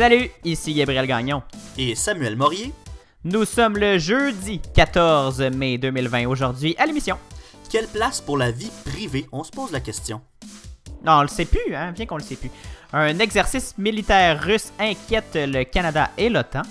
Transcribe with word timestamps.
Salut, 0.00 0.30
ici 0.44 0.72
Gabriel 0.72 1.06
Gagnon. 1.06 1.42
Et 1.76 1.94
Samuel 1.94 2.34
Morier. 2.34 2.72
Nous 3.22 3.44
sommes 3.44 3.76
le 3.76 3.98
jeudi 3.98 4.58
14 4.72 5.42
mai 5.54 5.76
2020 5.76 6.26
aujourd'hui 6.26 6.74
à 6.78 6.86
l'émission. 6.86 7.18
Quelle 7.70 7.86
place 7.86 8.18
pour 8.22 8.38
la 8.38 8.50
vie 8.50 8.70
privée? 8.86 9.26
On 9.30 9.44
se 9.44 9.50
pose 9.50 9.72
la 9.72 9.80
question. 9.80 10.22
Non, 11.04 11.18
on 11.18 11.20
le 11.20 11.28
sait 11.28 11.44
plus, 11.44 11.74
hein, 11.74 11.92
bien 11.92 12.06
qu'on 12.06 12.16
le 12.16 12.22
sait 12.22 12.36
plus. 12.36 12.50
Un 12.94 13.18
exercice 13.18 13.76
militaire 13.76 14.42
russe 14.42 14.72
inquiète 14.78 15.34
le 15.34 15.64
Canada 15.64 16.08
et 16.16 16.30
l'OTAN. 16.30 16.62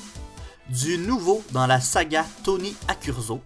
Du 0.67 0.97
nouveau 0.97 1.43
dans 1.51 1.67
la 1.67 1.79
saga 1.79 2.25
Tony 2.43 2.75
Accurso. 2.87 3.41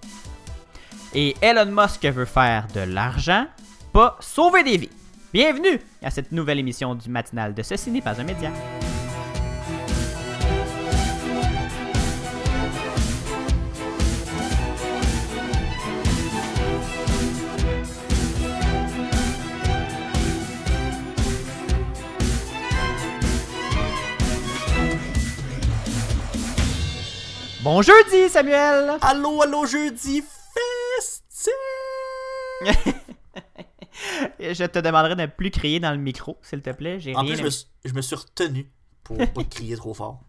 Et 1.13 1.35
Elon 1.41 1.65
Musk 1.65 2.05
veut 2.05 2.23
faire 2.23 2.67
de 2.73 2.79
l'argent, 2.79 3.47
pas 3.91 4.15
sauver 4.21 4.63
des 4.63 4.77
vies. 4.77 4.91
Bienvenue 5.33 5.81
à 6.01 6.09
cette 6.09 6.31
nouvelle 6.31 6.59
émission 6.59 6.95
du 6.95 7.09
matinal 7.09 7.53
de 7.53 7.61
Ceci 7.63 7.91
n'est 7.91 8.01
pas 8.01 8.21
un 8.21 8.23
média. 8.23 8.49
Bon 27.63 27.81
jeudi, 27.81 28.29
Samuel! 28.29 28.97
Allô, 29.01 29.41
allô, 29.41 29.65
jeudi 29.65 30.21
festif! 30.53 31.53
je 34.39 34.65
te 34.65 34.79
demanderai 34.79 35.15
de 35.15 35.21
ne 35.21 35.25
plus 35.27 35.49
crier 35.51 35.79
dans 35.79 35.91
le 35.91 35.97
micro, 35.97 36.37
s'il 36.41 36.61
te 36.61 36.71
plaît. 36.71 36.99
J'ai 36.99 37.15
En 37.15 37.21
rien 37.21 37.31
plus, 37.31 37.37
je 37.39 37.43
me, 37.43 37.49
suis- 37.49 37.67
je 37.85 37.93
me 37.93 38.01
suis 38.01 38.15
retenu 38.15 38.69
pour 39.03 39.17
pas 39.17 39.43
crier 39.43 39.75
trop 39.77 39.93
fort. 39.93 40.19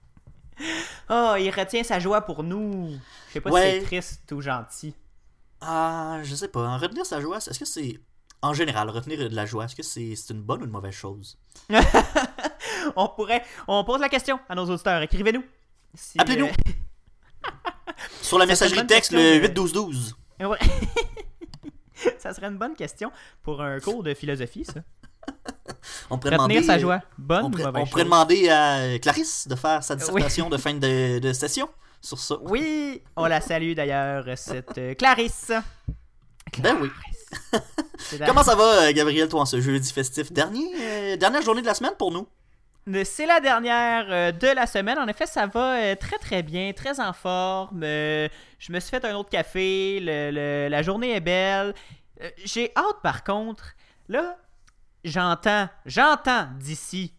Oh, 1.10 1.34
il 1.38 1.50
retient 1.50 1.82
sa 1.82 1.98
joie 1.98 2.20
pour 2.22 2.42
nous. 2.44 2.96
Je 3.28 3.32
sais 3.34 3.40
pas 3.40 3.50
Ouais. 3.50 3.72
si 3.72 3.80
c'est 3.80 3.84
triste 3.86 4.32
ou 4.32 4.40
gentil. 4.40 4.94
Ah, 5.60 6.18
je 6.22 6.34
sais 6.34 6.48
pas. 6.48 6.60
En 6.68 6.78
retenir 6.78 7.04
sa 7.06 7.20
joie, 7.20 7.38
est-ce 7.38 7.58
que 7.58 7.64
c'est. 7.64 7.98
En 8.42 8.52
général, 8.54 8.90
retenir 8.90 9.18
de 9.18 9.34
la 9.34 9.46
joie, 9.46 9.64
est-ce 9.64 9.74
que 9.74 9.82
c'est 9.82 10.14
une 10.30 10.42
bonne 10.42 10.60
ou 10.62 10.64
une 10.66 10.70
mauvaise 10.70 10.94
chose? 10.94 11.38
On 12.96 13.08
pourrait. 13.08 13.42
On 13.66 13.82
pose 13.84 14.00
la 14.00 14.08
question 14.10 14.38
à 14.48 14.54
nos 14.54 14.66
auditeurs. 14.68 15.00
Écrivez-nous. 15.02 15.42
Si, 15.94 16.18
Appelez-nous. 16.20 16.46
euh, 16.46 16.50
Sur 18.24 18.38
la 18.38 18.46
messagerie 18.46 18.86
texte, 18.86 19.12
le 19.12 19.18
mais- 19.18 19.48
8-12-12. 19.48 20.14
ouais. 20.40 20.58
ça 22.18 22.32
serait 22.32 22.46
une 22.48 22.58
bonne 22.58 22.74
question 22.74 23.10
pour 23.42 23.62
un 23.62 23.78
cours 23.80 24.02
de 24.02 24.14
philosophie, 24.14 24.64
ça. 24.64 24.80
On 26.10 26.18
pourrait 26.18 26.36
Retenir 26.36 26.60
demander, 26.60 26.62
sa 26.66 26.74
euh, 26.74 26.78
joie. 26.78 27.00
Bonne 27.18 27.44
On 27.44 27.48
ou 27.48 27.50
pourrait, 27.50 27.64
on 27.94 28.04
demander 28.04 28.48
à 28.50 28.98
Clarisse 28.98 29.48
de 29.48 29.54
faire 29.54 29.82
sa 29.82 29.96
dissertation 29.96 30.48
de 30.50 30.56
fin 30.58 30.74
de, 30.74 31.18
de 31.18 31.32
session 31.32 31.68
sur 32.00 32.18
ça. 32.18 32.36
Oui, 32.42 33.02
on 33.16 33.24
la 33.26 33.40
salue 33.40 33.72
d'ailleurs, 33.72 34.24
cette 34.36 34.76
euh, 34.78 34.94
Clarisse. 34.94 35.52
Ben 36.58 36.76
oui. 36.80 36.90
Comment 38.26 38.42
ça 38.42 38.54
va, 38.54 38.84
euh, 38.84 38.92
Gabriel, 38.92 39.28
toi, 39.28 39.40
en 39.40 39.44
ce 39.46 39.60
jeudi 39.60 39.92
festif? 39.92 40.32
Dernier, 40.32 40.68
euh, 40.78 41.16
dernière 41.16 41.42
journée 41.42 41.62
de 41.62 41.66
la 41.66 41.74
semaine 41.74 41.94
pour 41.98 42.10
nous? 42.10 42.26
C'est 43.04 43.26
la 43.26 43.40
dernière 43.40 44.06
euh, 44.10 44.32
de 44.32 44.48
la 44.48 44.66
semaine. 44.66 44.98
En 44.98 45.08
effet, 45.08 45.26
ça 45.26 45.46
va 45.46 45.76
euh, 45.78 45.94
très 45.96 46.18
très 46.18 46.42
bien, 46.42 46.72
très 46.72 47.00
en 47.00 47.12
forme. 47.14 47.82
Euh, 47.82 48.28
je 48.58 48.72
me 48.72 48.80
suis 48.80 48.90
fait 48.90 49.04
un 49.04 49.14
autre 49.14 49.30
café. 49.30 50.00
le- 50.00 50.30
le- 50.30 50.68
la 50.68 50.82
journée 50.82 51.12
est 51.12 51.20
belle. 51.20 51.74
J'ai 52.44 52.70
hâte 52.76 53.00
par 53.02 53.24
contre. 53.24 53.74
Là, 54.08 54.36
j'entends, 55.02 55.68
j'entends 55.86 56.46
d'ici. 56.58 57.14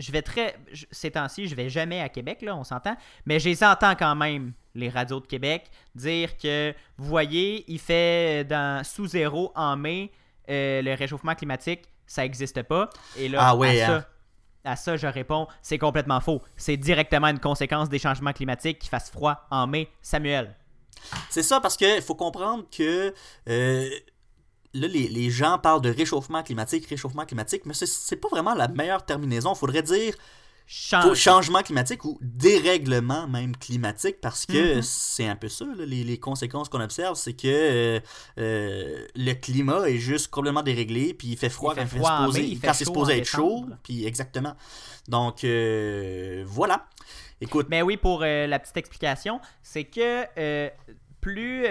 Je 0.00 0.10
vais 0.10 0.22
très. 0.22 0.56
ces 0.90 1.12
temps-ci, 1.12 1.46
je 1.46 1.54
vais 1.54 1.68
jamais 1.70 2.00
à 2.00 2.08
Québec, 2.08 2.42
là, 2.42 2.56
on 2.56 2.64
s'entend. 2.64 2.96
Mais 3.26 3.38
je 3.38 3.48
les 3.48 3.62
entends 3.62 3.94
quand 3.94 4.16
même, 4.16 4.52
les 4.74 4.88
radios 4.88 5.20
de 5.20 5.26
Québec, 5.28 5.70
dire 5.94 6.36
que, 6.36 6.74
vous 6.98 7.06
voyez, 7.06 7.64
il 7.68 7.78
fait 7.78 8.42
dans, 8.44 8.82
sous 8.84 9.06
zéro 9.06 9.52
en 9.54 9.76
mai, 9.76 10.10
euh, 10.50 10.82
le 10.82 10.94
réchauffement 10.94 11.36
climatique, 11.36 11.82
ça 12.06 12.22
n'existe 12.22 12.64
pas. 12.64 12.90
Et 13.16 13.28
là, 13.28 13.38
Ah 13.40 13.54
ouais, 13.56 13.80
à 13.82 13.86
ça, 13.86 13.92
hein. 13.98 14.04
À 14.64 14.76
ça, 14.76 14.96
je 14.96 15.06
réponds, 15.06 15.46
c'est 15.62 15.78
complètement 15.78 16.20
faux. 16.20 16.40
C'est 16.56 16.76
directement 16.76 17.28
une 17.28 17.40
conséquence 17.40 17.88
des 17.88 17.98
changements 17.98 18.32
climatiques 18.32 18.78
qui 18.78 18.88
fasse 18.88 19.10
froid 19.10 19.46
en 19.50 19.66
mai. 19.66 19.88
Samuel. 20.02 20.56
C'est 21.30 21.42
ça, 21.42 21.60
parce 21.60 21.76
qu'il 21.76 22.02
faut 22.02 22.14
comprendre 22.14 22.64
que 22.70 23.12
euh, 23.48 23.90
là, 24.72 24.88
les, 24.88 25.30
gens 25.30 25.58
parlent 25.58 25.82
de 25.82 25.90
réchauffement 25.90 26.42
climatique, 26.42 26.86
réchauffement 26.86 27.26
climatique, 27.26 27.62
mais 27.66 27.74
c'est- 27.74 27.86
c'est 27.86 28.16
pas 28.16 28.28
vraiment 28.28 28.54
la 28.54 28.68
meilleure 28.68 29.04
terminaison. 29.04 29.52
Il 29.52 29.58
faudrait 29.58 29.82
dire 29.82 30.14
Change. 30.66 31.14
changement 31.18 31.62
climatique 31.62 32.04
ou 32.06 32.18
dérèglement 32.22 33.28
même 33.28 33.54
climatique, 33.56 34.16
parce 34.22 34.46
que 34.46 34.76
Mhm. 34.76 34.82
c'est 34.82 35.26
un 35.28 35.36
peu 35.36 35.48
ça, 35.48 35.66
là, 35.66 35.84
les, 35.84 36.04
les 36.04 36.18
conséquences 36.18 36.68
qu'on 36.70 36.80
observe, 36.80 37.16
c'est 37.16 37.34
que 37.34 37.46
euh, 37.46 38.00
euh, 38.38 39.06
le 39.14 39.32
climat 39.34 39.88
est 39.88 39.98
juste 39.98 40.28
complètement 40.28 40.62
déréglé, 40.62 41.12
puis 41.12 41.28
il 41.28 41.36
fait 41.36 41.50
froid 41.50 41.74
Il 41.76 41.82
fait 41.86 41.88
quand, 41.90 41.96
froid 41.98 42.10
en 42.10 42.26
il 42.28 42.32
supposé, 42.32 42.54
fait 42.56 42.66
quand 42.68 42.72
supposé 42.74 43.18
être 43.18 43.26
chaud, 43.26 43.66
puis 43.82 44.06
exactement. 44.06 44.54
Donc, 45.08 45.44
euh, 45.44 46.44
voilà. 46.46 46.86
Écoute, 47.40 47.66
Mais 47.68 47.82
oui, 47.82 47.96
pour 47.98 48.20
la 48.20 48.58
petite 48.58 48.76
explication, 48.78 49.40
c'est 49.62 49.84
que 49.84 50.70
plus 51.20 51.62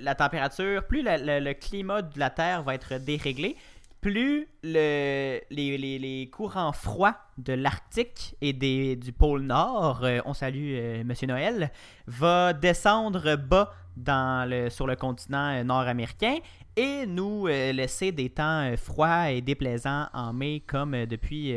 la 0.00 0.14
température, 0.14 0.84
plus 0.86 1.02
la- 1.02 1.16
la- 1.18 1.40
le 1.40 1.54
climat 1.54 2.02
de 2.02 2.18
la 2.18 2.30
Terre 2.30 2.62
va 2.62 2.74
être 2.74 2.96
déréglé, 2.98 3.56
plus 4.00 4.46
le, 4.62 5.40
les, 5.50 6.30
courants 6.32 6.72
froids 6.72 7.16
de 7.36 7.52
l'Arctique 7.52 8.36
et 8.40 8.52
des, 8.52 8.96
du 8.96 9.12
pôle 9.12 9.42
Nord, 9.42 10.04
euh, 10.04 10.20
on 10.24 10.34
salue 10.34 10.74
euh, 10.74 11.04
Monsieur 11.04 11.26
Noël, 11.26 11.70
va 12.06 12.52
descendre 12.52 13.36
bas 13.36 13.72
dans 13.96 14.48
le, 14.48 14.70
sur 14.70 14.86
le 14.86 14.94
continent 14.94 15.52
euh, 15.52 15.64
nord-américain 15.64 16.36
et 16.76 17.06
nous 17.06 17.48
euh, 17.48 17.72
laisser 17.72 18.12
des 18.12 18.30
temps 18.30 18.72
froids 18.76 19.30
et 19.30 19.40
déplaisants 19.40 20.06
en 20.12 20.32
mai 20.32 20.62
comme 20.64 21.06
depuis, 21.06 21.52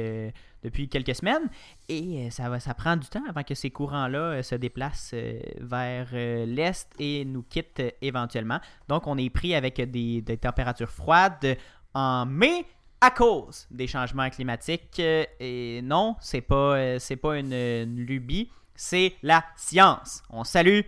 depuis 0.64 0.90
quelques 0.90 1.14
semaines. 1.14 1.48
Et 1.88 2.32
ça, 2.32 2.50
va, 2.50 2.60
ça 2.60 2.74
prend 2.74 2.98
du 2.98 3.08
temps 3.08 3.24
avant 3.30 3.44
que 3.44 3.54
ces 3.54 3.70
courants-là 3.70 4.42
se 4.42 4.56
déplacent 4.56 5.14
vers 5.60 6.08
l'est 6.12 6.90
et 6.98 7.24
nous 7.26 7.44
quittent 7.44 7.84
éventuellement. 8.02 8.60
Donc, 8.88 9.06
on 9.06 9.16
est 9.20 9.30
pris 9.30 9.54
avec 9.54 9.80
des 9.80 10.24
températures 10.42 10.90
froides 10.90 11.56
en 11.94 12.26
mai 12.26 12.66
à 13.02 13.12
cause 13.12 13.68
des 13.72 13.88
changements 13.88 14.30
climatiques. 14.30 15.00
Euh, 15.00 15.26
et 15.40 15.82
non, 15.84 16.16
c'est 16.22 16.42
pas, 16.42 16.76
euh, 16.78 17.00
c'est 17.00 17.16
pas 17.16 17.38
une, 17.38 17.54
une 17.54 18.00
lubie, 18.00 18.50
c'est 18.76 19.16
la 19.24 19.44
science. 19.56 20.24
On 20.30 20.44
salue 20.44 20.82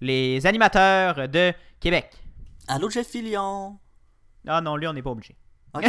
les 0.00 0.46
animateurs 0.46 1.28
de 1.28 1.52
Québec. 1.80 2.10
allô 2.68 2.90
Jeff 2.90 3.08
Fillion. 3.08 3.78
Ah 4.46 4.60
non, 4.60 4.76
lui, 4.76 4.86
on 4.86 4.92
n'est 4.92 5.02
pas 5.02 5.10
obligé. 5.10 5.36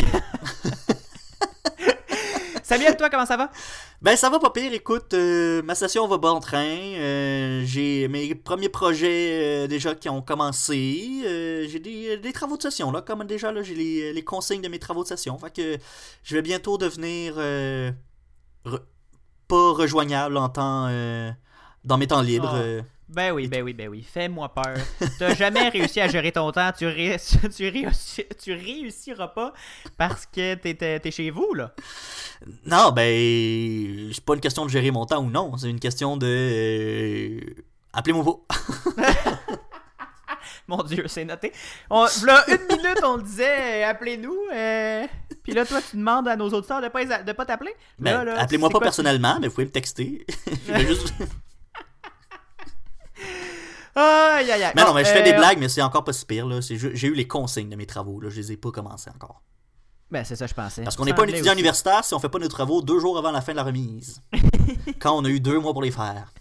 Ok. 2.66 2.70
Samuel, 2.78 2.98
toi, 2.98 3.10
comment 3.12 3.26
ça 3.28 3.38
va? 3.38 3.52
Ben 4.02 4.16
ça 4.16 4.30
va 4.30 4.40
pas 4.40 4.50
pire, 4.50 4.74
écoute, 4.74 5.14
euh, 5.14 5.62
ma 5.62 5.76
session 5.76 6.08
va 6.08 6.18
bon 6.18 6.40
train, 6.40 6.66
euh, 6.66 7.64
j'ai 7.64 8.08
mes 8.08 8.34
premiers 8.36 8.70
projets 8.70 9.66
euh, 9.66 9.68
déjà 9.68 9.94
qui 9.94 10.10
ont 10.10 10.22
commencé, 10.22 11.22
j'ai 11.70 11.80
des, 11.80 12.18
des 12.18 12.34
travaux 12.34 12.58
de 12.58 12.62
session 12.64 12.92
là, 12.92 13.02
comme 13.02 13.24
déjà 13.26 13.52
là 13.52 13.62
j'ai 13.62 13.76
les, 13.76 14.14
les 14.14 14.24
consignes 14.24 14.62
de 14.62 14.68
mes 14.68 14.80
travaux 14.80 15.04
de 15.04 15.08
session, 15.08 15.38
fait 15.38 15.52
que 15.56 15.78
je 16.24 16.36
vais 16.36 16.42
bientôt 16.42 16.78
devenir 16.78 17.36
re- 17.38 17.94
pas 19.48 19.72
rejoignable 19.72 20.38
en 20.38 20.50
temps, 20.50 20.90
dans 21.84 21.98
mes 21.98 22.08
temps 22.08 22.22
libres. 22.22 22.56
Oh. 22.56 22.82
Ben 23.08 23.32
oui, 23.32 23.48
ben 23.48 23.62
oui, 23.64 23.74
ben 23.74 23.88
oui. 23.88 24.02
Fais-moi 24.04 24.50
peur. 24.54 24.76
T'as 25.20 25.36
jamais 25.36 25.70
réussi 25.70 26.02
à 26.02 26.08
gérer 26.08 26.32
ton 26.32 26.52
temps. 26.52 26.72
Tu, 26.78 26.88
ré- 26.88 27.18
tu, 27.56 27.70
réussi- 27.70 28.26
tu 28.44 28.54
réussiras 28.54 29.28
pas 29.28 29.54
parce 29.98 30.26
que 30.26 30.56
t'es, 30.56 30.74
t'es 31.00 31.12
chez 31.12 31.30
vous, 31.30 31.54
là. 31.54 31.74
Non, 32.66 32.92
ben 32.92 34.10
c'est 34.12 34.24
pas 34.26 34.34
une 34.34 34.42
question 34.42 34.66
de 34.66 34.70
gérer 34.72 34.92
mon 34.92 35.06
temps 35.06 35.24
ou 35.24 35.30
non, 35.30 35.56
c'est 35.58 35.70
une 35.70 35.80
question 35.80 36.18
de 36.18 36.26
euh, 36.28 37.40
appelez-moi 37.94 38.24
pas. 38.26 38.56
Mon 40.68 40.82
Dieu, 40.82 41.04
c'est 41.08 41.26
noté. 41.26 41.52
On, 41.92 42.06
là, 42.26 42.44
une 42.48 42.76
minute, 42.76 43.00
on 43.04 43.18
le 43.18 43.24
disait, 43.24 43.84
euh, 43.84 43.90
appelez-nous. 43.90 44.36
euh, 44.52 45.06
Puis 45.44 45.54
là, 45.54 45.64
toi, 45.64 45.80
tu 45.88 45.96
demandes 45.96 46.28
à 46.28 46.36
nos 46.36 46.50
auditeurs 46.50 46.82
de 46.82 46.88
pas, 46.88 47.06
de 47.06 47.32
pas 47.34 47.46
t'appeler. 47.46 47.74
Ben, 48.00 48.28
appelez-moi 48.30 48.70
pas 48.70 48.80
quoi, 48.80 48.86
personnellement, 48.88 49.38
mais 49.40 49.48
vous 49.48 49.54
pouvez 49.54 49.66
me 49.68 49.72
texter. 49.72 50.26
Je 50.68 50.72
vais 50.74 50.86
juste- 50.88 51.14
Aïe, 53.96 54.52
aïe, 54.52 54.64
aïe. 54.64 54.74
Mais 54.76 54.82
non, 54.82 54.90
Bon, 54.90 54.94
mais 54.96 55.06
je 55.06 55.10
fais 55.10 55.24
des 55.24 55.32
euh, 55.32 55.38
blagues, 55.38 55.58
mais 55.58 55.70
c'est 55.70 55.82
encore 55.82 56.04
pas 56.04 56.14
si 56.14 56.26
pire. 56.26 56.48
J'ai 56.62 57.08
eu 57.08 57.14
les 57.14 57.28
consignes 57.28 57.70
de 57.70 57.76
mes 57.76 57.86
travaux. 57.86 58.20
Là. 58.20 58.30
Je 58.30 58.38
les 58.38 58.52
ai 58.52 58.58
pas 58.58 58.72
commencés 58.72 59.10
encore. 59.10 59.42
Ben, 60.12 60.24
c'est 60.24 60.36
ça, 60.36 60.48
je 60.48 60.54
pensais. 60.54 60.84
Parce 60.84 60.96
qu'on 60.96 61.06
n'est 61.06 61.14
pas 61.14 61.24
un 61.24 61.28
étudiant 61.28 61.52
aussi. 61.52 61.60
universitaire 61.60 62.04
si 62.04 62.14
on 62.14 62.20
fait 62.20 62.30
pas 62.30 62.40
nos 62.40 62.48
travaux 62.48 62.82
deux 62.82 63.00
jours 63.00 63.18
avant 63.18 63.32
la 63.32 63.42
fin 63.42 63.54
de 63.54 63.58
la 63.58 63.64
remise. 63.64 64.22
Quand 65.00 65.18
on 65.18 65.26
a 65.26 65.30
eu 65.30 65.40
deux 65.40 65.60
mois 65.60 65.74
pour 65.74 65.82
les 65.82 65.92
faire. 65.92 66.32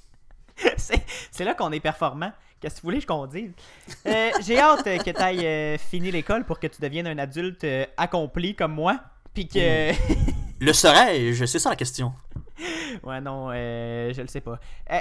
c'est, 0.76 1.44
là 1.44 1.54
qu'on 1.54 1.72
est 1.72 1.80
performant. 1.80 2.32
Qu'est-ce 2.60 2.76
que 2.76 2.82
vous 2.82 2.90
voulez 2.90 3.02
qu'on 3.02 3.26
dise? 3.26 3.52
Euh, 4.06 4.30
j'ai 4.40 4.58
hâte 4.58 4.86
euh, 4.86 4.98
que 4.98 5.10
tu 5.10 5.16
ailles 5.16 5.78
fini 5.78 6.10
l'école 6.10 6.44
pour 6.44 6.58
que 6.58 6.66
tu 6.66 6.80
deviennes 6.80 7.06
un 7.06 7.18
adulte 7.18 7.64
euh, 7.64 7.84
accompli 7.96 8.54
comme 8.54 8.72
moi. 8.72 9.00
Puis 9.32 9.48
que. 9.48 9.92
Le 10.60 10.72
serais-je 10.72 11.44
C'est 11.44 11.58
ça 11.58 11.70
la 11.70 11.76
question. 11.76 12.12
ouais, 13.02 13.20
non, 13.20 13.50
euh, 13.52 14.12
je 14.12 14.20
le 14.22 14.28
sais 14.28 14.40
pas. 14.40 14.58
Euh, 14.90 14.98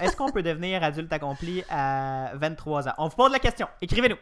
Est-ce 0.00 0.16
qu'on 0.16 0.28
est 0.28 0.32
peut 0.32 0.42
devenir 0.42 0.82
adulte 0.82 1.12
accompli 1.12 1.62
à 1.70 2.32
23 2.34 2.88
ans? 2.88 2.92
On 2.98 3.08
vous 3.08 3.16
pose 3.16 3.30
la 3.32 3.38
question. 3.38 3.68
Écrivez-nous. 3.80 4.16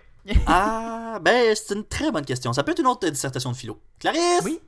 Ah, 0.47 1.19
ben, 1.23 1.55
c'est 1.57 1.75
une 1.75 1.85
très 1.87 2.11
bonne 2.11 2.25
question. 2.27 2.53
Ça 2.53 2.62
peut 2.62 2.73
être 2.73 2.81
une 2.81 2.87
autre 2.87 3.09
dissertation 3.09 3.51
de 3.53 3.57
philo. 3.57 3.81
Clarisse! 3.99 4.43
Oui. 4.45 4.61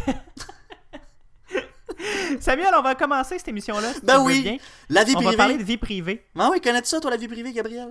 Samuel, 2.40 2.74
on 2.78 2.82
va 2.82 2.96
commencer 2.96 3.38
cette 3.38 3.48
émission-là. 3.48 3.94
si 3.94 4.02
Ben 4.04 4.20
oui. 4.22 4.42
bien. 4.42 4.58
La 4.90 5.04
vie 5.04 5.14
On 5.16 5.20
va 5.20 5.24
privée. 5.24 5.38
parler 5.38 5.58
de 5.58 5.64
vie 5.64 5.78
privée. 5.78 6.26
Ah 6.38 6.50
oui, 6.52 6.62
connais-tu 6.62 6.88
ça, 6.88 7.00
toi, 7.00 7.12
la 7.12 7.18
vie 7.18 7.28
privée, 7.28 7.52
Gabriel? 7.52 7.90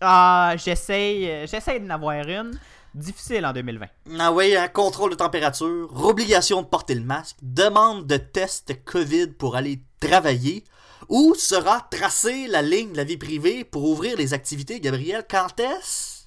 Ah, 0.00 0.54
j'essaye 0.56 1.28
euh, 1.28 1.46
j'essaye 1.46 1.80
d'en 1.80 1.90
avoir 1.94 2.14
une. 2.26 2.58
Difficile 2.94 3.46
en 3.46 3.52
2020. 3.52 3.86
Ah 4.18 4.32
oui, 4.32 4.56
un 4.56 4.68
contrôle 4.68 5.10
de 5.10 5.16
température, 5.16 5.88
obligation 6.04 6.62
de 6.62 6.66
porter 6.66 6.94
le 6.94 7.02
masque, 7.02 7.36
demande 7.40 8.06
de 8.06 8.16
test 8.16 8.84
COVID 8.84 9.28
pour 9.28 9.56
aller 9.56 9.80
travailler. 10.00 10.64
Où 11.08 11.34
sera 11.34 11.88
tracée 11.90 12.46
la 12.46 12.62
ligne 12.62 12.92
de 12.92 12.96
la 12.96 13.04
vie 13.04 13.16
privée 13.16 13.64
pour 13.64 13.84
ouvrir 13.84 14.16
les 14.16 14.34
activités, 14.34 14.80
Gabriel? 14.80 15.24
Quand 15.28 15.58
est-ce 15.58 16.26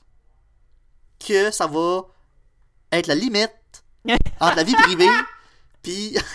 que 1.26 1.52
ça 1.52 1.68
va 1.68 2.04
être 2.92 3.08
la 3.08 3.16
limite 3.16 3.52
entre 4.40 4.56
la 4.56 4.64
vie 4.64 4.76
privée 4.76 5.10
puis... 5.82 6.18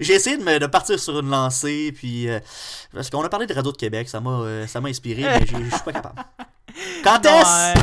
J'ai 0.00 0.14
essayé 0.14 0.36
de, 0.36 0.42
me, 0.42 0.58
de 0.58 0.66
partir 0.66 0.98
sur 0.98 1.18
une 1.20 1.30
lancée, 1.30 1.92
puis... 1.92 2.28
euh, 2.28 2.40
parce 2.92 3.10
qu'on 3.10 3.22
a 3.22 3.28
parlé 3.28 3.46
de 3.46 3.54
Radio 3.54 3.70
de 3.72 3.76
Québec, 3.76 4.08
ça 4.08 4.20
m'a 4.20 4.40
euh, 4.40 4.66
inspiré, 4.84 5.22
mais 5.22 5.46
je 5.46 5.56
suis 5.56 5.84
pas 5.84 5.92
capable. 5.92 6.22
Quand 7.04 7.24
est-ce? 7.24 7.78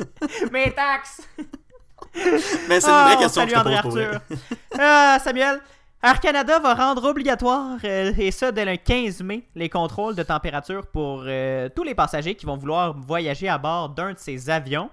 euh, 0.00 0.46
Mes 0.52 0.70
taxes! 0.72 1.22
Mais 2.68 2.80
c'est 2.80 2.88
une 2.90 3.04
vraie 3.04 3.16
on 3.16 3.18
question 3.18 3.44
que 3.44 3.50
salue 3.50 3.68
je 3.68 3.80
te 3.80 3.88
André 3.88 4.10
pour. 4.28 4.38
Ah, 4.78 5.18
Samuel, 5.22 5.60
Air 6.02 6.20
Canada 6.20 6.58
va 6.60 6.74
rendre 6.74 7.04
obligatoire, 7.08 7.78
euh, 7.82 8.12
et 8.18 8.30
ça 8.30 8.52
dès 8.52 8.64
le 8.64 8.76
15 8.76 9.22
mai, 9.22 9.42
les 9.54 9.68
contrôles 9.68 10.14
de 10.14 10.22
température 10.22 10.86
pour 10.86 11.22
euh, 11.26 11.68
tous 11.74 11.82
les 11.82 11.94
passagers 11.94 12.34
qui 12.34 12.46
vont 12.46 12.56
vouloir 12.56 12.94
voyager 12.96 13.48
à 13.48 13.58
bord 13.58 13.88
d'un 13.88 14.12
de 14.12 14.18
ces 14.18 14.48
avions. 14.50 14.90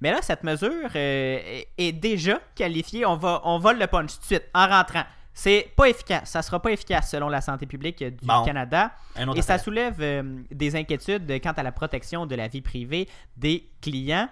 Mais 0.00 0.10
là, 0.10 0.18
cette 0.22 0.42
mesure 0.42 0.88
euh, 0.96 1.38
est- 1.44 1.68
est 1.78 1.92
déjà 1.92 2.40
qualifiée. 2.56 3.04
On 3.06 3.16
va, 3.16 3.40
on 3.44 3.58
vole 3.58 3.78
le 3.78 3.86
punch 3.86 4.14
tout 4.14 4.20
de 4.20 4.24
suite, 4.26 4.44
en 4.54 4.66
rentrant. 4.66 5.04
C'est 5.34 5.72
pas 5.76 5.88
efficace. 5.88 6.30
Ça 6.30 6.42
sera 6.42 6.62
pas 6.62 6.70
efficace 6.70 7.10
selon 7.10 7.28
la 7.28 7.40
santé 7.40 7.66
publique 7.66 8.02
du 8.02 8.24
Bon. 8.24 8.44
Canada. 8.44 8.92
Et 9.34 9.42
ça 9.42 9.58
soulève 9.58 9.96
euh, 10.00 10.42
des 10.50 10.76
inquiétudes 10.76 11.28
quant 11.42 11.52
à 11.52 11.62
la 11.62 11.72
protection 11.72 12.24
de 12.24 12.34
la 12.36 12.46
vie 12.48 12.62
privée 12.62 13.08
des 13.36 13.68
clients. 13.82 14.28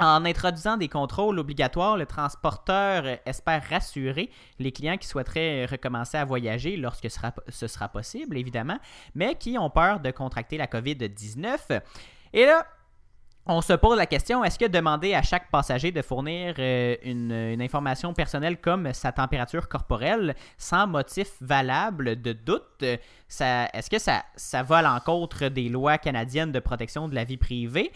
En 0.00 0.24
introduisant 0.24 0.76
des 0.76 0.88
contrôles 0.88 1.38
obligatoires, 1.38 1.96
le 1.96 2.06
transporteur 2.06 3.04
espère 3.24 3.62
rassurer 3.68 4.30
les 4.58 4.72
clients 4.72 4.96
qui 4.96 5.06
souhaiteraient 5.06 5.66
recommencer 5.66 6.16
à 6.16 6.24
voyager 6.24 6.76
lorsque 6.76 7.08
ce 7.10 7.66
sera 7.68 7.88
possible, 7.88 8.36
évidemment, 8.36 8.78
mais 9.14 9.36
qui 9.36 9.58
ont 9.58 9.70
peur 9.70 10.00
de 10.00 10.10
contracter 10.10 10.56
la 10.56 10.66
COVID-19. 10.66 11.80
Et 12.32 12.46
là, 12.46 12.66
on 13.46 13.60
se 13.60 13.72
pose 13.72 13.98
la 13.98 14.06
question, 14.06 14.44
est-ce 14.44 14.58
que 14.58 14.66
demander 14.66 15.14
à 15.14 15.22
chaque 15.22 15.50
passager 15.50 15.90
de 15.90 16.00
fournir 16.00 16.54
euh, 16.58 16.96
une, 17.02 17.60
information 17.60 18.14
personnelle 18.14 18.60
comme 18.60 18.92
sa 18.92 19.10
température 19.10 19.68
corporelle 19.68 20.36
sans 20.58 20.86
motif 20.86 21.32
valable 21.40 22.20
de 22.20 22.32
doute, 22.32 22.82
est-ce 22.82 23.90
que 23.90 23.98
ça, 23.98 24.24
ça 24.36 24.62
va 24.62 24.78
à 24.78 24.82
l'encontre 24.82 25.48
des 25.48 25.68
lois 25.68 25.98
canadiennes 25.98 26.52
de 26.52 26.60
protection 26.60 27.08
de 27.08 27.14
la 27.14 27.24
vie 27.24 27.36
privée? 27.36 27.90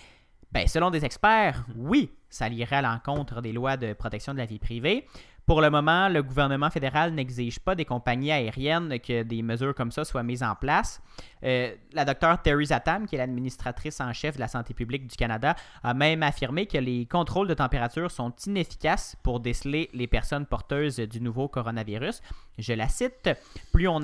Ben, 0.52 0.66
selon 0.66 0.90
des 0.90 1.04
experts, 1.04 1.64
oui, 1.76 2.10
ça 2.28 2.48
irait 2.48 2.76
à 2.76 2.82
l'encontre 2.82 3.40
des 3.40 3.52
lois 3.52 3.76
de 3.76 3.92
protection 3.92 4.32
de 4.32 4.38
la 4.38 4.46
vie 4.46 4.58
privée. 4.58 5.06
Pour 5.46 5.60
le 5.60 5.70
moment, 5.70 6.08
le 6.08 6.24
gouvernement 6.24 6.70
fédéral 6.70 7.14
n'exige 7.14 7.60
pas 7.60 7.76
des 7.76 7.84
compagnies 7.84 8.32
aériennes 8.32 8.98
que 8.98 9.22
des 9.22 9.42
mesures 9.42 9.76
comme 9.76 9.92
ça 9.92 10.04
soient 10.04 10.24
mises 10.24 10.42
en 10.42 10.56
place. 10.56 11.00
Euh, 11.44 11.72
la 11.92 12.04
docteure 12.04 12.42
Theresa 12.42 12.80
Tam, 12.80 13.06
qui 13.06 13.14
est 13.14 13.18
l'administratrice 13.18 14.00
en 14.00 14.12
chef 14.12 14.34
de 14.34 14.40
la 14.40 14.48
santé 14.48 14.74
publique 14.74 15.06
du 15.06 15.14
Canada, 15.14 15.54
a 15.84 15.94
même 15.94 16.24
affirmé 16.24 16.66
que 16.66 16.78
les 16.78 17.06
contrôles 17.06 17.46
de 17.46 17.54
température 17.54 18.10
sont 18.10 18.34
inefficaces 18.44 19.14
pour 19.22 19.38
déceler 19.38 19.88
les 19.94 20.08
personnes 20.08 20.46
porteuses 20.46 20.96
du 20.96 21.20
nouveau 21.20 21.46
coronavirus. 21.46 22.22
Je 22.58 22.72
la 22.72 22.88
cite 22.88 23.30
plus 23.72 23.86
on, 23.86 24.00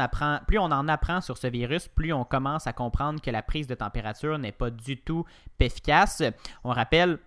plus 0.46 0.60
on 0.60 0.66
en 0.66 0.86
apprend 0.86 1.20
sur 1.20 1.38
ce 1.38 1.48
virus, 1.48 1.88
plus 1.88 2.12
on 2.12 2.22
commence 2.22 2.68
à 2.68 2.72
comprendre 2.72 3.20
que 3.20 3.32
la 3.32 3.42
prise 3.42 3.66
de 3.66 3.74
température 3.74 4.38
n'est 4.38 4.52
pas 4.52 4.70
du 4.70 4.96
tout 4.96 5.24
efficace. 5.58 6.22
On 6.62 6.70
rappelle 6.70 7.18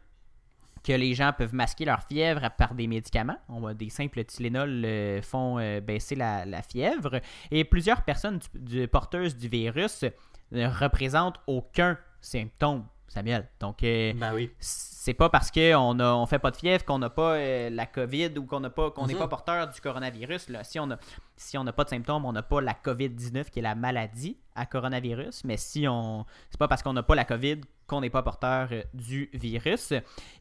que 0.86 0.94
les 0.94 1.16
gens 1.16 1.34
peuvent 1.36 1.54
masquer 1.56 1.86
leur 1.86 2.04
fièvre 2.04 2.50
par 2.58 2.76
des 2.76 2.86
médicaments. 2.86 3.38
On 3.50 3.74
des 3.74 3.90
simples 3.90 4.24
Tylenol 4.24 4.84
euh, 4.86 5.22
font 5.22 5.58
euh, 5.58 5.82
baisser 5.82 6.16
la, 6.16 6.62
fièvre. 6.62 7.20
Et 7.50 7.64
plusieurs 7.64 8.04
personnes 8.04 8.40
du- 8.54 8.88
porteuses 8.88 9.36
du 9.36 9.48
virus 9.48 10.06
ne 10.52 10.68
représentent 10.68 11.40
aucun 11.48 11.98
symptôme, 12.22 12.86
Samuel. 13.08 13.48
Donc, 13.60 13.82
euh, 13.84 14.14
Ben 14.16 14.34
oui. 14.34 14.52
c'est 14.60 15.14
pas 15.14 15.30
parce 15.30 15.52
qu'on 15.52 16.00
a 16.00 16.14
on 16.14 16.26
fait 16.26 16.40
pas 16.40 16.52
de 16.52 16.58
fièvre 16.58 16.84
qu'on 16.84 17.00
n'a 17.00 17.10
pas 17.10 17.36
euh, 17.36 17.70
la 17.70 17.86
COVID 17.86 18.32
ou 18.38 18.46
qu'on 18.46 18.60
n'a 18.60 18.70
pas 18.70 18.92
qu'on 18.92 19.06
n'est 19.08 19.14
Mhm. 19.14 19.20
pas 19.20 19.28
porteur 19.28 19.68
du 19.70 19.80
coronavirus. 19.80 20.50
Là. 20.50 20.64
Si 20.64 20.80
on 20.80 20.90
a 20.92 20.98
si 21.38 21.58
on 21.58 21.64
n'a 21.64 21.72
pas 21.74 21.84
de 21.84 21.90
symptômes, 21.90 22.26
on 22.26 22.34
n'a 22.34 22.44
pas 22.44 22.62
la 22.62 22.74
COVID-19 22.74 23.50
qui 23.52 23.60
est 23.60 23.62
la 23.62 23.76
maladie 23.76 24.38
à 24.56 24.66
coronavirus. 24.66 25.44
Mais 25.46 25.58
si 25.58 25.88
on 25.88 26.26
c'est 26.50 26.58
pas 26.60 26.68
parce 26.68 26.82
qu'on 26.84 26.94
n'a 26.94 27.04
pas 27.04 27.16
la 27.16 27.26
COVID 27.26 27.62
qu'on 27.88 28.02
n'est 28.02 28.10
pas 28.10 28.24
porteur 28.24 28.70
euh, 28.72 28.82
du 28.94 29.30
virus. 29.34 29.92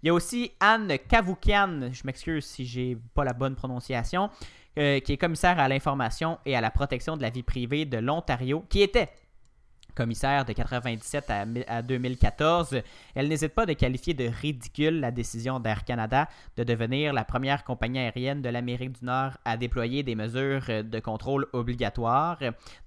Il 0.03 0.07
y 0.07 0.09
a 0.11 0.15
aussi 0.15 0.53
Anne 0.61 0.97
Cavoukian, 1.09 1.91
je 1.93 2.03
m'excuse 2.05 2.45
si 2.47 2.65
j'ai 2.67 2.97
pas 3.15 3.25
la 3.25 3.35
bonne 3.35 3.55
prononciation, 3.55 4.31
qui 4.77 4.81
est 5.13 5.17
commissaire 5.19 5.61
à 5.61 5.69
l'information 5.69 6.39
et 6.45 6.57
à 6.57 6.61
la 6.61 6.71
protection 6.71 7.17
de 7.17 7.23
la 7.23 7.31
vie 7.31 7.45
privée 7.45 7.85
de 7.85 7.99
l'Ontario, 7.99 8.65
qui 8.69 8.83
était 8.83 9.09
commissaire 9.95 10.45
de 10.45 10.53
97 10.53 11.31
à, 11.31 11.45
mi- 11.47 11.65
à 11.67 11.83
2014. 11.83 12.81
Elle 13.15 13.29
n'hésite 13.29 13.55
pas 13.55 13.67
de 13.67 13.73
qualifier 13.73 14.15
de 14.15 14.29
ridicule 14.29 15.01
la 15.01 15.11
décision 15.11 15.61
d'Air 15.61 15.85
Canada 15.85 16.29
de 16.57 16.65
devenir 16.65 17.13
la 17.13 17.25
première 17.25 17.65
compagnie 17.65 17.99
aérienne 17.99 18.43
de 18.43 18.49
l'Amérique 18.49 18.99
du 18.99 19.05
Nord 19.05 19.33
à 19.45 19.57
déployer 19.57 20.03
des 20.03 20.15
mesures 20.15 20.63
euh, 20.69 20.83
de 20.83 20.99
contrôle 21.01 21.47
obligatoires. 21.53 22.39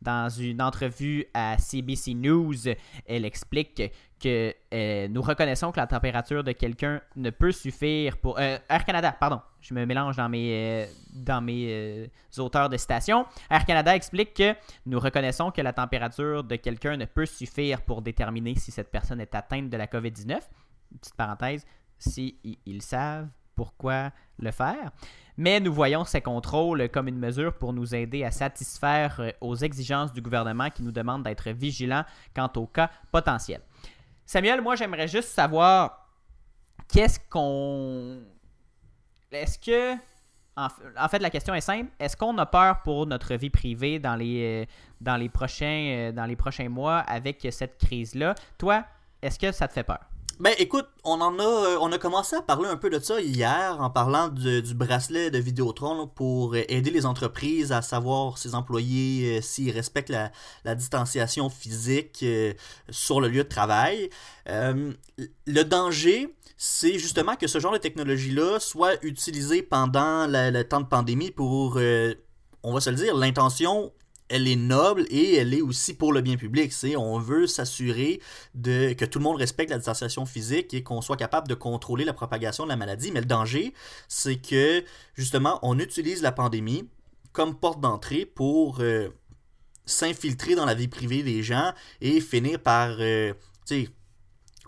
Dans 0.02 0.30
une 0.30 0.62
entrevue 0.62 1.26
à 1.34 1.58
CBC 1.58 2.14
News, 2.14 2.56
elle 3.08 3.26
explique 3.26 3.82
que 4.20 4.54
euh, 4.74 5.08
nous 5.08 5.22
reconnaissons 5.22 5.72
que 5.72 5.80
la 5.80 5.88
température 5.88 6.44
de 6.44 6.52
quelqu'un 6.52 7.02
ne 7.16 7.30
peut 7.30 7.52
suffire 7.52 8.18
pour... 8.18 8.40
euh, 8.40 8.58
Air 8.70 8.86
Canada, 8.86 9.12
pardon, 9.12 9.42
je 9.62 9.74
me 9.74 9.86
mélange 9.86 10.16
dans 10.16 10.30
mes, 10.30 10.52
euh, 10.54 10.86
dans 11.14 11.42
mes 11.42 12.10
auteurs 12.38 12.70
de 12.70 12.78
citation. 12.78 13.26
Air 13.50 13.66
Canada 13.66 13.96
explique 13.96 14.34
que 14.34 14.56
nous 14.86 15.00
reconnaissons 15.00 15.52
que 15.52 15.62
la 15.62 15.74
température 15.74 16.44
de 16.44 16.56
quelqu'un 16.56 16.98
ne 16.98 17.06
peut 17.06 17.26
suffire 17.26 17.82
pour 17.82 18.02
déterminer 18.02 18.56
si 18.56 18.72
cette 18.72 18.92
personne 18.92 19.22
est 19.22 19.36
atteinte 19.36 19.70
de 19.70 19.78
la 19.78 19.88
COVID-19. 19.88 20.40
Petite 21.00 21.16
parenthèse, 21.16 21.66
si 21.98 22.40
ils 22.66 22.82
savent 22.82 23.28
pourquoi 23.56 24.12
le 24.40 24.52
faire. 24.52 24.92
Mais 25.36 25.60
nous 25.60 25.74
voyons 25.74 26.04
ces 26.04 26.22
contrôles 26.22 26.90
comme 26.90 27.08
une 27.08 27.20
mesure 27.20 27.54
pour 27.54 27.74
nous 27.74 27.94
aider 27.94 28.24
à 28.24 28.32
satisfaire 28.32 29.34
aux 29.42 29.56
exigences 29.56 30.12
du 30.14 30.22
gouvernement 30.22 30.70
qui 30.70 30.82
nous 30.82 30.92
demande 30.92 31.24
d'être 31.24 31.50
vigilants 31.52 32.06
quant 32.36 32.52
aux 32.56 32.66
cas 32.66 32.90
potentiels. 33.12 33.62
Samuel, 34.28 34.62
moi 34.62 34.76
j'aimerais 34.76 35.08
juste 35.08 35.30
savoir 35.30 36.06
qu'est-ce 36.90 37.18
qu'on... 37.30 38.20
Est-ce 39.32 39.58
que... 39.58 39.96
En, 40.58 41.08
fait, 41.08 41.20
la 41.20 41.30
question 41.30 41.54
est 41.54 41.62
simple. 41.62 41.92
Est-ce 42.00 42.18
qu'on 42.18 42.38
a 42.40 42.46
peur 42.46 42.82
pour 42.82 43.06
notre 43.06 43.36
vie 43.36 43.52
privée 43.52 44.00
dans 44.00 44.16
les, 44.16 44.64
euh, 44.64 44.72
dans 45.00 45.16
les, 45.16 45.30
prochains, 45.30 45.92
euh, 45.92 46.12
dans 46.12 46.26
les 46.26 46.36
prochains 46.36 46.68
mois 46.68 46.98
avec 47.00 47.48
cette 47.52 47.78
crise-là? 47.78 48.34
Toi, 48.58 48.84
est-ce 49.22 49.40
que 49.40 49.52
ça 49.52 49.68
te 49.68 49.74
fait 49.74 49.84
peur? 49.84 50.00
Ben 50.40 50.54
écoute, 50.60 50.86
on 51.04 51.20
en 51.22 51.40
a 51.40 51.44
euh, 51.44 51.78
on 51.82 51.92
a 51.92 51.98
commencé 51.98 52.36
à 52.36 52.44
parler 52.44 52.70
un 52.70 52.78
peu 52.78 52.92
de 52.92 53.00
ça 53.00 53.20
hier 53.20 53.78
en 53.80 53.90
parlant 53.90 54.28
de- 54.28 54.60
du 54.60 54.76
bracelet 54.76 55.32
de 55.32 55.40
Vidéotron 55.40 56.06
pour 56.08 56.56
aider 56.56 56.92
les 56.92 57.08
entreprises 57.08 57.72
à 57.72 57.82
savoir 57.82 58.38
ses 58.38 58.54
employés 58.54 59.40
euh, 59.40 59.42
s'ils 59.42 59.72
respectent 59.72 60.14
la, 60.64 60.76
distanciation 60.76 61.50
physique 61.50 62.20
euh, 62.22 62.54
sur 62.92 63.20
le 63.20 63.30
lieu 63.30 63.44
de 63.44 63.50
travail. 63.50 64.12
Le 64.46 65.64
danger, 65.64 66.36
c'est 66.56 67.00
justement 67.00 67.36
que 67.36 67.48
ce 67.48 67.60
genre 67.60 67.74
de 67.74 67.80
technologie-là 67.80 68.60
soit 68.60 69.04
utilisé 69.04 69.64
pendant 69.64 70.28
le 70.28 70.62
temps 70.64 70.82
de 70.82 70.86
pandémie 70.86 71.32
pour, 71.32 71.80
on 72.64 72.74
va 72.74 72.80
se 72.80 72.90
le 72.92 72.96
dire, 72.96 73.16
l'intention 73.16 73.92
elle 74.30 74.48
est 74.48 74.56
noble 74.56 75.06
et 75.10 75.36
elle 75.36 75.54
est 75.54 75.62
aussi 75.62 75.94
pour 75.94 76.14
le 76.14 76.22
bien 76.22 76.36
public. 76.36 76.74
On 76.98 77.20
veut 77.20 77.48
s'assurer 77.48 78.20
que 78.64 79.06
tout 79.06 79.20
le 79.20 79.24
monde 79.24 79.38
respecte 79.38 79.70
la 79.70 79.78
distanciation 79.78 80.26
physique 80.26 80.74
et 80.74 80.84
qu'on 80.84 81.02
soit 81.02 81.18
capable 81.18 81.48
de 81.48 81.56
contrôler 81.56 82.06
la 82.06 82.14
propagation 82.14 82.64
de 82.64 82.70
la 82.70 82.76
maladie. 82.76 83.12
Mais 83.12 83.22
le 83.22 83.26
danger, 83.26 83.74
c'est 84.08 84.38
que 84.38 84.84
justement, 85.16 85.60
on 85.62 85.80
utilise 85.80 86.22
la 86.22 86.32
pandémie 86.32 86.88
comme 87.32 87.56
porte 87.56 87.80
d'entrée 87.80 88.26
pour 88.26 88.80
euh, 88.80 89.10
s'infiltrer 89.86 90.56
dans 90.56 90.66
la 90.66 90.74
vie 90.74 90.88
privée 90.88 91.24
des 91.24 91.44
gens 91.44 91.74
et 92.02 92.20
finir 92.20 92.60
par, 92.60 92.98
euh, 93.00 93.34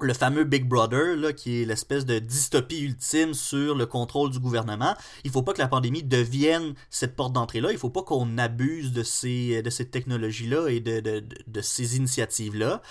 le 0.05 0.13
fameux 0.13 0.43
Big 0.43 0.67
Brother, 0.67 1.15
là, 1.15 1.33
qui 1.33 1.61
est 1.61 1.65
l'espèce 1.65 2.05
de 2.05 2.19
dystopie 2.19 2.79
ultime 2.79 3.33
sur 3.33 3.75
le 3.75 3.85
contrôle 3.85 4.31
du 4.31 4.39
gouvernement. 4.39 4.95
Il 5.23 5.31
faut 5.31 5.43
pas 5.43 5.53
que 5.53 5.61
la 5.61 5.67
pandémie 5.67 6.03
devienne 6.03 6.73
cette 6.89 7.15
porte 7.15 7.33
d'entrée-là. 7.33 7.71
Il 7.71 7.77
faut 7.77 7.89
pas 7.89 8.03
qu'on 8.03 8.37
abuse 8.37 8.91
de 8.91 9.03
ces, 9.03 9.61
de 9.61 9.69
technologies-là 9.69 10.69
et 10.69 10.79
de, 10.79 10.99
de, 10.99 11.23
de 11.47 11.61
ces 11.61 11.97
initiatives-là. 11.97 12.81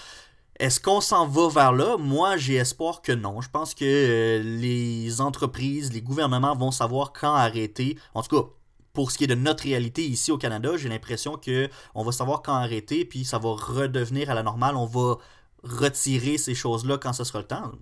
Est-ce 0.59 0.81
qu'on 0.81 1.01
s'en 1.01 1.29
va 1.29 1.49
vers 1.49 1.73
là? 1.73 1.97
Moi, 1.99 2.37
j'ai 2.37 2.55
espoir 2.55 3.01
que 3.01 3.13
non. 3.13 3.41
Je 3.41 3.49
pense 3.49 3.75
que 3.75 3.85
euh, 3.85 4.43
les 4.43 5.21
entreprises, 5.21 5.93
les 5.93 6.03
gouvernements 6.03 6.57
vont 6.57 6.73
savoir 6.73 7.13
quand 7.13 7.33
arrêter. 7.33 7.97
En 8.15 8.23
tout 8.23 8.37
cas, 8.37 8.49
pour 8.93 9.13
ce 9.13 9.19
qui 9.19 9.25
est 9.25 9.29
de 9.29 9.37
notre 9.37 9.63
réalité 9.63 10.05
ici 10.05 10.33
au 10.33 10.39
Canada, 10.39 10.77
j'ai 10.77 10.89
l'impression 10.89 11.37
que 11.37 11.69
on 11.95 12.03
va 12.03 12.11
savoir 12.11 12.43
quand 12.43 12.55
arrêter, 12.55 13.05
puis 13.05 13.25
ça 13.25 13.39
va 13.39 13.51
redevenir 13.51 14.31
à 14.31 14.35
la 14.35 14.43
normale. 14.43 14.75
On 14.75 14.87
va 14.87 15.19
retirer 15.63 16.39
ces 16.39 16.55
choses-là 16.55 16.99
quand 16.99 17.13
ce 17.13 17.25
sera 17.25 17.41
le 17.41 17.47
temps. 17.47 17.73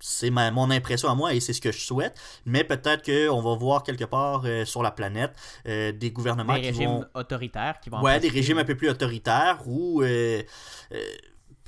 C'est 0.00 0.30
mon 0.30 0.70
impression 0.70 1.08
à 1.08 1.14
moi 1.16 1.34
et 1.34 1.40
c'est 1.40 1.52
ce 1.52 1.60
que 1.60 1.72
je 1.72 1.80
souhaite. 1.80 2.16
Mais 2.44 2.62
peut-être 2.62 3.04
qu'on 3.04 3.40
va 3.40 3.56
voir 3.56 3.82
quelque 3.82 4.04
part 4.04 4.42
euh, 4.44 4.64
sur 4.64 4.82
la 4.82 4.92
planète 4.92 5.32
euh, 5.66 5.90
des 5.90 6.12
gouvernements 6.12 6.54
des 6.54 6.60
qui 6.60 6.66
régimes 6.68 6.90
vont... 6.90 7.04
autoritaires 7.14 7.80
qui 7.80 7.90
vont 7.90 8.00
Ouais, 8.00 8.20
des 8.20 8.28
régimes 8.28 8.58
un 8.58 8.64
peu 8.64 8.76
plus 8.76 8.88
autoritaires 8.88 9.60
ou... 9.66 10.02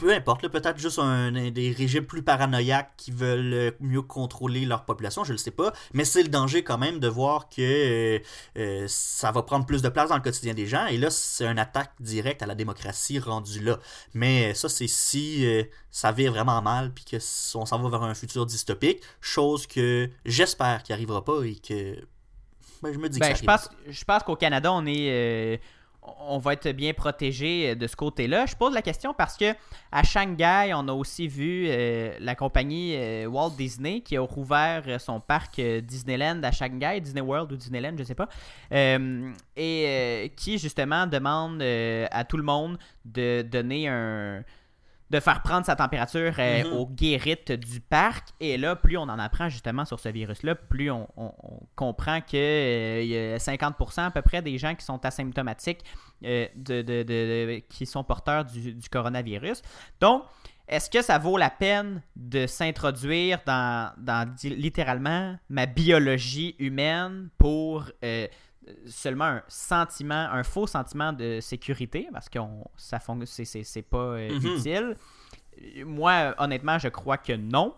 peu 0.00 0.12
importe, 0.14 0.48
peut-être 0.48 0.78
juste 0.78 0.98
un, 0.98 1.50
des 1.50 1.72
régimes 1.76 2.06
plus 2.06 2.22
paranoïaques 2.22 2.92
qui 2.96 3.10
veulent 3.10 3.52
euh, 3.52 3.70
mieux 3.80 4.00
contrôler 4.02 4.64
leur 4.64 4.84
population, 4.84 5.24
je 5.24 5.32
ne 5.32 5.36
sais 5.36 5.50
pas. 5.50 5.72
Mais 5.92 6.04
c'est 6.04 6.22
le 6.22 6.30
danger 6.30 6.64
quand 6.64 6.78
même 6.78 6.98
de 6.98 7.08
voir 7.08 7.48
que 7.48 7.60
euh, 7.60 8.18
euh, 8.56 8.86
ça 8.88 9.30
va 9.30 9.42
prendre 9.42 9.66
plus 9.66 9.82
de 9.82 9.88
place 9.90 10.08
dans 10.08 10.16
le 10.16 10.22
quotidien 10.22 10.54
des 10.54 10.66
gens. 10.66 10.86
Et 10.86 10.96
là, 10.96 11.10
c'est 11.10 11.46
une 11.46 11.58
attaque 11.58 11.92
directe 12.00 12.42
à 12.42 12.46
la 12.46 12.54
démocratie 12.54 13.18
rendue 13.18 13.60
là. 13.60 13.78
Mais 14.14 14.54
ça, 14.54 14.68
c'est 14.70 14.86
si 14.86 15.46
euh, 15.46 15.64
ça 15.90 16.12
vire 16.12 16.32
vraiment 16.32 16.62
mal, 16.62 16.92
puis 16.92 17.04
qu'on 17.04 17.66
s'en 17.66 17.78
va 17.82 17.88
vers 17.90 18.02
un 18.02 18.14
futur 18.14 18.46
dystopique, 18.46 19.02
chose 19.20 19.66
que 19.66 20.08
j'espère 20.24 20.82
qu'il 20.82 20.94
arrivera 20.94 21.24
pas 21.24 21.42
et 21.42 21.56
que... 21.56 21.96
Ben, 22.82 22.94
je 22.94 22.98
me 22.98 23.10
dis 23.10 23.18
Ben, 23.18 23.34
que 23.34 23.38
je 23.38 23.44
ça 23.44 23.52
arrive. 23.52 23.68
pense, 23.68 23.76
je 23.86 24.04
pense 24.04 24.22
qu'au 24.22 24.36
Canada, 24.36 24.72
on 24.72 24.86
est, 24.86 25.10
euh, 25.10 25.56
on 26.02 26.38
va 26.38 26.54
être 26.54 26.70
bien 26.70 26.92
protégé 26.92 27.74
de 27.74 27.86
ce 27.86 27.96
côté-là. 27.96 28.46
Je 28.46 28.56
pose 28.56 28.72
la 28.72 28.82
question 28.82 29.12
parce 29.12 29.36
que 29.36 29.54
à 29.92 30.02
Shanghai, 30.02 30.72
on 30.74 30.88
a 30.88 30.92
aussi 30.92 31.28
vu 31.28 31.66
euh, 31.68 32.14
la 32.20 32.34
compagnie 32.34 32.94
euh, 32.96 33.26
Walt 33.26 33.52
Disney 33.56 34.00
qui 34.00 34.16
a 34.16 34.20
rouvert 34.22 34.84
euh, 34.86 34.98
son 34.98 35.20
parc 35.20 35.58
euh, 35.58 35.80
Disneyland 35.80 36.42
à 36.42 36.52
Shanghai, 36.52 37.00
Disney 37.00 37.20
World 37.20 37.52
ou 37.52 37.56
Disneyland, 37.56 37.94
je 37.98 38.04
sais 38.04 38.14
pas, 38.14 38.28
euh, 38.72 39.30
et 39.56 39.84
euh, 39.86 40.28
qui 40.36 40.58
justement 40.58 41.06
demande 41.06 41.60
euh, 41.60 42.06
à 42.10 42.24
tout 42.24 42.36
le 42.36 42.44
monde 42.44 42.78
de 43.04 43.42
donner 43.42 43.88
un 43.88 44.42
de 45.10 45.18
faire 45.20 45.42
prendre 45.42 45.66
sa 45.66 45.74
température 45.76 46.32
euh, 46.38 46.62
Mhm. 46.64 46.72
aux 46.72 46.86
guérites 46.86 47.50
du 47.52 47.80
parc. 47.80 48.28
Et 48.38 48.56
là, 48.56 48.76
plus 48.76 48.96
on 48.96 49.02
en 49.02 49.18
apprend 49.18 49.48
justement 49.48 49.84
sur 49.84 49.98
ce 49.98 50.08
virus-là, 50.08 50.54
plus 50.54 50.90
on, 50.90 51.08
on- 51.16 51.32
on 51.42 51.60
comprend 51.74 52.20
qu'il 52.20 52.38
y 53.06 53.16
a 53.16 53.38
50% 53.38 54.06
à 54.06 54.10
peu 54.12 54.22
près 54.22 54.40
des 54.42 54.56
gens 54.56 54.74
qui 54.74 54.84
sont 54.84 55.04
asymptomatiques, 55.04 55.80
euh, 56.24 56.46
de, 56.54 56.82
de- 56.82 57.62
qui 57.68 57.86
sont 57.86 58.04
porteurs 58.04 58.44
du, 58.44 58.72
du 58.74 58.88
coronavirus. 58.88 59.62
Donc, 60.00 60.22
est-ce 60.68 60.88
que 60.88 61.02
ça 61.02 61.18
vaut 61.18 61.36
la 61.36 61.50
peine 61.50 62.00
de 62.14 62.46
s'introduire 62.46 63.40
dans, 63.44 63.92
dans 63.98 64.32
littéralement 64.44 65.36
ma 65.48 65.66
biologie 65.66 66.54
humaine 66.60 67.28
pour 67.38 67.86
euh, 68.04 68.28
seulement 68.86 69.24
un 69.24 69.42
sentiment, 69.48 70.28
un 70.30 70.42
faux 70.44 70.66
sentiment 70.66 71.12
de 71.12 71.40
sécurité, 71.40 72.08
parce 72.12 72.28
que 72.28 72.38
ça 72.76 72.98
c'est- 73.64 73.82
pas 73.82 73.98
euh, 73.98 74.30
Mhm. 74.38 74.46
utile. 74.56 74.96
Moi, 75.84 76.34
honnêtement, 76.38 76.78
je 76.78 76.88
crois 76.88 77.18
que 77.18 77.32
non. 77.34 77.74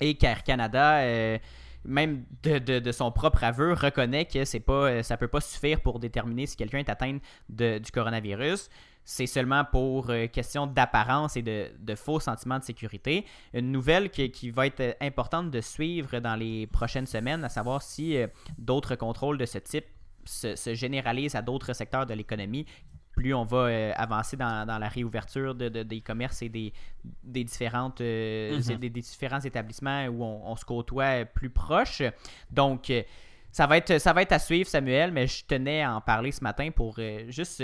Et 0.00 0.14
qu'Air 0.14 0.44
Canada, 0.44 0.98
euh, 1.00 1.38
même 1.84 2.24
de, 2.42 2.58
de- 2.58 2.78
de 2.78 2.92
son 2.92 3.10
propre 3.12 3.44
aveu, 3.44 3.72
reconnaît 3.74 4.24
que 4.26 4.44
c'est 4.44 4.60
pas, 4.60 4.72
euh, 4.90 5.02
ça 5.02 5.16
peut 5.16 5.28
pas 5.28 5.40
suffire 5.40 5.80
pour 5.80 5.98
déterminer 5.98 6.46
si 6.46 6.56
quelqu'un 6.56 6.78
est 6.78 6.88
atteint 6.88 7.18
de- 7.48 7.78
du 7.78 7.90
coronavirus. 7.90 8.68
C'est 9.04 9.26
seulement 9.26 9.64
pour 9.64 10.10
euh, 10.10 10.26
question 10.26 10.66
d'apparence 10.66 11.36
et 11.36 11.42
de, 11.42 11.70
de 11.78 11.94
faux 11.94 12.20
sentiments 12.20 12.58
de 12.58 12.64
sécurité. 12.64 13.24
Une 13.54 13.72
nouvelle 13.72 14.10
qui, 14.10 14.30
qui 14.30 14.50
va 14.50 14.66
être 14.66 14.96
importante 15.00 15.50
de 15.50 15.60
suivre 15.60 16.18
dans 16.20 16.36
les 16.36 16.66
prochaines 16.66 17.06
semaines, 17.06 17.42
à 17.44 17.48
savoir 17.48 17.82
si 17.82 18.16
euh, 18.16 18.26
d'autres 18.58 18.94
contrôles 18.96 19.38
de 19.38 19.46
ce 19.46 19.58
type 19.58 19.86
se, 20.24 20.56
se 20.56 20.74
généralisent 20.74 21.34
à 21.34 21.42
d'autres 21.42 21.72
secteurs 21.72 22.06
de 22.06 22.14
l'économie. 22.14 22.66
Plus 23.12 23.34
on 23.34 23.44
va 23.44 23.58
euh, 23.66 23.92
avancer 23.96 24.36
dans, 24.36 24.64
dans 24.66 24.78
la 24.78 24.88
réouverture 24.88 25.54
de, 25.54 25.68
de- 25.68 25.82
des 25.82 26.00
commerces 26.00 26.42
et 26.42 26.48
des, 26.48 26.72
des, 27.24 27.44
différentes, 27.44 28.00
euh, 28.00 28.56
Mhm. 28.56 28.76
des, 28.78 28.90
des 28.90 29.00
différents 29.00 29.40
établissements 29.40 30.06
où 30.06 30.22
on, 30.22 30.42
on 30.52 30.56
se 30.56 30.64
côtoie 30.64 31.24
plus 31.24 31.50
proche. 31.50 32.02
Donc, 32.50 32.88
euh, 32.90 33.02
ça 33.52 33.66
va, 33.66 33.76
être, 33.78 33.98
ça 34.00 34.12
va 34.12 34.22
être 34.22 34.32
à 34.32 34.38
suivre, 34.38 34.68
Samuel, 34.68 35.10
mais 35.10 35.26
je 35.26 35.44
tenais 35.44 35.82
à 35.82 35.94
en 35.96 36.00
parler 36.00 36.30
ce 36.30 36.42
matin 36.44 36.70
pour 36.70 36.94
euh, 36.98 37.24
juste 37.28 37.62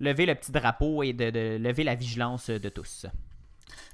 lever 0.00 0.26
le 0.26 0.34
petit 0.34 0.50
drapeau 0.50 1.02
et 1.04 1.12
de, 1.12 1.30
de 1.30 1.56
lever 1.60 1.84
la 1.84 1.94
vigilance 1.94 2.50
de 2.50 2.68
tous. 2.68 3.06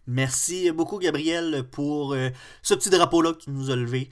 Merci 0.06 0.70
beaucoup, 0.70 0.98
Gabriel, 0.98 1.64
pour 1.70 2.16
ce 2.62 2.74
petit 2.74 2.90
drapeau-là 2.90 3.32
que 3.32 3.38
tu 3.38 3.50
nous 3.50 3.70
as 3.70 3.76
levé. 3.76 4.08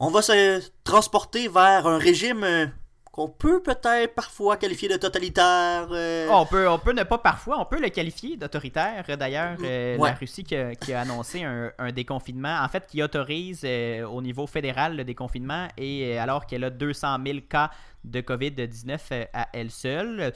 On 0.00 0.10
va 0.10 0.22
se 0.22 0.60
transporter 0.82 1.48
vers 1.48 1.86
un 1.86 1.98
régime 1.98 2.72
qu'on 3.14 3.28
peut 3.28 3.62
peut-être 3.62 4.12
parfois 4.12 4.56
qualifier 4.56 4.88
de 4.88 4.96
totalitaire. 4.96 5.86
euh, 5.92 6.26
On 6.32 6.44
peut, 6.46 6.68
on 6.68 6.80
peut 6.80 6.90
ne 6.92 7.04
pas 7.04 7.18
parfois, 7.18 7.60
on 7.60 7.64
peut 7.64 7.80
le 7.80 7.88
qualifier 7.90 8.36
d'autoritaire. 8.36 9.04
D'ailleurs, 9.16 9.56
euh, 9.62 9.96
Ouais. 9.98 10.08
la 10.10 10.14
Russie 10.16 10.42
qui 10.42 10.56
a, 10.56 10.74
qui 10.74 10.92
a 10.92 11.02
annoncé 11.02 11.44
un, 11.44 11.70
un 11.78 11.92
déconfinement, 11.92 12.58
en 12.60 12.68
fait, 12.68 12.84
qui 12.88 13.00
autorise 13.04 13.60
euh, 13.64 14.04
au 14.04 14.20
niveau 14.20 14.48
fédéral 14.48 14.96
le 14.96 15.04
déconfinement, 15.04 15.68
et 15.76 16.16
euh, 16.18 16.22
alors 16.22 16.44
qu'elle 16.46 16.64
a 16.64 16.70
200 16.70 17.18
000 17.24 17.38
cas 17.48 17.70
de 18.02 18.20
COVID-19 18.20 18.98
euh, 19.12 19.24
à 19.32 19.46
elle 19.52 19.70
seule. 19.70 20.32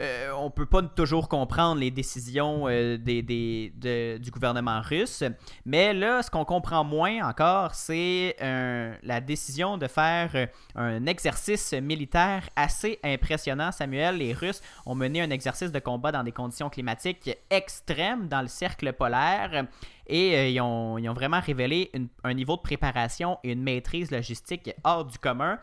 Euh, 0.00 0.30
on 0.36 0.50
peut 0.50 0.66
pas 0.66 0.82
toujours 0.82 1.28
comprendre 1.28 1.80
les 1.80 1.90
décisions 1.90 2.68
euh, 2.68 2.96
du 2.98 4.30
gouvernement 4.30 4.80
russe, 4.80 5.24
mais 5.66 5.92
là, 5.92 6.22
ce 6.22 6.30
qu'on 6.30 6.44
comprend 6.44 6.84
moins 6.84 7.28
encore, 7.28 7.74
c'est 7.74 8.36
euh, 8.40 8.94
la 9.02 9.20
décision 9.20 9.76
de 9.76 9.88
faire 9.88 10.30
euh, 10.34 10.46
un 10.76 11.06
exercice 11.06 11.72
militaire 11.72 12.48
assez 12.54 13.00
impressionnant. 13.02 13.72
Samuel, 13.72 14.18
les 14.18 14.32
Russes 14.32 14.62
ont 14.86 14.94
mené 14.94 15.20
un 15.20 15.30
exercice 15.30 15.72
de 15.72 15.80
combat 15.80 16.12
dans 16.12 16.22
des 16.22 16.32
conditions 16.32 16.70
climatiques 16.70 17.36
extrêmes 17.50 18.28
dans 18.28 18.42
le 18.42 18.48
cercle 18.48 18.92
polaire 18.92 19.66
et 20.06 20.52
ils, 20.52 20.60
ont, 20.60 20.98
vraiment 21.12 21.40
révélé 21.40 21.90
un 22.24 22.34
niveau 22.34 22.56
de 22.56 22.62
préparation 22.62 23.38
et 23.42 23.52
une 23.52 23.62
maîtrise 23.62 24.10
logistique 24.10 24.70
hors 24.84 25.04
du 25.04 25.18
commun. 25.18 25.58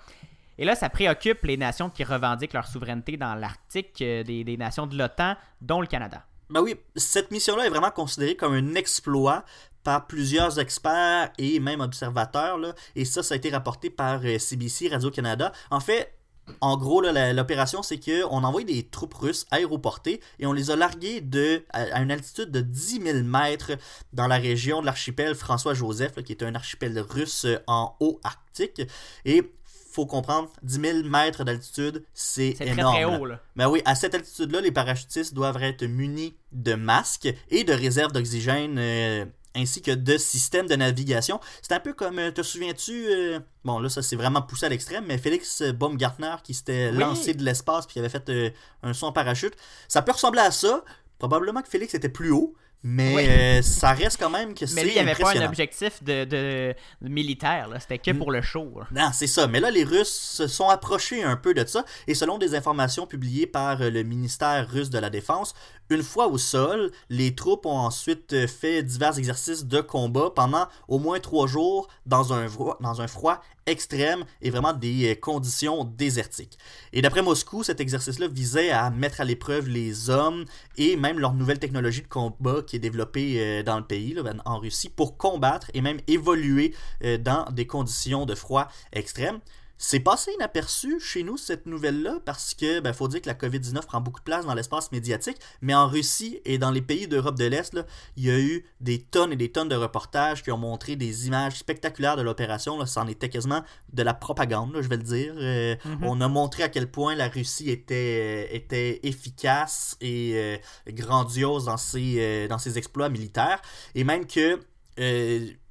Et 0.57 0.65
là, 0.65 0.75
ça 0.75 0.89
préoccupe 0.89 1.43
les 1.43 1.57
nations 1.57 1.89
qui 1.89 2.03
revendiquent 2.03 2.53
leur 2.53 2.67
souveraineté 2.67 3.17
dans 3.17 3.35
l'Arctique, 3.35 4.01
euh, 4.01 4.24
des, 4.24 4.57
nations 4.57 4.88
de 4.88 4.97
l'OTAN, 4.97 5.35
dont 5.62 5.81
le 5.81 5.88
Canada. 5.88 6.25
Ben 6.50 6.62
oui, 6.62 6.75
cette 6.95 7.31
mission-là 7.31 7.65
est 7.65 7.69
vraiment 7.69 7.91
considérée 7.91 8.35
comme 8.35 8.53
un 8.53 8.75
exploit 8.75 9.43
par 9.83 10.07
plusieurs 10.07 10.59
experts 10.59 11.31
et 11.38 11.59
même 11.59 11.81
observateurs. 11.81 12.59
et 12.95 13.05
ça, 13.05 13.24
ça 13.24 13.33
a 13.33 13.38
été 13.38 13.50
rapporté 13.50 13.89
par 13.89 14.21
euh, 14.24 14.38
CBC, 14.39 14.89
Radio-Canada. 14.89 15.51
En 15.69 15.79
fait, 15.79 16.15
en 16.62 16.77
gros, 16.77 17.01
l'opération, 17.01 17.81
c'est 17.81 18.00
qu'on 18.00 18.43
a 18.43 18.47
envoyé 18.47 18.65
des 18.65 18.83
troupes 18.83 19.13
russes 19.15 19.45
aéroportées 19.51 20.21
et 20.39 20.45
on 20.45 20.53
les 20.53 20.71
a 20.71 20.75
larguées 20.75 21.24
à, 21.71 22.01
une 22.01 22.12
altitude 22.12 22.51
de 22.51 22.62
10 22.62 23.01
000 23.01 23.24
mètres 23.24 23.71
dans 24.13 24.27
la 24.27 24.38
région 24.38 24.81
de 24.81 24.85
l'archipel 24.85 25.35
François-Joseph, 25.35 26.21
qui 26.24 26.33
est 26.33 26.43
un 26.43 26.55
archipel 26.55 27.00
russe 27.00 27.45
euh, 27.45 27.57
en 27.67 27.95
haut 28.00 28.19
arctique. 28.24 28.81
Et 29.25 29.51
faut 29.96 30.06
comprendre, 30.06 30.50
10 30.64 30.80
000 30.82 31.04
mètres 31.10 31.44
d'altitude, 31.44 32.04
c'est 32.14 32.54
très 32.56 32.68
énorme. 32.70 32.94
très 32.96 33.02
là. 33.04 33.20
haut. 33.20 33.25
Là. 33.25 33.40
Ben 33.56 33.70
oui, 33.70 33.82
à 33.86 33.96
cette 33.96 34.14
altitude-là, 34.14 34.62
les 34.62 34.72
parachutistes 34.72 35.34
doivent 35.34 35.62
être 35.64 35.86
munis 35.86 36.36
de 36.52 36.74
masques 36.75 37.34
et 37.50 37.64
de 37.64 37.74
réserves 37.74 38.12
d'oxygène 38.12 38.75
euh, 38.78 39.25
ainsi 39.56 39.82
que 39.82 39.92
de 39.92 40.18
systèmes 40.18 40.68
de 40.68 40.75
navigation. 40.75 41.40
C'est 41.62 41.74
un 41.74 41.80
peu 41.80 41.94
comme, 41.94 42.20
euh, 42.20 42.30
te 42.32 42.42
souviens-tu, 42.44 43.06
euh, 43.08 43.40
bon 43.64 43.80
là 43.80 43.88
ça 43.88 44.02
c'est 44.02 44.18
vraiment 44.18 44.42
poussé 44.42 44.66
à 44.66 44.70
l'extrême, 44.70 45.06
mais 45.08 45.18
Félix 45.18 45.62
Baumgartner 45.64 46.36
qui 46.44 46.54
s'était 46.54 46.90
Oui. 46.92 46.98
lancé 47.00 47.34
de 47.34 47.44
l'espace 47.44 47.86
puis 47.86 47.94
qui 47.94 48.00
avait 48.00 48.10
fait 48.10 48.28
euh, 48.30 48.50
un 48.84 48.92
en 49.02 49.12
parachute, 49.14 49.54
ça 49.88 50.02
peut 50.02 50.12
ressembler 50.12 50.42
à 50.42 50.52
ça. 50.52 50.84
Probablement 51.20 51.62
que 51.62 51.70
Félix 51.70 51.94
était 51.94 52.10
plus 52.10 52.32
haut, 52.32 52.54
mais 52.88 53.15
Oui. 53.15 53.25
euh, 53.27 53.62
ça 53.63 53.94
reste 53.94 54.18
quand 54.20 54.30
même 54.30 54.54
que 54.54 54.68
c'est 54.68 54.75
Mais 54.75 54.84
lui, 54.84 54.92
il 54.92 54.94
n'y 54.94 55.00
avait 55.00 55.15
pas 55.20 55.36
un 55.36 55.46
objectif 55.46 56.04
de, 56.04 56.24
de- 56.24 56.75
de 57.01 57.10
militaire. 57.10 57.68
C'était 57.80 57.98
que 57.98 58.12
pour 58.12 58.32
le 58.32 58.44
show. 58.44 58.72
là. 58.80 58.86
Non, 58.92 59.10
c'est 59.12 59.25
ça. 59.25 59.48
Mais 59.48 59.60
là, 59.60 59.72
les 59.72 59.84
Russes 59.84 60.13
se 60.13 60.46
sont 60.48 60.70
approchés 60.70 61.24
un 61.24 61.36
peu 61.36 61.56
de 61.56 61.65
ça. 61.65 61.84
Et 62.06 62.13
selon 62.13 62.38
des 62.38 62.54
informations 62.54 63.08
publiées 63.08 63.48
par 63.48 63.82
euh, 63.82 63.89
le 63.89 64.04
ministère 64.04 64.70
russe 64.70 64.92
de 64.92 65.00
la 65.00 65.10
Défense, 65.10 65.56
une 65.89 66.04
fois 66.04 66.27
au 66.27 66.38
sol, 66.38 66.92
les 67.10 67.34
troupes 67.34 67.65
ont 67.65 67.72
ensuite 67.77 68.34
euh, 68.34 68.46
fait 68.48 68.84
divers 68.84 69.18
exercices 69.18 69.65
de 69.65 69.82
combat 69.82 70.30
pendant 70.36 70.68
au 70.88 71.00
moins 71.00 71.20
trois 71.20 71.48
jours 71.48 71.88
dans 72.06 72.34
un, 72.34 72.46
dans 72.82 73.01
un 73.01 73.08
froid 73.08 73.42
extrême 73.65 74.25
et 74.41 74.50
vraiment 74.50 74.74
des 74.74 75.12
euh, 75.12 75.15
conditions 75.15 75.84
désertiques. 75.84 76.57
Et 76.93 77.01
d'après 77.01 77.22
Moscou, 77.22 77.63
cet 77.63 77.79
exercice-là 77.79 78.27
visait 78.27 78.72
à 78.72 78.89
mettre 78.89 79.22
à 79.22 79.25
l'épreuve 79.25 79.67
les 79.67 80.10
hommes 80.10 80.45
et 80.77 80.95
même 80.95 81.19
leur 81.19 81.34
nouvelle 81.34 81.60
technologie 81.60 82.01
de 82.01 82.07
combat 82.07 82.62
qui 82.65 82.75
est 82.75 82.79
développé 82.79 83.63
dans 83.63 83.77
le 83.77 83.86
pays, 83.86 84.13
ben, 84.13 84.41
en 84.45 84.60
Russie, 84.60 84.89
pour 84.89 85.17
combattre 85.17 85.72
et 85.74 85.81
même 85.81 86.00
évoluer 86.07 86.74
dans 87.19 87.45
des 87.51 87.67
conditions 87.67 88.25
de 88.25 88.36
froid 88.36 88.67
extrêmes. 88.93 89.39
C'est 89.77 90.00
passé 90.00 90.32
inaperçu 90.36 91.00
chez 91.01 91.24
nous 91.24 91.38
cette 91.38 91.65
nouvelle-là 91.65 92.20
parce 92.24 92.53
que 92.53 92.79
ben, 92.79 92.94
faut 92.94 93.10
dire 93.10 93.22
que 93.22 93.27
la 93.27 93.34
COVID-19 93.34 93.86
prend 93.86 94.00
beaucoup 94.00 94.20
de 94.20 94.24
place 94.24 94.46
dans 94.46 94.53
l'espace 94.53 94.91
médiatique, 94.91 95.38
mais 95.62 95.75
en 95.75 95.88
Russie 95.88 96.39
et 96.46 96.58
dans 96.58 96.72
les 96.72 96.82
pays 96.82 97.08
d'Europe 97.08 97.38
de 97.38 97.46
l'Est, 97.46 97.77
il 98.15 98.24
y 98.24 98.29
a 98.29 98.39
eu 98.39 98.65
des 98.79 99.01
tonnes 99.01 99.34
et 99.34 99.36
des 99.36 99.51
tonnes 99.51 99.67
de 99.67 99.75
reportages 99.75 100.44
qui 100.44 100.51
ont 100.51 100.58
montré 100.58 100.96
des 100.96 101.27
images 101.27 101.58
spectaculaires 101.58 102.15
de 102.15 102.22
l'opération. 102.22 102.84
C'en 102.86 103.08
était 103.08 103.27
quasiment 103.27 103.63
de 103.91 104.03
la 104.03 104.13
propagande, 104.13 104.77
je 104.79 104.88
vais 104.88 104.98
le 104.98 105.03
dire. 105.03 105.34
Euh, 105.38 105.75
mhm. 105.84 106.03
On 106.03 106.22
a 106.22 106.27
montré 106.29 106.63
à 106.63 106.70
quel 106.70 106.89
point 106.89 107.15
la 107.15 107.27
Russie 107.27 107.70
était, 107.70 108.55
était 108.55 109.01
efficace 109.03 109.98
et 110.00 110.34
euh, 110.36 110.58
grandiose 110.88 111.65
dans 111.65 111.77
ses, 111.77 112.15
euh, 112.20 112.48
dans 112.48 112.60
ses 112.60 112.77
exploits 112.77 113.10
militaires, 113.10 113.62
et 113.94 114.05
même 114.05 114.25
que 114.25 114.60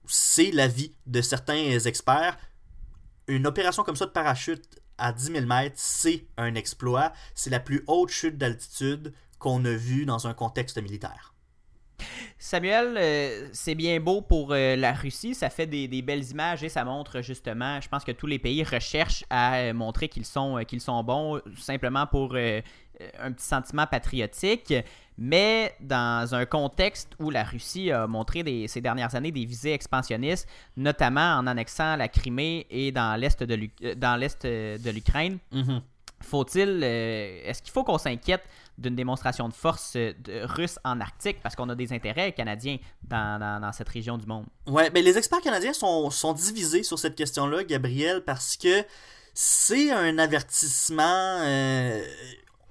c'est 0.07 0.51
l'avis 0.51 0.93
de 1.07 1.23
certains 1.23 1.79
experts 1.79 2.37
une 3.29 3.47
opération 3.47 3.83
comme 3.83 3.97
ça 3.97 4.07
de 4.07 4.11
parachute 4.11 4.81
à 4.99 5.13
10 5.13 5.33
000 5.33 5.47
mètres, 5.47 5.77
c'est 5.77 6.27
un 6.37 6.55
exploit. 6.55 7.13
C'est 7.35 7.51
la 7.51 7.61
plus 7.61 7.85
haute 7.87 8.11
chute 8.11 8.39
d'altitude 8.39 9.13
qu'on 9.39 9.65
a 9.65 9.73
vue 9.73 10.07
dans 10.07 10.27
un 10.27 10.35
contexte 10.35 10.81
militaire. 10.81 11.35
Samuel, 12.39 12.97
euh, 12.99 13.49
c'est 13.53 13.75
bien 13.75 13.99
beau 14.01 14.21
pour 14.21 14.53
euh, 14.53 14.77
la 14.77 14.93
Russie, 14.93 15.35
ça 15.35 15.49
fait 15.49 15.67
des, 15.67 16.03
belles 16.03 16.29
images 16.31 16.63
et 16.63 16.69
ça 16.69 16.85
montre 16.85 17.23
justement, 17.23 17.81
je 17.81 17.89
pense 17.89 18.05
que 18.05 18.13
tous 18.13 18.27
les 18.27 18.39
pays 18.39 18.63
recherchent 18.63 19.25
à 19.31 19.57
euh, 19.57 19.73
montrer 19.73 20.09
qu'ils 20.09 20.27
sont, 20.27 20.63
qu'ils 20.67 20.81
sont 20.81 21.03
bons 21.03 21.41
simplement 21.57 22.07
pour 22.07 22.37
un 22.37 23.33
petit 23.33 23.47
sentiment 23.47 23.87
patriotique. 23.87 24.75
Mais 25.17 25.75
dans 25.81 26.35
un 26.35 26.45
contexte 26.45 27.13
où 27.21 27.31
la 27.31 27.45
Russie 27.45 27.91
a 27.93 28.07
montré 28.07 28.67
ces 28.67 28.81
dernières 28.81 29.15
années 29.15 29.31
des 29.31 29.45
visées 29.45 29.73
expansionnistes, 29.73 30.49
notamment 30.77 31.37
en 31.37 31.47
annexant 31.47 31.97
la 31.97 32.09
Crimée 32.09 32.67
et 32.71 32.91
dans 32.91 33.19
l'est 33.19 33.43
de 33.43 34.91
l'Ukraine, 34.91 35.39
mm-hmm. 35.53 35.81
faut-il, 36.21 36.83
est-ce 36.83 37.63
qu'il 37.63 37.73
faut 37.73 37.85
qu'on 37.85 37.99
s'inquiète 37.99 38.43
d'une 38.77 38.97
démonstration 38.97 39.49
de 39.49 39.55
force 39.55 39.93
euh, 39.95 40.13
russe 40.47 40.81
en 40.83 41.01
Arctique? 41.01 41.41
Parce 41.43 41.55
qu'on 41.55 41.69
a 41.69 41.77
des 41.77 41.93
intérêts 41.93 42.33
canadiens 42.33 42.79
dans, 43.05 43.71
cette 43.73 43.89
région 43.89 44.19
du 44.19 44.27
monde. 44.27 44.47
Ouais, 44.67 44.91
mais 44.93 45.03
les 45.03 45.17
experts 45.17 45.43
canadiens 45.43 45.73
sont, 45.73 46.33
divisés 46.33 46.83
sur 46.83 46.99
cette 46.99 47.15
question-là, 47.15 47.63
Gabriel, 47.63 48.25
parce 48.25 48.57
que 48.57 48.85
c'est 49.33 49.93
un 49.93 50.19
avertissement. 50.19 51.39
Euh, 51.41 52.05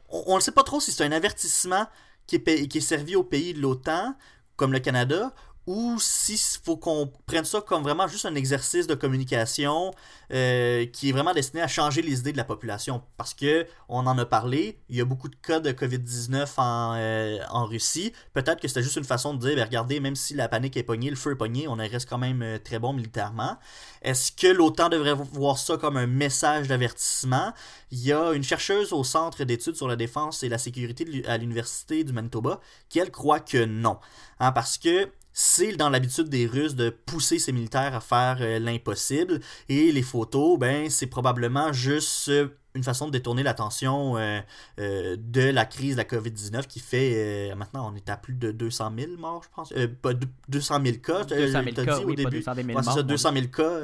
on 0.09 0.35
ne 0.35 0.41
sait 0.41 0.51
pas 0.51 0.63
trop 0.63 0.81
si 0.81 0.91
c'est 0.91 1.05
un 1.05 1.11
avertissement 1.13 1.87
qui 2.27 2.35
est, 2.35 2.79
servi 2.79 3.15
aux 3.15 3.23
pays 3.23 3.53
de 3.53 3.59
l'OTAN, 3.59 4.15
comme 4.55 4.71
le 4.71 4.79
Canada, 4.79 5.33
ou 5.65 5.97
s'il 5.99 6.37
faut 6.63 6.77
qu'on 6.77 7.11
prenne 7.25 7.45
ça 7.45 7.61
comme 7.61 7.83
vraiment 7.83 8.07
juste 8.07 8.25
un 8.25 8.35
exercice 8.35 8.87
de 8.87 8.95
communication 8.95 9.93
euh, 10.31 10.85
qui 10.87 11.09
est 11.09 11.11
vraiment 11.11 11.33
destiné 11.33 11.61
à 11.61 11.67
changer 11.67 12.01
les 12.01 12.19
idées 12.19 12.31
de 12.31 12.37
la 12.37 12.43
population. 12.43 13.01
Parce 13.17 13.33
que 13.33 13.65
on 13.87 14.05
en 14.07 14.17
a 14.17 14.25
parlé, 14.25 14.79
il 14.89 14.97
y 14.97 15.01
a 15.01 15.05
beaucoup 15.05 15.29
de 15.29 15.35
cas 15.35 15.59
de 15.59 15.71
COVID-19 15.71 16.49
en, 16.57 16.95
euh, 16.95 17.39
en 17.49 17.65
Russie. 17.65 18.13
Peut-être 18.33 18.59
que 18.59 18.67
c'était 18.67 18.83
juste 18.83 18.97
une 18.97 19.03
façon 19.03 19.33
de 19.33 19.39
dire, 19.39 19.55
ben, 19.55 19.63
regardez, 19.63 19.99
même 19.99 20.15
si 20.15 20.33
la 20.33 20.49
panique 20.49 20.75
est 20.75 20.83
pognée, 20.83 21.09
le 21.09 21.15
feu 21.15 21.31
est 21.31 21.35
pogné, 21.35 21.67
on 21.67 21.75
reste 21.75 22.09
quand 22.09 22.17
même 22.17 22.41
euh, 22.41 22.57
très 22.57 22.79
bon 22.79 22.93
militairement. 22.93 23.57
Est-ce 24.01 24.31
que 24.31 24.47
l'OTAN 24.47 24.89
devrait 24.89 25.13
voir 25.13 25.57
ça 25.57 25.77
comme 25.77 25.97
un 25.97 26.07
message 26.07 26.67
d'avertissement? 26.67 27.53
Il 27.91 28.03
y 28.03 28.11
a 28.11 28.33
une 28.33 28.43
chercheuse 28.43 28.91
au 28.91 29.03
Centre 29.03 29.43
d'études 29.43 29.75
sur 29.75 29.87
la 29.87 29.95
défense 29.95 30.43
et 30.43 30.49
la 30.49 30.57
sécurité 30.57 31.23
à 31.27 31.37
l'Université 31.37 32.03
du 32.03 32.11
Manitoba 32.11 32.59
qui, 32.89 32.99
elle, 32.99 33.11
croit 33.11 33.39
que 33.39 33.63
non. 33.63 33.99
Hein, 34.39 34.51
parce 34.51 34.77
que 34.77 35.09
c'est 35.33 35.75
dans 35.75 35.89
l'habitude 35.89 36.29
des 36.29 36.45
Russes 36.45 36.75
de 36.75 36.89
pousser 36.91 37.39
ses 37.39 37.51
militaires 37.51 37.95
à 37.95 37.99
faire 37.99 38.37
euh, 38.41 38.59
l'impossible. 38.59 39.39
Et 39.67 39.91
les 39.91 40.03
photos, 40.03 40.59
ben, 40.59 40.89
c'est 40.91 41.07
probablement 41.07 41.73
juste 41.73 42.29
euh, 42.29 42.49
une 42.75 42.83
façon 42.83 43.07
de 43.07 43.11
détourner 43.11 43.41
l'attention 43.41 44.17
euh, 44.17 44.41
de 44.77 45.41
la 45.41 45.65
crise 45.65 45.95
de 45.95 45.97
la 45.97 46.05
COVID-19 46.05 46.67
qui 46.67 46.79
fait, 46.79 47.53
maintenant, 47.55 47.91
on 47.91 47.95
est 47.95 48.09
à 48.09 48.17
plus 48.17 48.33
de 48.33 48.51
200 48.51 48.93
000 48.97 49.11
morts, 49.17 49.43
je 49.43 49.49
pense. 49.55 49.73
pas 50.01 50.13
200 50.47 50.81
000 50.83 50.97
cas, 50.97 51.23
200 51.23 51.63
000 51.63 51.85
cas, 51.85 51.99
oui, 51.99 52.13
au 52.13 52.15
début. 52.15 52.39
200 52.39 52.55
000 52.55 52.67
morts, 52.69 52.83
ça, 52.83 53.03
200 53.03 53.33
000 53.33 53.47
cas. 53.47 53.79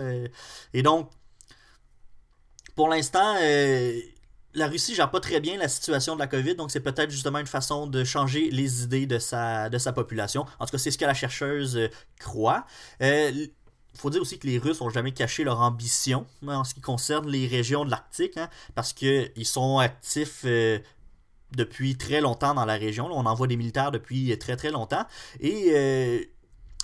et 0.73 0.81
donc, 0.81 1.11
pour 2.75 2.89
l'instant, 2.89 3.35
la 4.53 4.67
Russie 4.67 4.95
gère 4.95 5.11
pas 5.11 5.19
très 5.19 5.39
bien 5.39 5.57
la 5.57 5.67
situation 5.67 6.15
de 6.15 6.19
la 6.19 6.27
COVID, 6.27 6.55
donc 6.55 6.71
c'est 6.71 6.79
peut-être 6.79 7.11
justement 7.11 7.39
une 7.39 7.47
façon 7.47 7.87
de 7.87 8.03
changer 8.03 8.49
les 8.49 8.83
idées 8.83 9.05
de 9.05 9.19
sa, 9.19 9.69
population. 9.93 10.45
En 10.59 10.65
tout 10.65 10.71
cas, 10.71 10.77
c'est 10.77 10.91
ce 10.91 10.97
que 10.97 11.05
la 11.05 11.13
chercheuse 11.13 11.77
euh, 11.77 11.89
croit. 12.19 12.65
Il 12.99 13.05
euh, 13.05 13.47
faut 13.95 14.09
dire 14.09 14.21
aussi 14.21 14.39
que 14.39 14.47
les 14.47 14.57
Russes 14.57 14.81
n'ont 14.81 14.89
jamais 14.89 15.11
caché 15.11 15.43
leur 15.43 15.61
ambition 15.61 16.25
hein, 16.47 16.57
en 16.57 16.63
ce 16.63 16.73
qui 16.73 16.81
concerne 16.81 17.29
les 17.29 17.47
régions 17.47 17.85
de 17.85 17.91
l'Arctique, 17.91 18.37
hein, 18.37 18.49
parce 18.75 18.93
qu'ils 18.93 19.45
sont 19.45 19.77
actifs 19.77 20.41
euh, 20.45 20.79
depuis 21.55 21.97
très 21.97 22.21
longtemps 22.21 22.53
dans 22.53 22.65
la 22.65 22.75
région. 22.75 23.07
on 23.11 23.25
envoie 23.25 23.47
des 23.47 23.57
militaires 23.57 23.91
depuis 23.91 24.37
très 24.39 24.55
très 24.55 24.71
longtemps. 24.71 25.05
Et 25.39 26.31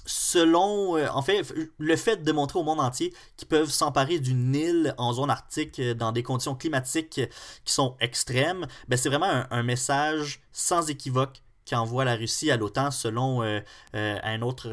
selon, 0.05 0.97
euh, 0.97 1.07
en 1.09 1.21
fait, 1.21 1.53
le 1.77 1.95
fait 1.95 2.23
de 2.23 2.31
montrer 2.31 2.59
au 2.59 2.63
monde 2.63 2.79
entier 2.79 3.13
qu'ils 3.37 3.47
peuvent 3.47 3.71
s'emparer 3.71 4.19
d'une 4.19 4.55
île 4.55 4.95
en 4.97 5.13
zone 5.13 5.29
arctique 5.29 5.79
euh, 5.79 5.93
dans 5.93 6.11
des 6.11 6.23
conditions 6.23 6.55
climatiques 6.55 7.21
qui 7.65 7.73
sont 7.73 7.95
extrêmes, 7.99 8.67
ben 8.87 8.97
c'est 8.97 9.09
vraiment 9.09 9.45
un, 9.49 9.63
message 9.63 10.41
sans 10.51 10.89
équivoque 10.91 11.41
qu'envoie 11.67 12.05
la 12.05 12.15
Russie 12.15 12.51
à 12.51 12.57
l'OTAN 12.57 12.91
selon 12.91 13.41
euh, 13.41 13.59
un, 13.93 14.41
autre, 14.43 14.71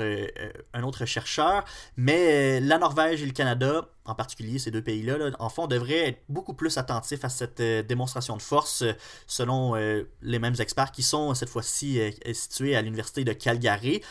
un 0.75 0.83
autre 0.83 1.07
chercheur. 1.07 1.64
Mais 1.97 2.61
la 2.61 2.77
Norvège 2.77 3.23
et 3.23 3.27
le 3.27 3.33
Canada, 3.33 3.88
en 4.05 4.14
particulier 4.14 4.59
ces 4.59 4.71
deux 4.71 4.83
pays-là, 4.83 5.31
en 5.38 5.49
fond, 5.49 5.66
devraient 5.66 6.09
être 6.09 6.23
beaucoup 6.29 6.53
plus 6.53 6.77
attentifs 6.77 7.25
à 7.25 7.31
cette 7.31 7.62
démonstration 7.62 8.37
de 8.37 8.42
force 8.42 8.85
selon 9.27 9.75
les 10.21 10.38
mêmes 10.38 10.57
experts 10.59 10.92
qui 10.92 11.03
sont 11.03 11.33
cette 11.33 11.49
fois-ci 11.49 11.99
situés 12.35 12.77
à 12.77 12.83
l'Université 12.83 13.25
de 13.25 13.33
Calgary 13.33 14.03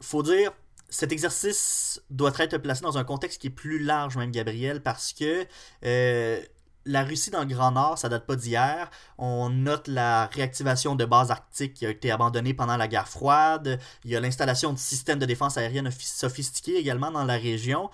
faut 0.00 0.22
dire, 0.22 0.52
cet 0.88 1.12
exercice 1.12 2.02
doit 2.10 2.32
être 2.38 2.58
placé 2.58 2.82
dans 2.82 2.98
un 2.98 3.04
contexte 3.04 3.40
qui 3.40 3.46
est 3.46 3.50
plus 3.50 3.78
large, 3.78 4.16
même 4.16 4.30
Gabriel, 4.30 4.82
parce 4.82 5.12
que 5.12 5.46
euh, 5.84 6.40
la 6.86 7.04
Russie 7.04 7.30
dans 7.30 7.40
le 7.40 7.46
Grand 7.46 7.72
Nord, 7.72 7.98
ça 7.98 8.08
date 8.08 8.26
pas 8.26 8.36
d'hier. 8.36 8.90
On 9.18 9.50
note 9.50 9.86
la 9.86 10.26
réactivation 10.26 10.96
de 10.96 11.04
bases 11.04 11.30
arctiques 11.30 11.74
qui 11.74 11.86
a 11.86 11.90
été 11.90 12.10
abandonnée 12.10 12.54
pendant 12.54 12.76
la 12.76 12.88
guerre 12.88 13.08
froide. 13.08 13.78
Il 14.04 14.10
y 14.10 14.16
a 14.16 14.20
l'installation 14.20 14.72
de 14.72 14.78
systèmes 14.78 15.18
de 15.18 15.26
défense 15.26 15.56
aérienne 15.56 15.90
sophistiqués 15.90 16.76
également 16.76 17.10
dans 17.10 17.24
la 17.24 17.36
région. 17.36 17.90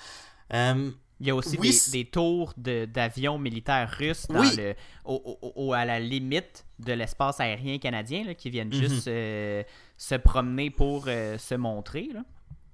Euh, 0.54 0.90
il 1.18 1.26
y 1.26 1.30
a 1.30 1.34
aussi 1.34 1.56
des, 1.90 2.04
tours 2.04 2.52
d'avions 2.56 3.38
militaires 3.38 3.90
russes 3.90 4.26
à 4.30 5.84
la 5.84 5.98
limite 5.98 6.66
de 6.78 6.92
l'espace 6.92 7.40
aérien 7.40 7.78
canadien 7.78 8.34
qui 8.34 8.50
viennent 8.50 8.68
mhm. 8.68 8.74
juste 8.74 9.08
euh, 9.08 9.62
se 9.96 10.14
promener 10.14 10.70
pour 10.70 11.04
euh, 11.08 11.38
se 11.38 11.54
montrer. 11.54 12.10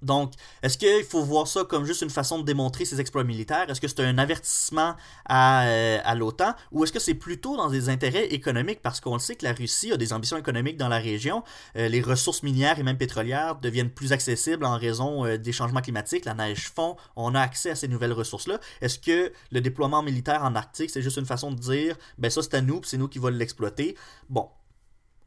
Donc, 0.03 0.33
est-ce 0.65 0.77
qu'il 0.77 1.05
faut 1.05 1.23
voir 1.23 1.47
ça 1.47 1.63
comme 1.63 1.85
juste 1.85 2.03
une 2.03 2.11
façon 2.11 2.41
de 2.41 2.45
démontrer 2.45 2.85
ses 2.85 3.01
exploits 3.01 3.23
militaires? 3.23 3.71
Est-ce 3.71 3.81
que 3.81 3.87
c'est 3.87 4.01
un 4.01 4.19
avertissement 4.19 4.97
à, 5.27 5.65
euh, 5.67 5.99
à 6.03 6.17
l'OTAN? 6.17 6.55
Ou 6.73 6.83
est-ce 6.83 6.93
que 6.93 6.99
c'est 6.99 7.15
plutôt 7.15 7.57
dans 7.57 7.71
des 7.71 7.89
intérêts 7.89 8.27
économiques? 8.27 8.81
Parce 8.83 9.01
qu'on 9.01 9.13
le 9.13 9.21
sait 9.21 9.37
que 9.37 9.45
la 9.45 9.53
Russie 9.53 9.93
a 9.93 9.97
des 9.97 10.13
ambitions 10.13 10.37
économiques 10.37 10.77
dans 10.77 10.89
la 10.89 10.99
région. 10.99 11.45
Euh, 11.77 11.87
les 11.87 12.01
ressources 12.01 12.43
minières 12.43 12.81
et 12.81 12.83
même 12.83 12.99
pétrolières 12.99 13.55
deviennent 13.61 13.91
plus 13.91 14.13
accessibles 14.13 14.65
en 14.65 14.77
raison 14.77 15.37
des 15.37 15.53
changements 15.53 15.83
climatiques. 15.83 16.25
La 16.25 16.35
neige 16.35 16.69
fond, 16.75 16.97
on 17.15 17.37
a 17.37 17.41
accès 17.41 17.71
à 17.71 17.77
ces 17.77 17.87
nouvelles 17.87 18.13
ressources-là. 18.13 18.59
Est-ce 18.81 18.99
que 18.99 19.33
le 19.53 19.61
déploiement 19.61 20.03
militaire 20.03 20.43
en 20.43 20.57
Arctique, 20.57 20.91
c'est 20.91 21.03
juste 21.03 21.19
une 21.19 21.27
façon 21.27 21.53
de 21.53 21.61
dire, 21.61 21.97
ben 22.19 22.29
ça 22.29 22.43
c'est 22.43 22.55
à 22.55 22.61
nous, 22.61 22.81
c'est 22.83 22.99
nous 22.99 23.07
qui 23.07 23.21
va 23.21 23.31
l'exploiter? 23.31 23.97
Bon, 24.29 24.49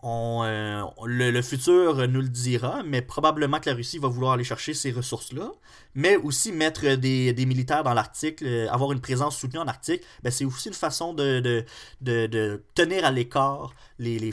euh, 0.05 0.83
le, 1.05 1.41
futur 1.41 2.07
nous 2.07 2.21
le 2.21 2.29
dira, 2.29 2.83
mais 2.83 3.01
probablement 3.01 3.59
que 3.59 3.69
la 3.69 3.75
Russie 3.75 3.97
va 3.97 4.07
vouloir 4.07 4.33
aller 4.33 4.43
chercher 4.43 4.75
ces 4.75 4.91
ressources-là, 4.91 5.51
mais 5.95 6.15
aussi 6.17 6.51
mettre 6.51 6.93
des, 6.95 7.45
militaires 7.45 7.83
dans 7.83 7.93
l'Arctique, 7.93 8.43
euh, 8.43 8.67
avoir 8.69 8.91
une 8.91 9.01
présence 9.01 9.35
soutenue 9.35 9.59
en 9.59 9.67
Arctique, 9.67 10.03
ben 10.21 10.29
c'est 10.29 10.45
aussi 10.45 10.67
une 10.67 10.75
façon 10.75 11.13
de, 11.13 11.65
de, 12.01 12.63
tenir 12.75 13.03
à 13.03 13.11
l'écart 13.11 13.73
les, 13.97 14.31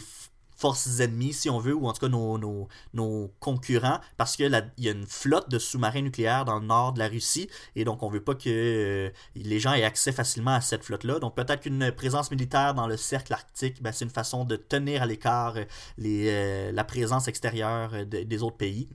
forces 0.63 1.01
ennemies, 1.01 1.33
si 1.33 1.51
on 1.51 1.59
veut, 1.59 1.75
ou 1.75 1.89
en 1.89 1.93
tout 1.93 2.07
cas 2.07 2.09
nos, 2.09 3.31
concurrents, 3.41 3.99
parce 4.17 4.37
qu'il 4.37 4.73
y 4.79 4.89
a 4.89 4.93
une 4.93 5.07
flotte 5.07 5.51
de 5.51 5.59
sous-marins 5.59 6.03
nucléaires 6.03 6.45
dans 6.45 6.61
le 6.61 6.67
nord 6.67 6.93
de 6.93 7.01
la 7.01 7.09
Russie, 7.09 7.51
et 7.75 7.85
donc 7.85 8.03
on 8.05 8.09
veut 8.09 8.23
pas 8.23 8.37
que 8.37 8.49
euh, 8.49 9.11
les 9.35 9.59
gens 9.59 9.73
aient 9.73 9.83
accès 9.83 10.13
facilement 10.13 10.53
à 10.53 10.61
cette 10.61 10.85
flotte-là. 10.85 11.19
Donc 11.19 11.35
peut-être 11.35 11.63
qu'une 11.63 11.91
présence 11.91 12.31
militaire 12.31 12.75
dans 12.75 12.87
le 12.87 12.97
cercle 12.97 13.33
arctique, 13.33 13.83
ben, 13.83 13.93
c'est 13.93 14.05
une 14.05 14.11
façon 14.13 14.45
de 14.45 14.55
tenir 14.55 15.03
à 15.03 15.07
l'écart 15.07 15.57
euh, 15.57 15.65
euh, 16.01 16.73
la 16.73 16.85
présence 16.85 17.27
extérieure 17.27 18.07
des 18.07 18.43
autres 18.45 18.57
pays. 18.57 18.89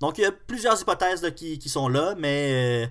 Donc 0.00 0.18
il 0.18 0.22
y 0.22 0.24
a 0.24 0.32
plusieurs 0.32 0.80
hypothèses 0.80 1.32
qui, 1.34 1.68
sont 1.68 1.88
là, 1.88 2.14
mais 2.16 2.88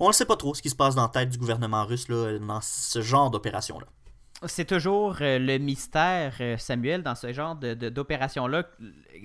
on 0.00 0.08
ne 0.08 0.12
sait 0.12 0.24
pas 0.24 0.36
trop 0.36 0.54
ce 0.54 0.62
qui 0.62 0.70
se 0.70 0.76
passe 0.76 0.96
dans 0.96 1.02
la 1.02 1.08
tête 1.08 1.30
du 1.30 1.38
gouvernement 1.38 1.84
russe 1.84 2.06
dans 2.08 2.60
ce 2.60 3.02
genre 3.02 3.30
d'opération-là. 3.30 3.86
C'est 4.46 4.66
toujours 4.66 5.16
euh, 5.20 5.38
le 5.38 5.58
mystère, 5.58 6.34
euh, 6.40 6.56
Samuel, 6.56 7.02
dans 7.02 7.14
ce 7.14 7.32
genre 7.32 7.56
d'opération-là. 7.56 8.64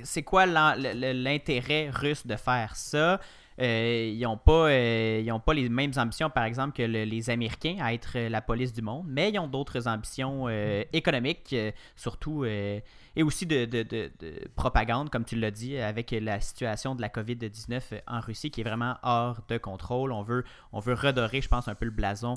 C'est 0.03 0.23
quoi 0.23 0.45
l'intérêt 0.45 1.89
russe 1.91 2.25
de 2.25 2.35
faire 2.35 2.75
ça? 2.75 3.19
Euh, 3.61 4.11
ils 4.13 4.21
n'ont 4.21 4.37
pas, 4.37 4.69
euh, 4.69 5.39
pas 5.45 5.53
les 5.53 5.69
mêmes 5.69 5.91
ambitions, 5.97 6.29
par 6.29 6.43
exemple, 6.45 6.75
que 6.75 6.83
le- 6.83 7.03
les 7.03 7.29
Américains 7.29 7.77
à 7.81 7.93
être 7.93 8.13
euh, 8.15 8.29
la 8.29 8.41
police 8.41 8.73
du 8.73 8.81
monde, 8.81 9.05
mais 9.07 9.29
ils 9.31 9.39
ont 9.39 9.47
d'autres 9.47 9.87
ambitions 9.87 10.45
euh, 10.47 10.83
économiques, 10.93 11.55
surtout, 11.95 12.45
et 12.45 12.83
aussi 13.21 13.45
de, 13.45 13.65
de- 13.65 13.83
de- 13.83 14.11
de 14.19 14.47
propagande, 14.55 15.09
comme 15.11 15.23
tu 15.25 15.35
l'as 15.35 15.51
dit, 15.51 15.77
avec 15.77 16.11
la 16.11 16.39
situation 16.41 16.95
de 16.95 17.01
la 17.01 17.09
COVID-19 17.09 18.01
en 18.07 18.19
Russie 18.19 18.49
qui 18.49 18.61
est 18.61 18.63
vraiment 18.63 18.95
hors 19.03 19.37
de 19.47 19.57
contrôle. 19.57 20.11
On 20.11 20.23
veut, 20.23 20.43
on 20.71 20.79
veut 20.79 20.95
redorer, 20.95 21.41
je 21.41 21.47
pense, 21.47 21.67
un 21.67 21.75
peu 21.75 21.85
le 21.85 21.91
blason 21.91 22.35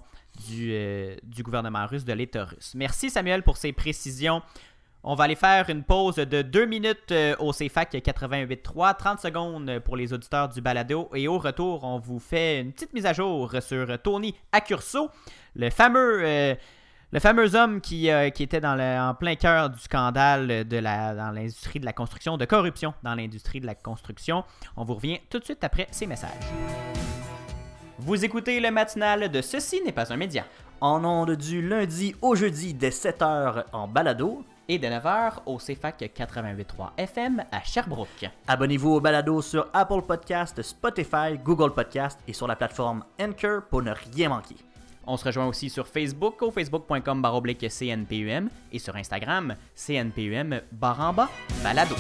du, 0.49 0.75
du 1.23 1.43
gouvernement 1.43 1.87
russe, 1.87 2.05
de 2.05 2.13
l'État 2.13 2.45
russe. 2.45 2.73
Merci 2.75 3.09
Samuel 3.11 3.43
pour 3.43 3.57
ces 3.57 3.73
précisions. 3.73 4.43
On 5.09 5.15
va 5.15 5.25
aller 5.25 5.37
faire 5.37 5.71
une 5.71 5.85
pause 5.85 6.17
de 6.17 6.43
2 6.43 6.67
minutes 6.67 7.13
euh, 7.13 7.37
au 7.39 7.53
CFAC 7.53 7.93
88.3, 7.95 8.97
30 8.97 9.21
secondes 9.21 9.79
pour 9.85 9.97
les 9.97 10.13
auditeurs 10.13 10.49
du 10.49 10.61
balado. 10.61 11.09
Et 11.15 11.29
au 11.29 11.39
retour, 11.39 11.85
on 11.85 12.01
vous 12.01 12.19
fait 12.19 12.59
une 12.61 12.73
petite 12.73 12.93
mise 12.93 13.07
à 13.07 13.13
jour 13.13 13.55
sur 13.61 14.03
Tony 14.03 14.35
Accurso, 14.51 15.09
le 15.55 15.71
fameux, 15.71 16.23
euh, 16.25 16.55
le 17.13 17.21
fameux 17.21 17.55
homme 17.55 17.81
qui, 17.81 18.11
euh, 18.11 18.31
qui 18.31 18.43
était 18.43 18.61
dans 18.61 18.75
le- 18.75 18.99
en 19.01 19.15
plein 19.15 19.37
cœur 19.37 19.71
du 19.71 19.79
scandale 19.79 20.67
de 20.67 20.77
la, 20.79 21.15
dans 21.15 21.31
l'industrie 21.31 21.79
de 21.79 21.85
la 21.87 21.93
construction, 21.93 22.37
de 22.37 22.45
corruption 22.45 22.93
dans 23.05 23.15
l'industrie 23.15 23.61
de 23.61 23.67
la 23.67 23.77
construction. 23.77 24.43
On 24.77 24.85
vous 24.85 24.95
revient 24.95 25.21
tout 25.31 25.39
de 25.39 25.45
suite 25.45 25.63
après 25.63 25.87
ces 25.93 26.09
messages. 26.09 26.31
Vous 28.01 28.25
écoutez 28.25 28.59
le 28.59 28.73
matinal 28.73 29.31
de 29.31 29.41
Ceci 29.41 29.81
n'est 29.83 29.93
pas 29.93 30.13
un 30.13 30.17
média. 30.17 30.45
En 30.81 31.05
ondes 31.05 31.37
du 31.37 31.63
lundi 31.67 32.17
au 32.23 32.35
jeudi 32.35 32.75
dès 32.75 32.91
7h 32.91 33.67
en 33.73 33.87
balado. 33.87 34.45
Et 34.69 34.79
de 34.79 34.87
9h 34.89 35.43
au 35.47 35.59
CFAC 35.59 36.11
88.3 36.17 36.91
FM 36.97 37.45
à 37.53 37.63
Sherbrooke. 37.63 38.29
Abonnez-vous 38.49 38.95
au 38.95 39.01
balado 39.01 39.41
sur 39.41 39.69
Apple 39.73 40.03
Podcast, 40.03 40.61
Spotify, 40.63 41.39
Google 41.43 41.73
Podcast 41.73 42.19
et 42.27 42.33
sur 42.33 42.49
la 42.49 42.57
plateforme 42.57 43.05
Anchor 43.21 43.63
pour 43.71 43.83
ne 43.83 43.93
rien 43.93 44.29
manquer. 44.29 44.57
On 45.07 45.17
se 45.17 45.25
rejoint 45.25 45.47
aussi 45.47 45.71
sur 45.71 45.87
Facebook 45.87 46.43
au 46.43 46.51
facebook.com 46.51 47.23
baroblique 47.23 47.65
CNPUM 47.69 48.49
et 48.73 48.79
sur 48.81 48.97
Instagram 48.97 49.55
CNPUM 49.77 50.61
baramba 50.73 51.29
balado. 51.63 51.95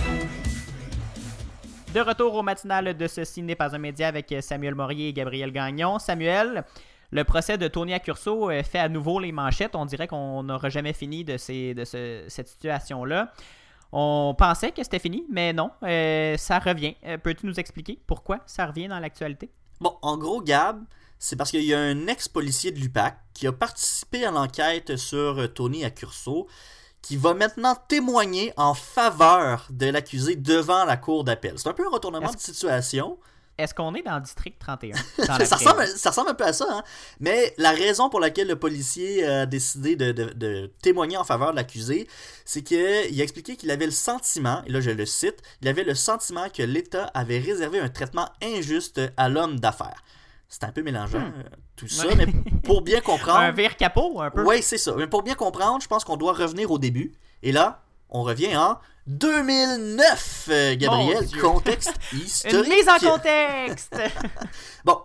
De 1.94 2.00
retour 2.00 2.34
au 2.34 2.42
matinal 2.42 2.96
de 2.96 3.06
Ceci 3.06 3.42
n'est 3.42 3.54
pas 3.54 3.74
un 3.74 3.78
média 3.78 4.08
avec 4.08 4.34
Samuel 4.40 4.74
Morier 4.74 5.08
et 5.08 5.12
Gabriel 5.12 5.52
Gagnon. 5.52 6.00
Samuel, 6.00 6.64
le 7.10 7.24
procès 7.24 7.58
de 7.58 7.68
Tony 7.68 7.94
Accurso 7.94 8.50
euh, 8.50 8.62
fait 8.62 8.78
à 8.78 8.88
nouveau 8.88 9.20
les 9.20 9.32
manchettes. 9.32 9.74
On 9.76 9.86
dirait 9.86 10.08
qu'on 10.08 10.42
n'aura 10.42 10.68
jamais 10.68 10.92
fini 10.92 11.24
de, 11.24 11.36
ces, 11.36 11.74
de 11.74 11.84
ce- 11.84 12.24
cette 12.28 12.48
situation-là. 12.48 13.32
On 13.92 14.34
pensait 14.36 14.72
que 14.72 14.82
c'était 14.82 14.98
fini, 14.98 15.24
mais 15.30 15.52
non, 15.52 15.70
euh, 15.84 16.36
ça 16.36 16.58
revient. 16.58 16.96
Euh, 17.06 17.18
Peux-tu 17.18 17.46
nous 17.46 17.58
expliquer 17.60 17.98
pourquoi 18.06 18.40
ça 18.46 18.66
revient 18.66 18.88
dans 18.88 18.98
l'actualité? 18.98 19.50
Bon, 19.80 19.96
en 20.02 20.18
gros, 20.18 20.42
Gab, 20.42 20.82
c'est 21.18 21.36
parce 21.36 21.50
qu'il 21.50 21.62
y 21.62 21.72
a 21.72 21.78
un 21.78 22.06
ex-policier 22.08 22.72
de 22.72 22.78
l'UPAC 22.80 23.16
qui 23.32 23.46
a 23.46 23.52
participé 23.52 24.24
à 24.26 24.30
l'enquête 24.30 24.96
sur 24.96 25.52
Tony 25.54 25.84
Accurso 25.84 26.46
qui 27.00 27.16
va 27.16 27.34
maintenant 27.34 27.76
témoigner 27.88 28.52
en 28.56 28.74
faveur 28.74 29.66
de 29.70 29.86
l'accusé 29.86 30.34
devant 30.34 30.84
la 30.84 30.96
cour 30.96 31.22
d'appel. 31.22 31.54
C'est 31.56 31.68
un 31.68 31.72
peu 31.72 31.86
un 31.86 31.90
retournement 31.90 32.32
de 32.32 32.38
situation. 32.38 33.16
Est-ce 33.58 33.72
qu'on 33.74 33.94
est 33.94 34.02
dans 34.02 34.16
le 34.16 34.20
district 34.20 34.58
31? 34.60 34.94
Dans 35.26 35.38
la 35.38 35.44
ça, 35.46 35.56
ressemble, 35.56 35.86
ça 35.86 36.10
ressemble 36.10 36.30
un 36.30 36.34
peu 36.34 36.44
à 36.44 36.52
ça, 36.52 36.66
hein? 36.70 36.82
Mais 37.20 37.54
la 37.56 37.70
raison 37.70 38.10
pour 38.10 38.20
laquelle 38.20 38.48
le 38.48 38.56
policier 38.58 39.24
a 39.26 39.46
décidé 39.46 39.96
de, 39.96 40.12
de- 40.12 40.32
de 40.34 40.72
témoigner 40.82 41.16
en 41.16 41.24
faveur 41.24 41.52
de 41.52 41.56
l'accusé, 41.56 42.06
c'est 42.44 42.62
qu'il 42.62 42.78
a 42.78 43.22
expliqué 43.22 43.56
qu'il 43.56 43.70
avait 43.70 43.86
le 43.86 43.92
sentiment, 43.92 44.62
et 44.66 44.70
là 44.72 44.80
je 44.80 44.90
le 44.90 45.06
cite, 45.06 45.42
il 45.62 45.68
avait 45.68 45.84
le 45.84 45.94
sentiment 45.94 46.48
que 46.50 46.62
l'État 46.62 47.10
avait 47.14 47.38
réservé 47.38 47.80
un 47.80 47.88
traitement 47.88 48.28
injuste 48.42 49.00
à 49.16 49.28
l'homme 49.30 49.58
d'affaires. 49.58 50.02
C'est 50.48 50.62
un 50.64 50.70
peu 50.70 50.82
mélangeant, 50.82 51.18
euh, 51.22 51.42
tout 51.76 51.88
ça, 51.88 52.04
Hmm. 52.06 52.18
Mais 52.18 52.26
pour 52.62 52.82
bien 52.82 53.00
comprendre... 53.10 53.38
Un 53.40 53.52
vire 53.52 53.76
capot, 53.76 54.20
un 54.20 54.30
peu? 54.30 54.44
Oui, 54.44 54.62
c'est 54.62 54.78
ça. 54.78 54.92
Mais 54.96 55.06
pour 55.06 55.22
bien 55.22 55.34
comprendre, 55.34 55.80
je 55.82 55.88
pense 55.88 56.04
qu'on 56.04 56.16
doit 56.16 56.34
revenir 56.34 56.70
au 56.70 56.78
début. 56.78 57.14
Et 57.42 57.52
là, 57.52 57.82
on 58.10 58.22
revient 58.22 58.56
en 58.56 58.78
2009, 59.06 60.48
euh, 60.50 60.76
Gabriel. 60.76 61.28
Contexte 61.40 61.94
Une 62.12 62.20
historique. 62.20 62.68
mise 62.68 62.88
en 62.88 62.98
contexte! 62.98 63.96
Bon. 64.84 64.98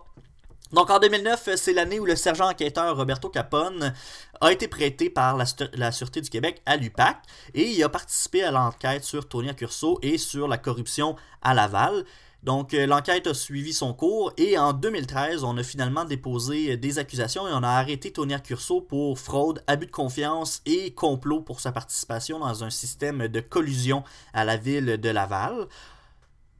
Donc 0.72 0.88
en 0.88 0.98
2009, 0.98 1.50
c'est 1.56 1.74
l'année 1.74 2.00
où 2.00 2.06
le 2.06 2.16
sergent 2.16 2.48
enquêteur 2.48 2.96
Roberto 2.96 3.28
Capone 3.28 3.92
a 4.40 4.52
été 4.52 4.68
prêté 4.68 5.10
par 5.10 5.36
la, 5.36 5.44
la 5.74 5.92
Sûreté 5.92 6.22
du 6.22 6.30
Québec 6.30 6.62
à 6.64 6.76
l'UPAC 6.76 7.18
et 7.52 7.68
il 7.68 7.82
a 7.84 7.90
participé 7.90 8.42
à 8.42 8.50
l'enquête 8.50 9.04
sur 9.04 9.28
Tony 9.28 9.50
Accurso 9.50 9.98
et 10.00 10.16
sur 10.16 10.48
la 10.48 10.56
corruption 10.56 11.14
à 11.42 11.52
Laval. 11.52 12.04
Donc 12.42 12.74
euh, 12.74 12.86
l'enquête 12.86 13.28
a 13.28 13.34
suivi 13.34 13.72
son 13.72 13.94
cours 13.94 14.32
et 14.36 14.58
en 14.58 14.72
2013, 14.72 15.44
on 15.44 15.56
a 15.58 15.62
finalement 15.62 16.04
déposé 16.04 16.72
euh, 16.72 16.76
des 16.76 16.98
accusations 16.98 17.46
et 17.46 17.52
on 17.52 17.62
a 17.62 17.68
arrêté 17.68 18.10
Tony 18.10 18.34
Accurso 18.34 18.80
pour 18.80 19.16
fraude, 19.16 19.62
abus 19.68 19.86
de 19.86 19.92
confiance 19.92 20.60
et 20.66 20.92
complot 20.92 21.40
pour 21.40 21.60
sa 21.60 21.70
participation 21.70 22.40
dans 22.40 22.64
un 22.64 22.70
système 22.70 23.28
de 23.28 23.40
collusion 23.40 24.02
à 24.32 24.44
la 24.44 24.56
ville 24.56 24.96
de 25.00 25.08
Laval. 25.08 25.68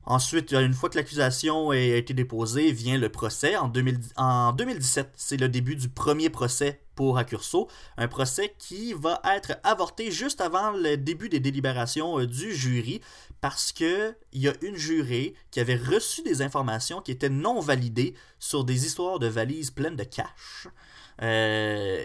Ensuite, 0.05 0.53
une 0.53 0.75
fois 0.75 0.89
que 0.89 0.97
l'accusation 0.97 1.71
a 1.71 1.77
été 1.77 2.13
déposée, 2.13 2.73
vient 2.73 2.99
le 2.99 3.09
procès. 3.09 3.57
En, 3.57 3.69
2000 3.69 4.01
en 4.17 4.53
2017, 4.53 5.13
c'est 5.15 5.37
le 5.37 5.49
début 5.49 5.77
du 5.77 5.89
premier 5.89 6.29
procès 6.29 6.81
pour 6.97 7.19
Accurso. 7.19 7.69
Un 7.97 8.09
procès 8.09 8.55
qui 8.59 8.93
va 8.95 9.21
être 9.37 9.59
avorté 9.63 10.11
juste 10.11 10.41
avant 10.41 10.73
le 10.73 10.97
début 10.97 11.29
des 11.29 11.41
délibérations 11.41 12.19
euh, 12.19 12.27
du 12.27 12.53
jury 12.55 13.01
parce 13.41 13.73
que 13.73 14.15
il 14.33 14.43
y 14.43 14.49
a 14.49 14.55
une 14.63 14.77
jurée 14.77 15.35
qui 15.51 15.61
avait 15.61 15.77
reçu 15.77 16.23
des 16.23 16.43
informations 16.43 17.01
qui 17.01 17.13
étaient 17.13 17.29
non 17.29 17.61
validées 17.61 18.15
sur 18.39 18.65
des 18.65 18.87
histoires 18.87 19.19
de 19.19 19.29
valises 19.29 19.71
pleines 19.71 19.97
de 19.97 20.05
cash. 20.05 20.69
Euh, 21.23 22.05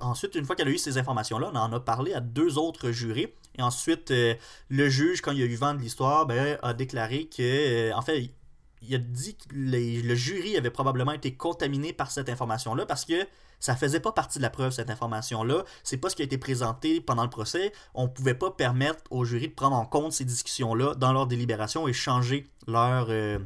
ensuite, 0.00 0.34
une 0.34 0.44
fois 0.44 0.56
qu'elle 0.56 0.68
a 0.68 0.72
eu 0.72 0.78
ces 0.78 0.98
informations-là, 0.98 1.50
on 1.52 1.56
en 1.56 1.72
a 1.72 1.80
parlé 1.80 2.12
à 2.12 2.20
deux 2.20 2.58
autres 2.58 2.90
jurés. 2.90 3.34
Et 3.60 3.62
ensuite, 3.62 4.10
euh, 4.10 4.34
le 4.70 4.88
juge, 4.88 5.20
quand 5.20 5.32
il 5.32 5.42
a 5.42 5.44
eu 5.44 5.54
vent 5.54 5.74
de 5.74 5.80
l'histoire, 5.80 6.24
ben, 6.24 6.58
a 6.62 6.72
déclaré 6.72 7.26
que, 7.26 7.42
euh, 7.42 7.94
en 7.94 8.00
fait, 8.00 8.32
il- 8.80 8.94
a 8.94 8.98
dit 8.98 9.36
que 9.36 9.44
le 9.52 10.14
jury 10.14 10.56
avait 10.56 10.70
probablement 10.70 11.12
été 11.12 11.34
contaminé 11.34 11.92
par 11.92 12.10
cette 12.10 12.30
information-là 12.30 12.86
parce 12.86 13.04
que 13.04 13.26
ça 13.58 13.76
faisait 13.76 14.00
pas 14.00 14.12
partie 14.12 14.38
de 14.38 14.42
la 14.42 14.48
preuve, 14.48 14.72
cette 14.72 14.88
information-là. 14.88 15.64
C'est 15.84 15.98
pas 15.98 16.08
ce 16.08 16.16
qui 16.16 16.22
a 16.22 16.24
été 16.24 16.38
présenté 16.38 17.02
pendant 17.02 17.22
le 17.24 17.28
procès. 17.28 17.72
On 17.92 18.08
pouvait 18.08 18.32
pas 18.32 18.50
permettre 18.50 19.02
au 19.10 19.26
jury 19.26 19.48
de 19.48 19.52
prendre 19.54 19.76
en 19.76 19.84
compte 19.84 20.14
ces 20.14 20.24
discussions-là 20.24 20.94
dans 20.94 21.12
leur 21.12 21.26
délibération 21.26 21.86
et 21.86 21.92
changer 21.92 22.46
leur 22.66 23.08
euh, 23.10 23.38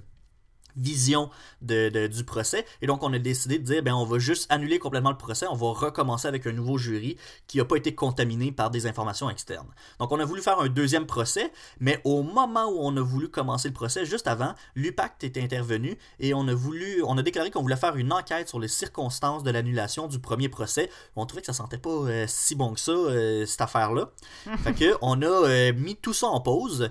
vision 0.76 1.30
de, 1.62 1.88
de- 1.88 2.06
du 2.06 2.24
procès. 2.24 2.64
Et 2.82 2.86
donc, 2.86 3.02
on 3.02 3.12
a 3.12 3.18
décidé 3.18 3.58
de 3.58 3.64
dire, 3.64 3.82
ben, 3.82 3.94
on 3.94 4.04
va 4.04 4.18
juste 4.18 4.46
annuler 4.50 4.78
complètement 4.78 5.10
le 5.10 5.16
procès, 5.16 5.46
on 5.48 5.54
va 5.54 5.66
recommencer 5.68 6.28
avec 6.28 6.46
un 6.46 6.52
nouveau 6.52 6.78
jury 6.78 7.16
qui 7.46 7.58
n'a 7.58 7.64
pas 7.64 7.76
été 7.76 7.94
contaminé 7.94 8.52
par 8.52 8.70
des 8.70 8.86
informations 8.86 9.30
externes. 9.30 9.68
Donc, 9.98 10.12
on 10.12 10.20
a 10.20 10.24
voulu 10.24 10.42
faire 10.42 10.58
un 10.60 10.68
deuxième 10.68 11.06
procès, 11.06 11.52
mais 11.80 12.00
au 12.04 12.22
moment 12.22 12.66
où 12.66 12.76
on 12.80 12.96
a 12.96 13.00
voulu 13.02 13.28
commencer 13.28 13.68
le 13.68 13.74
procès, 13.74 14.04
juste 14.04 14.26
avant, 14.26 14.54
l'UPACT 14.74 15.24
est 15.24 15.38
intervenu 15.38 15.96
et 16.20 16.34
on 16.34 16.46
a 16.48 16.54
voulu, 16.54 17.02
on 17.04 17.16
a 17.18 17.22
déclaré 17.22 17.50
qu'on 17.50 17.62
voulait 17.62 17.76
faire 17.76 17.96
une 17.96 18.12
enquête 18.12 18.48
sur 18.48 18.58
les 18.60 18.68
circonstances 18.68 19.42
de 19.42 19.50
l'annulation 19.50 20.06
du 20.08 20.18
premier 20.18 20.48
procès. 20.48 20.90
On 21.16 21.26
trouvait 21.26 21.40
que 21.42 21.46
ça 21.46 21.52
sentait 21.52 21.78
pas 21.78 21.90
euh, 21.90 22.24
si 22.28 22.54
bon 22.54 22.74
que 22.74 22.80
ça, 22.80 22.92
euh, 22.92 23.46
cette 23.46 23.60
affaire-là. 23.60 24.10
fait 24.64 24.74
que, 24.74 24.96
on 25.02 25.22
a 25.22 25.26
euh, 25.26 25.72
mis 25.72 25.96
tout 25.96 26.12
ça 26.12 26.26
en 26.26 26.40
pause. 26.40 26.90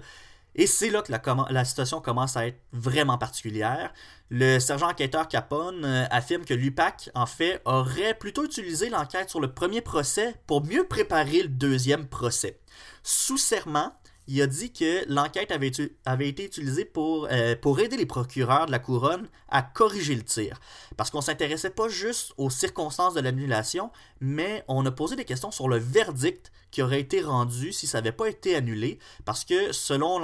Et 0.56 0.68
c'est 0.68 0.90
là 0.90 1.02
que 1.02 1.12
la, 1.52 1.66
situation 1.66 2.00
commence 2.00 2.38
à 2.38 2.48
être 2.48 2.60
vraiment 2.72 3.18
particulière. 3.18 3.92
Le 4.30 4.60
sergent 4.60 4.90
enquêteur 4.90 5.28
Capone 5.28 5.84
euh, 5.84 6.06
affirme 6.12 6.46
que 6.46 6.54
l'UPAC, 6.54 7.10
en 7.16 7.26
fait, 7.26 7.62
aurait 7.66 8.14
plutôt 8.14 8.46
utilisé 8.46 8.90
l'enquête 8.90 9.30
sur 9.30 9.40
le 9.40 9.52
premier 9.52 9.82
procès 9.82 10.36
pour 10.46 10.64
mieux 10.64 10.84
préparer 10.84 11.44
le 11.44 11.50
deuxième 11.50 12.08
procès. 12.08 12.60
Sous 13.02 13.38
serment, 13.38 13.94
il 14.28 14.42
a 14.42 14.48
dit 14.48 14.72
que 14.72 15.04
l'enquête 15.12 15.52
avait, 15.52 16.28
été 16.28 16.46
utilisée 16.46 16.86
pour, 16.86 17.28
euh, 17.32 17.56
pour 17.56 17.80
aider 17.80 17.98
les 17.98 18.06
procureurs 18.06 18.66
de 18.66 18.72
la 18.72 18.80
couronne 18.80 19.28
à 19.50 19.62
corriger 19.62 20.16
le 20.16 20.24
tir. 20.24 20.60
Parce 20.98 21.10
qu'on 21.10 21.22
s'intéressait 21.22 21.70
pas 21.70 21.90
juste 21.90 22.34
aux 22.38 22.50
circonstances 22.50 23.14
de 23.14 23.22
l'annulation, 23.22 23.92
mais 24.22 24.64
on 24.68 24.86
a 24.86 24.92
posé 24.92 25.16
des 25.16 25.26
questions 25.26 25.52
sur 25.52 25.68
le 25.68 25.78
verdict 25.78 26.52
qui 26.72 26.82
aurait 26.82 27.02
été 27.02 27.22
rendu 27.22 27.72
si 27.72 27.86
ça 27.86 28.00
n'avait 28.00 28.12
pas 28.12 28.28
été 28.28 28.56
annulé. 28.56 28.98
Parce 29.26 29.46
que 29.46 29.72
selon 29.72 30.20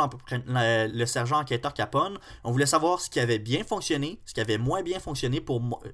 le 0.47 1.05
sergent 1.05 1.39
enquêteur 1.39 1.73
Capone, 1.73 2.17
on 2.43 2.51
voulait 2.51 2.65
savoir 2.65 3.01
ce 3.01 3.09
qui 3.09 3.19
avait 3.19 3.37
bien 3.37 3.63
fonctionné, 3.63 4.19
ce 4.25 4.33
qui 4.33 4.41
avait 4.41 4.57
moins 4.57 4.81
bien 4.81 4.99
fonctionné, 4.99 5.43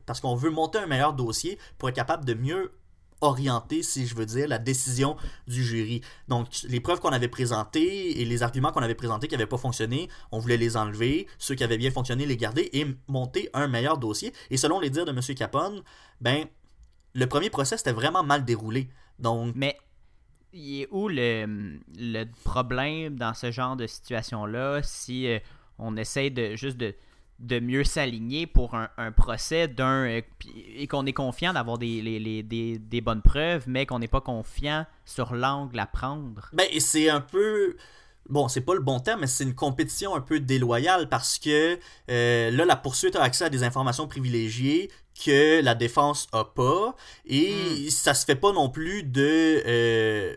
parce 0.05 0.21
qu'on 0.21 0.35
veut 0.35 0.51
monter 0.51 0.77
un 0.77 0.87
meilleur 0.87 1.13
dossier 1.13 1.59
pour 1.77 1.89
être 1.89 1.95
capable 1.95 2.23
de 2.23 2.35
mieux 2.35 2.71
orienter, 3.21 3.83
si 3.83 4.05
je 4.07 4.15
veux 4.15 4.25
dire, 4.25 4.47
la 4.47 4.57
décision 4.57 5.15
du 5.47 5.63
jury. 5.63 6.01
Donc, 6.27 6.47
les 6.67 6.79
preuves 6.79 6.99
qu'on 6.99 7.09
avait 7.09 7.27
présentées 7.27 8.21
et 8.21 8.25
les 8.25 8.43
arguments 8.43 8.71
qu'on 8.71 8.81
avait 8.81 8.95
présentés 8.95 9.27
qui 9.27 9.33
n'avaient 9.33 9.45
pas 9.45 9.57
fonctionné, 9.57 10.09
on 10.31 10.39
voulait 10.39 10.57
les 10.57 10.77
enlever. 10.77 11.27
Ceux 11.37 11.55
qui 11.55 11.63
avaient 11.63 11.77
bien 11.77 11.91
fonctionné, 11.91 12.25
les 12.25 12.37
garder 12.37 12.69
et 12.73 12.85
monter 13.07 13.49
un 13.53 13.67
meilleur 13.67 13.97
dossier. 13.97 14.33
Et 14.49 14.57
selon 14.57 14.79
les 14.79 14.89
dires 14.89 15.05
de 15.05 15.11
M. 15.11 15.35
Capone, 15.35 15.81
ben, 16.21 16.45
le 17.13 17.27
premier 17.27 17.49
procès 17.49 17.77
c'était 17.77 17.93
vraiment 17.93 18.23
mal 18.23 18.45
déroulé. 18.45 18.89
Donc, 19.19 19.53
Mais 19.55 19.77
il 20.53 20.81
est 20.81 20.87
où 20.91 21.07
le, 21.07 21.79
le 21.97 22.25
problème 22.43 23.15
dans 23.17 23.33
ce 23.33 23.51
genre 23.51 23.75
de 23.75 23.87
situation-là 23.87 24.81
si 24.83 25.27
euh, 25.27 25.39
on 25.79 25.97
essaie 25.97 26.29
de 26.29 26.55
juste 26.55 26.77
de, 26.77 26.95
de 27.39 27.59
mieux 27.59 27.83
s'aligner 27.83 28.47
pour 28.47 28.75
un, 28.75 28.89
un 28.97 29.11
procès 29.11 29.67
d'un 29.67 30.05
euh, 30.07 30.21
et 30.75 30.87
qu'on 30.87 31.05
est 31.05 31.13
confiant 31.13 31.51
d'avoir 31.53 31.77
des, 31.77 32.01
les- 32.01 32.19
les- 32.19 32.43
des, 32.43 32.77
des 32.79 33.01
bonnes 33.01 33.21
preuves, 33.21 33.63
mais 33.67 33.85
qu'on 33.85 33.99
n'est 33.99 34.07
pas 34.07 34.21
confiant 34.21 34.85
sur 35.05 35.35
l'angle 35.35 35.77
à 35.79 35.85
prendre. 35.85 36.49
Ben, 36.53 36.65
et 36.71 36.79
c'est 36.79 37.09
un 37.09 37.21
peu. 37.21 37.75
Bon, 38.27 38.47
c'est 38.47 38.61
pas 38.61 38.73
le 38.73 38.79
bon 38.79 38.99
terme, 38.99 39.19
mais 39.21 39.27
c'est 39.27 39.43
une 39.43 39.53
compétition 39.53 40.15
un 40.15 40.21
peu 40.21 40.39
déloyale 40.39 41.09
parce 41.09 41.37
que 41.37 41.77
euh, 42.09 42.49
là, 42.51 42.65
la 42.65 42.75
poursuite 42.75 43.15
a 43.15 43.21
accès 43.21 43.43
à 43.45 43.49
des 43.49 43.61
informations 43.63 44.07
privilégiées 44.07 44.89
que 45.23 45.61
la 45.61 45.75
défense 45.75 46.27
a 46.31 46.43
pas. 46.43 46.95
Et 47.25 47.87
ça 47.91 48.13
se 48.15 48.25
fait 48.25 48.35
pas 48.35 48.51
non 48.51 48.69
plus 48.69 49.03
de. 49.03 49.61
euh, 49.67 50.35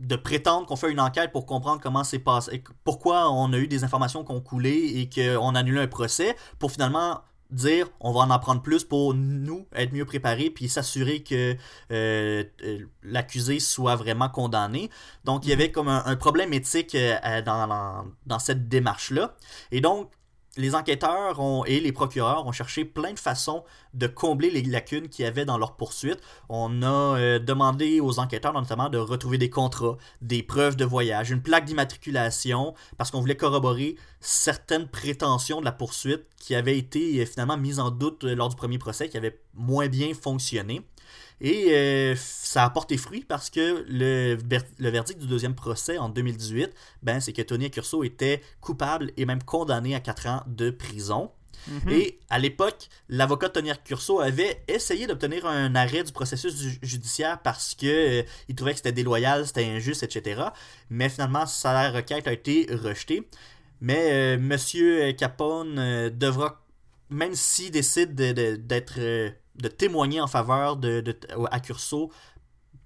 de 0.00 0.16
prétendre 0.16 0.66
qu'on 0.66 0.76
fait 0.76 0.90
une 0.90 1.00
enquête 1.00 1.30
pour 1.30 1.46
comprendre 1.46 1.80
comment 1.80 2.04
c'est 2.04 2.18
passé, 2.18 2.64
pourquoi 2.84 3.30
on 3.30 3.52
a 3.52 3.58
eu 3.58 3.68
des 3.68 3.84
informations 3.84 4.24
qui 4.24 4.32
ont 4.32 4.40
coulé 4.40 4.70
et 4.70 5.08
qu'on 5.08 5.54
annule 5.54 5.78
un 5.78 5.86
procès, 5.86 6.36
pour 6.58 6.72
finalement 6.72 7.20
dire 7.50 7.88
on 8.00 8.12
va 8.12 8.20
en 8.20 8.30
apprendre 8.30 8.62
plus 8.62 8.84
pour 8.84 9.12
nous 9.14 9.66
être 9.74 9.92
mieux 9.92 10.04
préparés 10.04 10.50
puis 10.50 10.68
s'assurer 10.68 11.22
que 11.22 11.56
euh, 11.90 12.44
euh, 12.62 12.86
l'accusé 13.02 13.58
soit 13.58 13.96
vraiment 13.96 14.28
condamné. 14.28 14.90
Donc 15.24 15.44
il 15.44 15.50
y 15.50 15.52
avait 15.52 15.72
comme 15.72 15.88
un, 15.88 16.04
un 16.06 16.16
problème 16.16 16.52
éthique 16.52 16.94
euh, 16.94 17.42
dans, 17.42 17.66
dans, 17.66 18.04
dans 18.26 18.38
cette 18.38 18.68
démarche-là. 18.68 19.34
Et 19.72 19.80
donc 19.80 20.10
les 20.56 20.74
enquêteurs 20.74 21.38
ont, 21.40 21.64
et 21.64 21.80
les 21.80 21.92
procureurs 21.92 22.46
ont 22.46 22.52
cherché 22.52 22.84
plein 22.84 23.12
de 23.12 23.18
façons 23.18 23.64
de 23.94 24.06
combler 24.06 24.50
les 24.50 24.62
lacunes 24.62 25.08
qu'il 25.08 25.24
y 25.24 25.28
avait 25.28 25.44
dans 25.44 25.58
leur 25.58 25.76
poursuite. 25.76 26.18
On 26.48 26.82
a 26.82 27.18
euh, 27.18 27.38
demandé 27.38 28.00
aux 28.00 28.18
enquêteurs 28.18 28.52
notamment 28.52 28.88
de 28.88 28.98
retrouver 28.98 29.38
des 29.38 29.50
contrats, 29.50 29.96
des 30.22 30.42
preuves 30.42 30.76
de 30.76 30.84
voyage, 30.84 31.30
une 31.30 31.42
plaque 31.42 31.66
d'immatriculation, 31.66 32.74
parce 32.98 33.10
qu'on 33.10 33.20
voulait 33.20 33.36
corroborer 33.36 33.96
certaines 34.20 34.88
prétentions 34.88 35.60
de 35.60 35.64
la 35.64 35.72
poursuite 35.72 36.24
qui 36.36 36.54
avaient 36.54 36.78
été 36.78 37.20
euh, 37.20 37.26
finalement 37.26 37.56
mises 37.56 37.78
en 37.78 37.90
doute 37.90 38.24
euh, 38.24 38.34
lors 38.34 38.48
du 38.48 38.56
premier 38.56 38.78
procès, 38.78 39.08
qui 39.08 39.16
avaient 39.16 39.40
moins 39.54 39.88
bien 39.88 40.12
fonctionné. 40.14 40.82
Et 41.40 41.68
euh, 41.74 42.14
ça 42.16 42.64
a 42.64 42.70
porté 42.70 42.96
fruit 42.98 43.24
parce 43.26 43.48
que 43.50 43.84
le, 43.88 44.36
ver- 44.46 44.64
le 44.78 44.90
verdict 44.90 45.18
du 45.18 45.26
deuxième 45.26 45.54
procès 45.54 45.96
en 45.98 46.08
2018, 46.10 46.70
ben, 47.02 47.20
c'est 47.20 47.32
que 47.32 47.42
Tony 47.42 47.66
Accurso 47.66 48.04
était 48.04 48.42
coupable 48.60 49.12
et 49.16 49.24
même 49.24 49.42
condamné 49.42 49.94
à 49.94 50.00
4 50.00 50.26
ans 50.26 50.42
de 50.46 50.70
prison. 50.70 51.30
Mhm. 51.68 51.90
Et 51.92 52.18
à 52.30 52.38
l'époque, 52.38 52.88
l'avocat 53.08 53.50
Tony 53.50 53.70
Accurso 53.70 54.20
avait 54.20 54.62
essayé 54.66 55.06
d'obtenir 55.06 55.44
un 55.46 55.74
arrêt 55.74 56.04
du 56.04 56.12
processus 56.12 56.56
ju- 56.58 56.78
judiciaire 56.82 57.38
parce 57.42 57.74
que 57.74 58.20
euh, 58.20 58.22
il 58.48 58.54
trouvait 58.54 58.72
que 58.72 58.78
c'était 58.78 58.92
déloyal, 58.92 59.46
c'était 59.46 59.66
injuste, 59.66 60.02
etc. 60.02 60.42
Mais 60.88 61.08
finalement, 61.10 61.46
sa 61.46 61.90
requête 61.90 62.26
a 62.28 62.32
été 62.32 62.66
rejetée. 62.70 63.28
Mais 63.82 64.10
euh, 64.10 64.38
Monsieur 64.38 65.12
Capone 65.12 65.78
euh, 65.78 66.10
devra, 66.10 66.62
même 67.10 67.34
s'il 67.34 67.70
décide 67.70 68.14
de- 68.14 68.32
de- 68.32 68.56
d'être 68.56 68.94
euh, 68.98 69.30
de 69.60 69.68
témoigner 69.68 70.20
en 70.20 70.26
faveur 70.26 70.76
de, 70.76 71.00
de 71.00 71.16
Accurso 71.50 72.10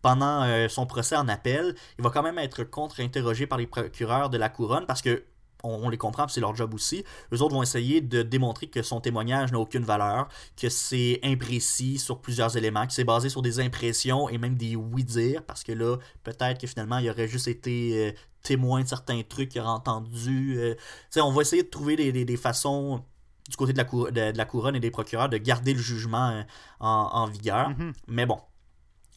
pendant 0.03 0.43
euh, 0.43 0.69
son 0.69 0.87
procès 0.87 1.17
en 1.17 1.29
appel, 1.29 1.75
il 1.99 2.05
va 2.05 2.11
quand 2.11 2.23
même 2.23 2.39
être 2.39 2.63
contre-interrogé 2.65 3.47
par 3.47 3.59
les 3.59 3.67
procureurs 3.67 4.29
de 4.31 4.37
la 4.37 4.49
couronne 4.49 4.87
parce 4.87 5.01
que 5.03 5.25
on, 5.67 5.89
les 5.89 5.97
comprend, 5.97 6.29
c'est 6.29 6.41
leur 6.43 6.55
job 6.55 6.75
aussi. 6.75 7.05
Eux 7.33 7.41
autres 7.41 7.55
vont 7.55 7.63
essayer 7.63 8.03
de 8.03 8.21
démontrer 8.21 8.67
que 8.67 8.83
son 8.83 9.01
témoignage 9.01 9.51
n'a 9.51 9.59
aucune 9.59 9.83
valeur, 9.85 10.29
que 10.61 10.69
c'est 10.69 11.21
imprécis 11.23 11.99
sur 11.99 12.21
plusieurs 12.21 12.55
éléments, 12.59 12.87
que 12.87 12.93
c'est 12.93 13.03
basé 13.05 13.31
sur 13.31 13.41
des 13.41 13.61
impressions 13.61 14.29
et 14.29 14.37
même 14.37 14.57
des 14.57 14.77
oui-dire, 14.77 15.43
parce 15.43 15.65
que 15.65 15.73
là, 15.73 15.97
peut-être 16.23 16.61
que 16.61 16.67
finalement, 16.67 16.99
il 16.99 17.09
aurait 17.09 17.29
juste 17.29 17.49
été 17.49 18.09
euh, 18.09 18.13
témoin 18.43 18.83
de 18.83 18.89
certains 18.89 19.23
trucs 19.23 19.49
qu'il 19.49 19.63
aurait 19.63 19.71
entendus. 19.71 20.57
euh. 20.59 20.75
On 21.17 21.33
va 21.33 21.41
essayer 21.41 21.63
de 21.63 21.71
trouver 21.71 21.97
des- 21.97 22.27
des 22.27 22.37
façons 22.37 23.03
du 23.49 23.57
côté 23.57 23.73
de 23.73 23.79
la, 23.79 23.85
cour- 23.85 24.13
de, 24.13 24.33
de 24.33 24.39
la 24.39 24.45
couronne 24.45 24.77
et 24.77 24.81
des 24.81 24.91
procureurs 24.91 25.29
de 25.29 25.37
garder 25.39 25.75
le 25.75 25.81
jugement 25.81 26.31
euh, 26.31 26.43
en, 26.81 27.11
en 27.13 27.27
vigueur. 27.27 27.71
Mhm. 27.71 27.93
Mais 28.09 28.27
bon. 28.27 28.41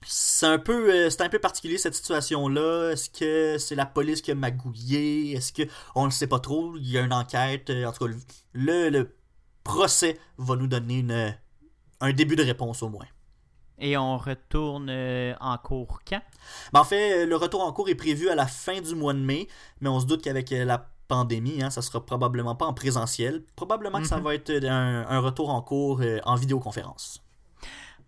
C'est 0.05 0.45
un 0.45 0.59
peu 0.59 0.93
euh, 0.93 1.09
c'est 1.09 1.21
un 1.21 1.29
peu 1.29 1.39
particulier 1.39 1.79
cette 1.79 1.95
situation 1.95 2.47
là. 2.47 2.91
Est-ce 2.91 3.09
que 3.09 3.57
c'est 3.57 3.73
la 3.73 3.87
police 3.87 4.21
qui 4.21 4.29
a 4.29 4.35
magouillé? 4.35 5.31
Est-ce 5.31 5.51
que 5.51 5.63
on 5.95 6.05
ne 6.05 6.11
sait 6.11 6.27
pas 6.27 6.39
trop, 6.39 6.77
il 6.77 6.87
y 6.87 6.99
a 6.99 7.01
une 7.01 7.11
enquête 7.13 7.71
Euh, 7.71 7.85
en 7.85 7.91
tout 7.91 8.05
cas 8.05 8.13
le, 8.53 8.89
le 8.89 9.17
procès 9.63 10.19
va 10.37 10.55
nous 10.55 10.67
donner 10.67 10.99
une, 10.99 11.35
un 11.99 12.13
début 12.13 12.35
de 12.35 12.43
réponse 12.43 12.83
au 12.83 12.89
moins. 12.89 13.07
Et 13.79 13.97
on 13.97 14.17
retourne 14.17 14.89
en 15.39 15.57
cours 15.57 15.99
quand? 16.07 16.21
Mais 16.73 16.79
en 16.79 16.83
fait, 16.83 17.25
le 17.25 17.35
retour 17.35 17.63
en 17.63 17.73
cours 17.73 17.89
est 17.89 17.95
prévu 17.95 18.29
à 18.29 18.35
la 18.35 18.45
fin 18.47 18.79
du 18.79 18.93
mois 18.95 19.13
de 19.13 19.19
mai, 19.19 19.47
mais 19.81 19.89
on 19.89 19.99
se 19.99 20.05
doute 20.05 20.23
qu'avec 20.23 20.51
la 20.51 20.89
pandémie, 21.07 21.61
hein, 21.63 21.69
ça 21.69 21.81
sera 21.81 22.05
probablement 22.05 22.55
pas 22.55 22.65
en 22.65 22.73
présentiel. 22.73 23.43
Probablement 23.55 23.99
que 24.01 24.07
ça 24.07 24.17
Mhm. 24.17 24.23
va 24.23 24.35
être 24.35 24.49
euh, 24.49 24.69
un, 24.69 25.05
un 25.09 25.19
retour 25.19 25.49
en 25.49 25.61
cours 25.61 26.01
euh, 26.01 26.19
en 26.25 26.35
vidéoconférence. 26.35 27.23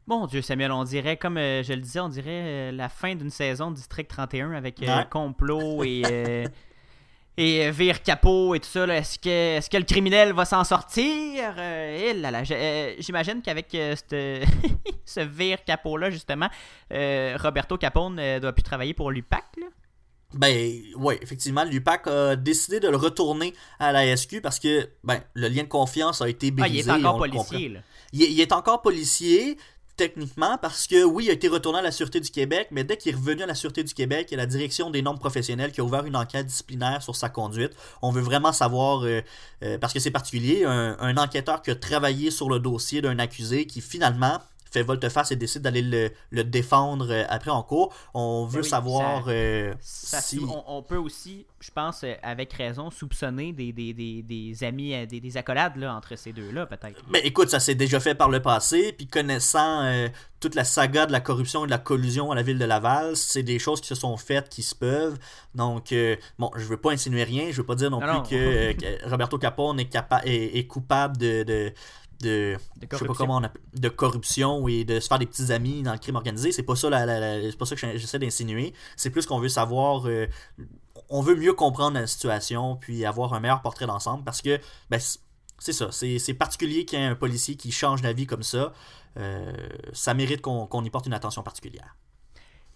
Mon 0.07 0.25
Dieu, 0.25 0.41
Samuel, 0.41 0.71
on 0.71 0.83
dirait, 0.83 1.17
comme 1.17 1.38
euh, 1.38 1.62
je 1.62 1.71
le 1.73 1.81
disais, 1.81 1.99
on 1.99 2.09
dirait 2.09 2.25
euh, 2.29 2.71
la 2.71 2.89
fin 2.89 3.13
d'une 3.15 3.29
saison 3.29 3.69
de 3.69 3.75
District 3.75 4.07
31 4.09 4.53
avec 4.53 4.79
Ouais. 4.79 5.05
complot 5.09 5.83
et, 5.83 6.45
et 7.38 7.69
vire 7.71 8.01
capot 8.01 8.55
et 8.55 8.59
tout 8.59 8.67
ça. 8.67 8.88
Est-ce 8.88 9.19
que, 9.19 9.29
est 9.57 9.69
que 9.71 9.77
le 9.77 9.83
criminel 9.83 10.33
va 10.33 10.45
s'en 10.45 10.63
sortir? 10.63 11.55
Là 11.55 12.31
là, 12.31 12.43
je- 12.43 12.95
J'imagine 12.99 13.41
qu'avec 13.43 13.67
ce 15.05 15.19
vire 15.21 15.63
capot-là, 15.63 16.09
justement, 16.09 16.49
Roberto 16.91 17.77
Capone 17.77 18.19
doit 18.39 18.53
plus 18.53 18.63
travailler 18.63 18.93
pour 18.95 19.12
l'UPAC. 19.12 19.45
Ben, 20.34 20.80
ouais, 20.96 21.18
effectivement, 21.24 21.63
l'UPAC 21.63 22.06
a 22.08 22.36
décidé 22.36 22.80
de 22.80 22.88
le 22.88 22.98
retourner 22.98 23.54
à 23.80 23.92
la 23.92 24.15
SQ 24.15 24.42
parce 24.42 24.60
que, 24.60 24.88
ben, 25.04 25.20
le 25.34 25.48
lien 25.48 25.63
de 25.63 25.68
confiance 25.68 26.22
a 26.22 26.30
été 26.30 26.50
Ah, 26.58 26.62
brisé. 26.62 26.80
il 26.80 26.88
est 26.88 26.92
encore 26.92 27.18
policier. 27.18 27.70
là. 27.70 27.80
Il, 28.13 28.22
est- 28.24 28.32
il 28.32 28.39
est 28.39 28.52
encore 28.52 28.82
policier, 28.84 29.58
techniquement, 29.98 30.58
parce 30.62 30.86
que, 30.88 31.04
oui, 31.04 31.26
il 31.26 31.30
a 31.32 31.34
été 31.34 31.48
retourné 31.48 31.80
à 31.80 31.82
la 31.82 31.92
Sûreté 31.92 32.20
du 32.22 32.30
Québec, 32.30 32.68
mais 32.72 32.84
dès 32.84 32.96
qu'il 32.96 33.12
est 33.12 33.15
revenu 33.15 33.42
à 33.42 33.48
la 33.48 33.56
Sûreté 33.56 33.84
du 33.84 33.94
Québec, 33.94 34.28
il 34.30 34.34
y 34.34 34.36
a 34.36 34.38
la 34.38 34.46
Direction 34.46 34.92
des 34.92 35.02
normes 35.02 35.20
professionnelles 35.20 35.72
qui 35.72 35.82
a 35.82 35.84
ouvert 35.84 36.06
une 36.06 36.15
enquête 36.15 36.46
disciplinaire 36.46 37.02
sur 37.02 37.15
sa 37.15 37.30
conduite. 37.30 37.72
On 38.04 38.12
veut 38.12 38.22
vraiment 38.22 38.54
savoir, 38.54 39.04
euh, 39.06 39.22
euh, 39.63 39.78
parce 39.80 39.94
que 39.94 40.00
c'est 40.00 40.12
particulier, 40.12 40.63
un, 40.63 40.96
un 41.00 41.18
enquêteur 41.18 41.62
qui 41.63 41.72
a 41.72 41.76
travaillé 41.76 42.30
sur 42.32 42.50
le 42.50 42.60
dossier 42.60 43.02
d'un 43.02 43.18
accusé 43.20 43.65
qui, 43.65 43.82
finalement, 43.82 44.39
fait 44.71 44.84
volte-face 44.84 45.32
et 45.32 45.36
décide 45.36 45.62
d'aller 45.62 45.82
le, 45.82 46.12
le 46.32 46.43
défendre 46.43 47.08
euh, 47.12 47.23
après 47.29 47.51
en 47.51 47.63
cours. 47.63 47.93
On 48.13 48.45
veut 48.45 48.60
Ben 48.60 48.63
oui, 48.63 48.69
savoir 48.69 49.25
ça- 49.25 49.32
euh, 49.32 49.73
Ça 49.82 50.21
si... 50.21 50.39
on, 50.39 50.63
on 50.77 50.84
peut 50.84 50.97
aussi, 50.97 51.45
je 51.60 51.71
pense, 51.71 52.03
euh, 52.03 52.13
avec 52.23 52.53
raison, 52.53 52.91
soupçonner 52.91 53.51
des, 53.53 53.71
des, 53.73 53.93
des, 53.93 54.21
des 54.21 54.63
amis, 54.63 55.08
des, 55.08 55.19
des 55.19 55.38
accolades 55.38 55.75
là, 55.77 55.95
entre 55.95 56.15
ces 56.17 56.34
deux-là, 56.34 56.65
peut-être. 56.65 57.01
Mais 57.12 57.19
écoute, 57.19 57.49
ça 57.49 57.60
s'est 57.60 57.75
déjà 57.75 57.99
fait 57.99 58.15
par 58.15 58.29
le 58.29 58.41
passé, 58.41 58.93
puis 58.93 59.08
connaissant 59.08 59.84
euh, 59.84 60.08
toute 60.39 60.55
la 60.55 60.63
saga 60.63 61.05
de 61.05 61.12
la 61.12 61.19
corruption 61.19 61.63
et 61.63 61.67
de 61.67 61.71
la 61.71 61.77
collusion 61.79 62.32
à 62.32 62.36
la 62.36 62.41
ville 62.43 62.60
de 62.60 62.65
Laval, 62.65 63.15
c'est 63.17 63.43
des 63.43 63.60
choses 63.60 63.82
qui 63.82 63.88
se 63.88 63.95
sont 63.95 64.15
faites, 64.17 64.49
qui 64.49 64.62
se 64.63 64.75
peuvent. 64.75 65.17
Donc, 65.55 65.91
euh, 65.91 66.15
bon, 66.38 66.51
je 66.55 66.63
veux 66.65 66.77
pas 66.77 66.91
insinuer 66.91 67.23
rien, 67.23 67.47
je 67.51 67.58
veux 67.58 67.65
pas 67.65 67.75
dire 67.75 67.89
non, 67.89 67.99
Non, 67.99 68.08
plus 68.08 68.15
non. 68.17 68.23
Que, 68.23 69.10
Roberto 69.10 69.38
Capone 69.38 69.79
est, 69.79 69.95
est, 70.25 70.58
est 70.58 70.67
coupable 70.67 71.17
de... 71.17 71.43
de 71.43 71.73
de, 72.21 72.27
De 72.27 72.58
je 72.58 72.58
sais 72.82 72.88
pas 72.88 72.88
corruption. 72.97 73.13
comment 73.15 73.38
on 73.38 73.43
appelle, 73.43 73.62
de 73.73 73.89
corruption 73.89 74.67
et 74.67 74.84
de 74.84 74.99
se 74.99 75.08
faire 75.08 75.19
des 75.19 75.25
petits 75.25 75.51
amis 75.51 75.84
dans 75.84 75.93
le 75.93 75.99
crime 75.99 76.15
organisé 76.15 76.51
c'est 76.51 76.63
pas 76.63 76.75
ça 76.75 76.89
la, 76.89 77.05
la- 77.05 77.19
la- 77.19 77.49
c'est 77.51 77.58
pas 77.58 77.65
ça 77.65 77.75
que 77.75 77.97
j'essaie 77.97 78.19
d'insinuer 78.19 78.73
c'est 78.97 79.10
plus 79.10 79.25
qu'on 79.25 79.39
veut 79.39 79.49
savoir 79.49 80.05
euh, 80.08 80.27
on 81.10 81.21
veut 81.21 81.36
mieux 81.36 81.53
comprendre 81.53 81.97
la 81.99 82.08
situation 82.08 82.75
puis 82.75 83.05
avoir 83.05 83.34
un 83.34 83.39
meilleur 83.39 83.62
portrait 83.62 83.88
d'ensemble 83.88 84.23
parce 84.23 84.41
que 84.41 84.60
ben, 84.89 84.99
c'est 85.60 85.73
ça 85.73 85.91
c'est 85.91 86.19
c'est 86.19 86.34
particulier 86.34 86.86
qu'il 86.86 86.99
y 86.99 87.01
ait 87.01 87.05
un 87.05 87.15
policier 87.15 87.55
qui 87.55 87.71
change 87.71 88.01
d'avis 88.01 88.25
comme 88.27 88.43
ça 88.43 88.73
Euh, 89.17 89.51
ça 89.91 90.13
mérite 90.13 90.39
qu'on 90.41 90.67
qu'on 90.67 90.84
y 90.86 90.89
porte 90.91 91.08
une 91.08 91.13
attention 91.15 91.41
particulière 91.43 91.95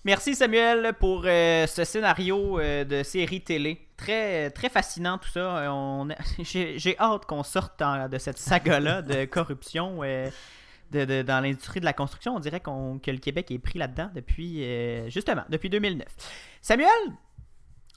Merci 0.04 0.36
Samuel 0.36 0.94
pour 1.00 1.24
euh, 1.26 1.66
ce 1.68 1.84
scénario 1.86 2.60
de 2.60 3.04
série 3.04 3.42
télé. 3.42 3.88
Très, 3.98 4.50
très 4.52 4.70
fascinant 4.70 5.18
tout 5.18 5.30
ça. 5.30 5.40
Euh, 5.58 5.68
on 5.70 6.08
J'ai 6.40 6.78
j'ai 6.80 6.98
hâte 7.00 7.26
qu'on 7.26 7.44
sorte 7.44 7.82
en- 7.82 8.10
de 8.10 8.18
cette 8.18 8.38
saga-là 8.40 9.02
de 9.02 9.26
corruption 9.38 10.00
euh, 10.04 10.30
de- 10.92 11.06
de- 11.06 11.22
dans 11.22 11.40
l'industrie 11.42 11.80
de 11.80 11.86
la 11.86 11.94
construction. 11.94 12.36
On 12.36 12.40
dirait 12.40 12.60
qu'on- 12.60 13.00
que 13.00 13.12
le 13.12 13.18
Québec 13.20 13.52
est 13.52 13.60
pris 13.60 13.78
là-dedans 13.80 14.10
depuis, 14.16 14.64
euh, 14.64 15.10
justement, 15.10 15.44
depuis 15.50 15.70
2009. 15.70 16.08
Samuel, 16.62 16.90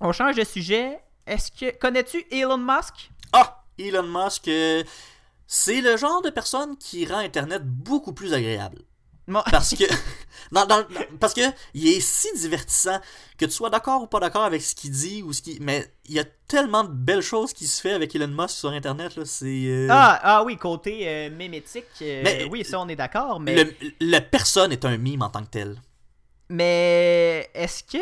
on 0.00 0.12
change 0.12 0.36
de 0.36 0.44
sujet. 0.44 0.98
Est-ce 1.26 1.50
que 1.50 1.76
connais-tu 1.78 2.24
Elon 2.30 2.58
Musk? 2.58 3.10
ah 3.32 3.64
Elon 3.78 4.02
Musk 4.04 4.48
euh, 4.48 4.82
c'est 5.46 5.80
le 5.80 5.96
genre 5.96 6.22
de 6.22 6.30
personne 6.30 6.76
qui 6.76 7.06
rend 7.06 7.18
internet 7.18 7.62
beaucoup 7.64 8.12
plus 8.12 8.32
agréable 8.34 8.78
parce 9.50 9.74
que 9.74 9.84
dans- 10.52 10.66
dans- 10.66 10.82
dans- 10.82 11.18
parce 11.18 11.34
que 11.34 11.40
il 11.74 11.88
est 11.88 12.00
si 12.00 12.28
divertissant 12.38 13.00
que 13.36 13.44
tu 13.44 13.50
sois 13.50 13.70
d'accord 13.70 14.02
ou 14.02 14.06
pas 14.06 14.20
d'accord 14.20 14.44
avec 14.44 14.62
ce 14.62 14.74
qu'il 14.74 14.90
dit 14.92 15.22
ou 15.22 15.32
ce 15.32 15.42
qui 15.42 15.58
mais 15.60 15.92
il 16.04 16.14
y 16.14 16.20
a 16.20 16.24
tellement 16.46 16.84
de 16.84 16.90
belles 16.92 17.22
choses 17.22 17.52
qui 17.52 17.66
se 17.66 17.80
fait 17.80 17.92
avec 17.92 18.14
Elon 18.14 18.28
Musk 18.28 18.50
sur 18.50 18.70
internet 18.70 19.16
là 19.16 19.24
c'est 19.24 19.46
euh, 19.66 19.88
Ah, 19.90 20.20
ah 20.22 20.44
oui, 20.44 20.56
côté 20.56 21.08
euh, 21.08 21.30
mémétique. 21.30 21.84
euh, 22.02 22.20
Mais- 22.24 22.44
oui, 22.44 22.64
ça 22.64 22.78
on 22.80 22.88
est 22.88 22.94
d'accord, 22.96 23.40
mais 23.40 23.64
le, 23.64 23.74
la 24.00 24.20
personne 24.20 24.70
est 24.70 24.84
un 24.84 24.96
mime 24.96 25.22
en 25.22 25.28
tant 25.30 25.42
que 25.42 25.50
tel 25.50 25.76
Mais 26.48 27.50
est-ce 27.54 27.82
que. 27.82 27.98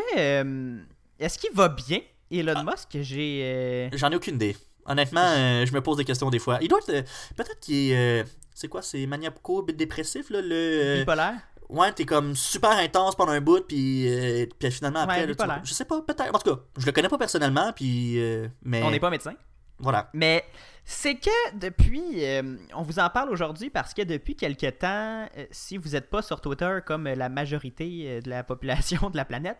est-ce 1.18 1.38
qu'il 1.38 1.52
va 1.54 1.68
bien, 1.68 2.00
Elon 2.30 2.54
ah. 2.56 2.64
Musk? 2.64 2.98
J'ai. 3.00 3.88
J'en 3.94 4.10
ai 4.10 4.16
aucune 4.16 4.34
idée. 4.34 4.56
Honnêtement, 4.86 5.64
je 5.64 5.72
me 5.72 5.80
pose 5.80 5.96
des 5.96 6.04
questions 6.04 6.28
des 6.28 6.38
fois. 6.38 6.58
Il 6.60 6.68
doit 6.68 6.80
être. 6.86 7.08
Peut-être 7.36 7.58
qu'il 7.60 7.92
est. 7.92 8.24
c'est 8.54 8.68
quoi 8.68 8.82
C'est 8.82 9.04
maniaco-dépressif, 9.06 10.30
là 10.30 10.40
le... 10.40 11.00
Bipolaire? 11.00 11.34
Ouais, 11.68 11.92
t'es 11.92 12.04
comme 12.04 12.36
super 12.36 12.72
intense 12.72 13.16
pendant 13.16 13.32
un 13.32 13.40
bout, 13.40 13.66
puis, 13.66 14.06
euh, 14.06 14.46
puis 14.58 14.70
finalement 14.70 15.00
après, 15.00 15.26
je 15.64 15.74
sais 15.74 15.84
pas, 15.84 16.02
peut-être. 16.02 16.34
En 16.34 16.38
tout 16.38 16.54
cas, 16.54 16.62
je 16.78 16.86
le 16.86 16.92
connais 16.92 17.08
pas 17.08 17.18
personnellement, 17.18 17.72
puis. 17.72 18.20
Euh, 18.20 18.48
mais... 18.62 18.82
On 18.82 18.90
n'est 18.90 19.00
pas 19.00 19.10
médecin. 19.10 19.34
Voilà. 19.78 20.08
Mais 20.12 20.44
c'est 20.84 21.16
que 21.16 21.56
depuis, 21.58 22.24
euh, 22.24 22.56
on 22.74 22.82
vous 22.82 23.00
en 23.00 23.10
parle 23.10 23.30
aujourd'hui 23.30 23.70
parce 23.70 23.92
que 23.92 24.02
depuis 24.02 24.36
quelques 24.36 24.78
temps, 24.78 25.26
si 25.50 25.78
vous 25.78 25.90
n'êtes 25.90 26.08
pas 26.08 26.22
sur 26.22 26.40
Twitter 26.40 26.78
comme 26.86 27.08
la 27.08 27.28
majorité 27.28 28.20
de 28.20 28.30
la 28.30 28.44
population 28.44 29.10
de 29.10 29.16
la 29.16 29.24
planète, 29.24 29.58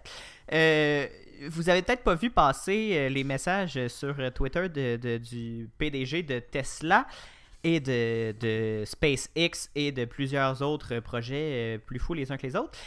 vous 0.50 1.68
avez 1.68 1.82
peut-être 1.82 2.04
pas 2.04 2.14
vu 2.14 2.30
passer 2.30 3.08
les 3.10 3.24
messages 3.24 3.88
sur 3.88 4.14
Twitter 4.32 4.68
de, 4.68 5.18
du 5.18 5.68
PDG 5.78 6.22
de 6.22 6.38
Tesla 6.38 7.06
et 7.64 7.80
de, 7.80 8.84
SpaceX 8.84 9.70
et 9.74 9.90
de 9.90 10.04
plusieurs 10.04 10.62
autres 10.62 11.00
projets 11.00 11.76
euh, 11.76 11.78
plus 11.78 11.98
fous 11.98 12.14
les 12.14 12.30
uns 12.30 12.36
que 12.36 12.46
les 12.46 12.54
autres. 12.54 12.78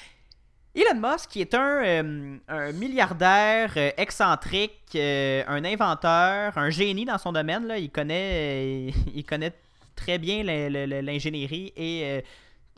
Elon 0.76 1.02
Musk, 1.02 1.32
qui 1.32 1.42
est 1.42 1.56
un, 1.56 1.84
euh, 1.84 2.74
milliardaire 2.74 3.74
euh, 3.78 3.90
excentrique, 3.98 4.96
un 4.96 5.66
inventeur, 5.66 6.56
un 6.58 6.70
génie 6.70 7.06
dans 7.06 7.18
son 7.18 7.34
domaine, 7.34 7.66
là, 7.66 7.80
il, 7.80 7.90
connaît, 7.90 8.94
il 9.16 9.26
connaît 9.26 9.54
très 9.96 10.20
bien 10.20 10.44
l'ingénierie 10.44 11.74
et 11.76 12.24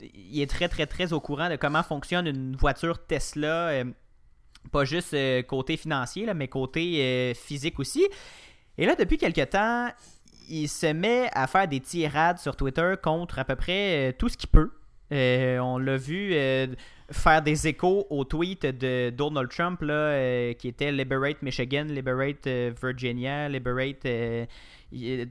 il 0.02 0.42
est 0.42 0.50
très 0.50 0.70
très 0.70 0.86
très 0.86 1.12
au 1.12 1.20
courant 1.20 1.50
de 1.50 1.58
comment 1.58 1.84
fonctionne 1.84 2.28
une 2.28 2.56
voiture 2.56 3.06
Tesla, 3.06 3.84
pas 4.72 4.86
juste 4.86 5.14
côté 5.48 5.76
financier, 5.76 6.26
là, 6.26 6.34
mais 6.34 6.48
côté 6.48 7.34
physique 7.36 7.80
aussi. 7.80 8.08
Et 8.78 8.86
là, 8.86 8.96
depuis 8.96 9.18
quelques 9.18 9.50
temps, 9.50 9.90
il 10.50 10.68
se 10.68 10.88
met 10.88 11.30
à 11.34 11.48
faire 11.48 11.68
des 11.68 11.80
tirades 11.80 12.40
sur 12.40 12.56
Twitter 12.56 12.96
contre 13.02 13.40
à 13.40 13.46
peu 13.46 13.56
près 13.56 14.10
euh, 14.10 14.12
tout 14.18 14.30
ce 14.30 14.38
qu'il 14.38 14.50
peut. 14.50 14.72
Euh, 15.12 15.58
on 15.60 15.78
l'a 15.78 15.98
vu 15.98 16.32
euh, 16.34 16.68
faire 17.12 17.42
des 17.42 17.68
échos 17.68 18.06
au 18.10 18.24
tweet 18.26 18.66
de 18.66 19.10
Donald 19.10 19.50
Trump 19.50 19.82
là, 19.82 20.54
qui 20.54 20.68
était 20.68 20.92
Liberate 20.92 21.42
Michigan, 21.42 21.86
Liberate 21.86 22.48
Virginia, 22.48 23.50
Liberate. 23.50 24.06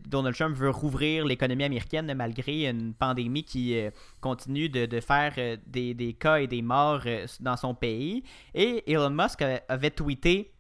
Donald 0.07 0.37
Trump 0.37 0.57
veut 0.57 0.70
rouvrir 0.70 1.24
l'économie 1.24 1.64
américaine 1.64 2.12
malgré 2.14 2.68
une 2.68 2.94
pandémie 2.94 3.44
qui 3.44 3.76
continue 4.20 4.68
de, 4.68 5.00
faire 5.00 5.33
des, 5.66 5.94
des, 5.94 6.12
cas 6.12 6.37
et 6.37 6.48
des 6.48 6.62
morts 6.62 7.02
dans 7.40 7.57
son 7.57 7.74
pays. 7.74 8.24
Et 8.54 8.90
Elon 8.90 9.11
Musk 9.11 9.44
avait 9.68 9.90
tweeté 9.90 10.52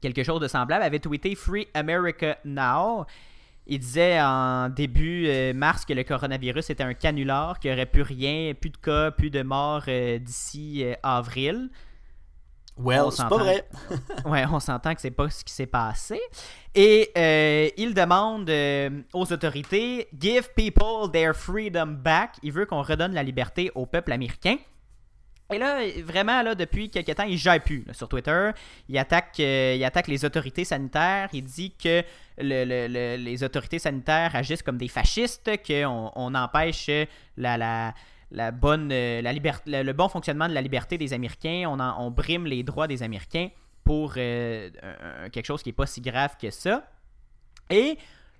quelque 0.00 0.22
chose 0.22 0.40
de 0.40 0.48
semblable, 0.48 0.84
avait 0.84 1.00
tweeté 1.00 1.34
Free 1.34 1.66
America 1.74 2.38
Now. 2.44 3.06
Il 3.68 3.80
disait 3.80 4.20
en 4.20 4.68
début 4.68 5.26
euh, 5.26 5.52
mars 5.52 5.84
que 5.84 5.92
le 5.92 6.04
coronavirus 6.04 6.70
était 6.70 6.84
un 6.84 6.94
canular, 6.94 7.58
qu'il 7.58 7.70
n'y 7.70 7.76
aurait 7.76 7.86
plus 7.86 8.02
rien, 8.02 8.54
plus 8.54 8.70
de 8.70 8.76
cas, 8.76 9.10
plus 9.10 9.30
de 9.30 9.42
morts 9.42 9.82
euh, 9.88 10.18
d'ici 10.20 10.84
euh, 10.84 10.94
avril. 11.02 11.70
Well, 12.78 13.06
c'est 13.10 13.26
pas 13.26 13.38
vrai. 13.38 13.66
ouais, 14.26 14.44
on 14.52 14.60
s'entend 14.60 14.94
que 14.94 15.00
c'est 15.00 15.10
pas 15.10 15.30
ce 15.30 15.42
qui 15.42 15.52
s'est 15.52 15.66
passé. 15.66 16.20
Et 16.74 17.10
il 17.78 17.94
demande 17.94 18.50
aux 19.14 19.32
autorités 19.32 20.08
Give 20.16 20.50
people 20.54 21.10
their 21.10 21.34
freedom 21.34 21.86
back. 21.86 22.36
Il 22.42 22.52
veut 22.52 22.66
qu'on 22.66 22.82
redonne 22.82 23.14
la 23.14 23.22
liberté 23.22 23.72
au 23.74 23.86
peuple 23.86 24.12
américain. 24.12 24.58
Et 25.52 25.58
là, 25.58 25.80
vraiment, 26.02 26.42
là, 26.42 26.54
depuis 26.54 26.90
quelques 26.90 27.14
temps, 27.14 27.24
il 27.24 27.34
ne 27.34 27.58
plus 27.58 27.84
sur 27.92 28.08
Twitter. 28.08 28.50
Il 28.88 28.98
attaque, 28.98 29.38
il 29.38 29.84
attaque 29.84 30.08
les 30.08 30.24
autorités 30.24 30.64
sanitaires. 30.64 31.28
Il 31.32 31.44
dit 31.44 31.72
que 31.72 32.02
les 32.38 33.44
autorités 33.44 33.78
sanitaires 33.78 34.34
agissent 34.34 34.62
comme 34.62 34.78
des 34.78 34.88
fascistes, 34.88 35.50
qu'on 35.66 36.10
on 36.16 36.34
empêche 36.34 36.90
la, 37.36 37.94
bonne, 38.52 38.88
la 38.88 39.32
le 39.32 39.92
bon 39.92 40.08
fonctionnement 40.08 40.48
de 40.48 40.54
la 40.54 40.62
liberté 40.62 40.98
des 40.98 41.12
Américains, 41.12 41.64
on, 41.68 41.78
on 41.80 42.10
brime 42.10 42.46
les 42.46 42.64
droits 42.64 42.88
des 42.88 43.04
Américains 43.04 43.50
pour 43.86 44.14
euh, 44.16 44.68
quelque 45.30 45.46
chose 45.46 45.62
qui 45.62 45.68
n'est 45.68 45.74
pas 45.74 45.86
si 45.86 46.00
grave 46.00 46.36
que 46.38 46.50
ça. 46.50 46.84
Et 47.70 47.96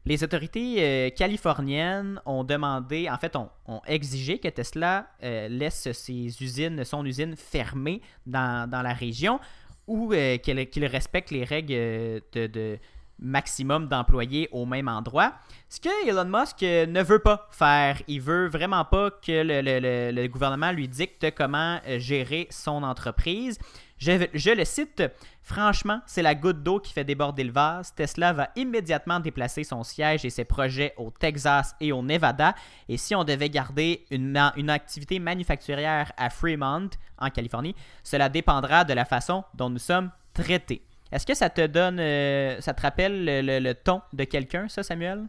les 0.06 0.24
autorités 0.24 0.76
euh, 0.78 1.10
californiennes 1.10 2.20
ont 2.24 2.44
demandé, 2.44 3.08
en 3.10 3.18
fait, 3.18 3.36
ont, 3.36 3.50
exigé 3.86 4.38
que 4.38 4.48
Tesla 4.48 5.08
euh, 5.22 5.48
laisse 5.48 5.92
ses 5.92 6.42
usines, 6.42 6.84
son 6.84 7.04
usine 7.04 7.36
fermée 7.36 8.00
dans, 8.24 8.70
la 8.70 8.92
région 8.92 9.40
ou 9.86 10.12
qu'il 10.42 10.86
respecte 10.86 11.30
les 11.30 11.44
règles 11.44 12.22
de 12.32 12.78
maximum 13.18 13.88
d'employés 13.88 14.48
au 14.52 14.66
même 14.66 14.88
endroit. 14.88 15.34
Ce 15.68 15.80
que 15.80 16.08
Elon 16.08 16.24
Musk 16.24 16.62
ne 16.62 17.02
veut 17.02 17.18
pas 17.18 17.48
faire. 17.50 18.00
Il 18.08 18.20
veut 18.20 18.48
vraiment 18.48 18.84
pas 18.84 19.10
que 19.10 19.42
le, 19.42 20.26
gouvernement 20.28 20.72
lui 20.72 20.88
dicte 20.88 21.34
comment 21.34 21.80
euh, 21.86 21.98
gérer 21.98 22.46
son 22.50 22.82
entreprise. 22.82 23.58
Je, 23.98 24.54
le 24.54 24.64
cite, 24.64 25.02
franchement, 25.42 26.00
c'est 26.06 26.22
la 26.22 26.34
goutte 26.34 26.62
d'eau 26.62 26.80
qui 26.80 26.92
fait 26.92 27.04
déborder 27.04 27.44
le 27.44 27.52
vase. 27.52 27.94
Tesla 27.94 28.32
va 28.32 28.50
immédiatement 28.54 29.20
déplacer 29.20 29.64
son 29.64 29.84
siège 29.84 30.24
et 30.24 30.30
ses 30.30 30.44
projets 30.44 30.92
au 30.98 31.10
Texas 31.10 31.74
et 31.80 31.92
au 31.92 32.02
Nevada. 32.02 32.54
Et 32.88 32.98
si 32.98 33.14
on 33.14 33.24
devait 33.24 33.48
garder 33.48 34.04
une, 34.10 34.36
activité 34.68 35.18
manufacturière 35.18 36.12
à 36.18 36.28
Fremont, 36.28 36.90
en 37.18 37.30
Californie, 37.30 37.74
cela 38.02 38.28
dépendra 38.28 38.84
de 38.84 38.92
la 38.92 39.06
façon 39.06 39.44
dont 39.54 39.70
nous 39.70 39.78
sommes 39.78 40.10
traités. 40.34 40.82
Est-ce 41.10 41.24
que 41.24 41.34
ça 41.34 41.48
te 41.48 41.66
donne, 41.66 41.98
euh, 41.98 42.60
ça 42.60 42.74
te 42.74 42.82
rappelle 42.82 43.24
le, 43.24 43.72
ton 43.72 44.02
de 44.12 44.24
quelqu'un, 44.24 44.68
ça, 44.68 44.82
Samuel? 44.82 45.26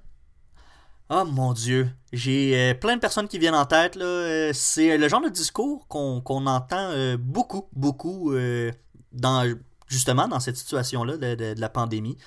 Oh 1.09 1.23
mon 1.25 1.53
Dieu, 1.53 1.89
j'ai 2.11 2.57
euh, 2.57 2.73
plein 2.73 2.95
de 2.95 3.01
personnes 3.01 3.27
qui 3.27 3.39
viennent 3.39 3.55
en 3.55 3.65
tête. 3.65 3.95
Là. 3.95 4.05
Euh, 4.05 4.51
c'est 4.53 4.97
le 4.97 5.07
genre 5.07 5.21
de 5.21 5.29
discours 5.29 5.87
qu'on, 5.87 6.21
entend 6.47 7.15
beaucoup, 7.17 7.67
beaucoup 7.73 8.33
dans, 9.13 9.55
justement 9.87 10.27
dans 10.27 10.39
cette 10.39 10.57
situation-là 10.57 11.17
de, 11.17 11.59
la 11.59 11.69
pandémie. 11.69 12.17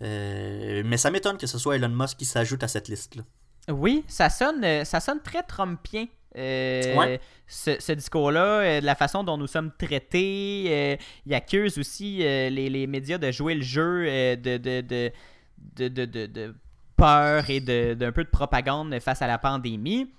mais 0.00 0.96
ça 0.96 1.10
m'étonne 1.10 1.38
que 1.38 1.46
ce 1.46 1.58
soit 1.58 1.76
Elon 1.76 1.88
Musk 1.88 2.18
qui 2.18 2.24
s'ajoute 2.24 2.62
à 2.62 2.68
cette 2.68 2.88
liste-là. 2.88 3.22
Oui, 3.68 4.04
ça 4.06 4.30
sonne, 4.30 4.84
ça 4.84 5.00
sonne 5.00 5.20
très 5.20 5.42
Trumpien 5.42 6.06
euh, 6.36 7.18
ce, 7.46 7.92
discours-là, 7.92 8.60
euh, 8.60 8.80
de 8.80 8.86
la 8.86 8.94
façon 8.94 9.24
dont 9.24 9.38
nous 9.38 9.46
sommes 9.46 9.72
traités. 9.78 10.66
Euh, 10.68 10.96
il 11.24 11.34
accuse 11.34 11.78
aussi 11.78 12.18
les, 12.18 12.86
médias 12.86 13.18
de 13.18 13.30
jouer 13.30 13.54
le 13.54 13.62
jeu 13.62 14.36
de, 14.36 14.56
de, 14.58 15.12
de, 15.76 16.54
peur 16.96 17.48
et 17.50 17.60
d'un 17.60 18.12
peu 18.12 18.24
de 18.24 18.30
propagande 18.30 18.98
face 19.00 19.22
à 19.22 19.26
la 19.26 19.38
pandémie. 19.38 20.10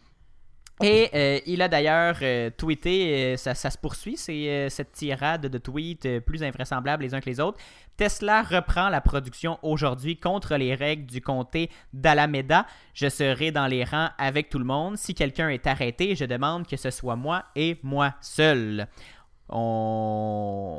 Et 0.84 1.42
il 1.52 1.62
a 1.64 1.68
d'ailleurs 1.68 2.18
tweeté, 2.56 3.36
ça, 3.36 3.56
ça, 3.56 3.72
se 3.72 3.80
poursuit, 3.80 4.16
c'est 4.16 4.70
cette 4.70 4.92
tirade 4.92 5.48
de 5.48 5.58
tweets 5.58 6.20
plus 6.20 6.44
invraisemblables 6.44 7.04
les 7.04 7.16
uns 7.16 7.20
que 7.20 7.30
les 7.30 7.40
autres. 7.40 7.58
Tesla 7.98 8.44
reprend 8.44 8.90
la 8.90 9.02
production 9.02 9.58
aujourd'hui 9.64 10.18
contre 10.18 10.56
les 10.56 10.76
règles 10.76 11.08
du 11.08 11.20
comté 11.20 11.72
d'Alameda. 11.94 12.68
Je 12.94 13.10
serai 13.10 13.52
dans 13.52 13.66
les 13.66 13.84
rangs 13.84 14.12
avec 14.20 14.50
tout 14.50 14.60
le 14.60 14.66
monde. 14.66 14.98
Si 14.98 15.16
quelqu'un 15.16 15.50
est 15.50 15.66
arrêté, 15.66 16.16
je 16.16 16.26
demande 16.26 16.68
que 16.68 16.78
ce 16.78 16.92
soit 16.92 17.16
moi 17.16 17.46
et 17.56 17.80
moi 17.82 18.14
seul. 18.22 18.88
On 19.50 20.77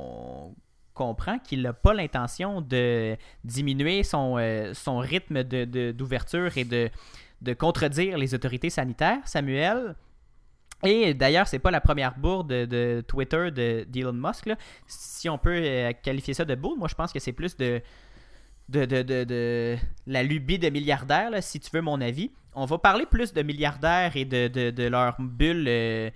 comprend 0.98 1.38
qu'il 1.38 1.62
n'a 1.62 1.72
pas 1.72 1.94
l'intention 1.94 2.60
de 2.60 3.16
diminuer 3.44 4.02
son, 4.02 4.36
euh, 4.38 4.74
son 4.74 4.98
rythme 4.98 5.44
d'ouverture 5.44 6.50
de, 6.50 6.58
et 6.58 6.64
de, 6.64 6.90
de 7.40 7.52
contredire 7.54 8.18
les 8.18 8.34
autorités 8.34 8.70
sanitaires. 8.70 9.20
Samuel, 9.24 9.94
et 10.84 11.14
d'ailleurs, 11.14 11.48
c'est 11.48 11.58
pas 11.58 11.70
la 11.70 11.80
première 11.80 12.16
bourde 12.16 12.48
de, 12.48 13.04
Twitter 13.06 13.50
d'Elon 13.50 14.12
Musk. 14.12 14.50
Si 14.86 15.28
on 15.28 15.38
peut 15.38 15.60
euh, 15.62 15.92
qualifier 16.02 16.34
ça 16.34 16.44
de 16.44 16.54
bourde, 16.54 16.78
moi 16.78 16.88
je 16.88 16.94
pense 16.94 17.12
que 17.12 17.18
c'est 17.18 17.32
plus 17.32 17.56
de, 17.56 17.80
de, 18.68 18.84
de, 18.84 19.76
la 20.06 20.22
lubie 20.22 20.58
de 20.58 20.68
milliardaires, 20.68 21.30
si 21.42 21.58
tu 21.58 21.70
veux 21.72 21.82
mon 21.82 22.00
avis. 22.00 22.30
On 22.54 22.64
va 22.64 22.78
parler 22.78 23.06
plus 23.06 23.32
de 23.32 23.42
milliardaires 23.42 24.16
et 24.16 24.24
de, 24.24 24.88
leur 24.88 25.16
bulle 25.20 25.66
euh, 25.68 26.10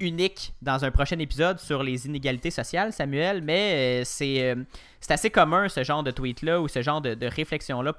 unique 0.00 0.52
dans 0.62 0.84
un 0.84 0.90
prochain 0.90 1.18
épisode 1.18 1.58
sur 1.58 1.82
les 1.82 2.06
inégalités 2.06 2.50
sociales, 2.50 2.92
Samuel, 2.92 3.42
mais 3.42 4.02
euh, 4.02 4.04
c'est 4.04 5.12
assez 5.12 5.30
commun 5.30 5.68
ce 5.68 5.84
genre 5.84 6.02
de 6.02 6.10
tweet-là 6.10 6.60
ou 6.60 6.68
ce 6.68 6.82
genre 6.82 7.00
de, 7.00 7.26
réflexion-là 7.26 7.92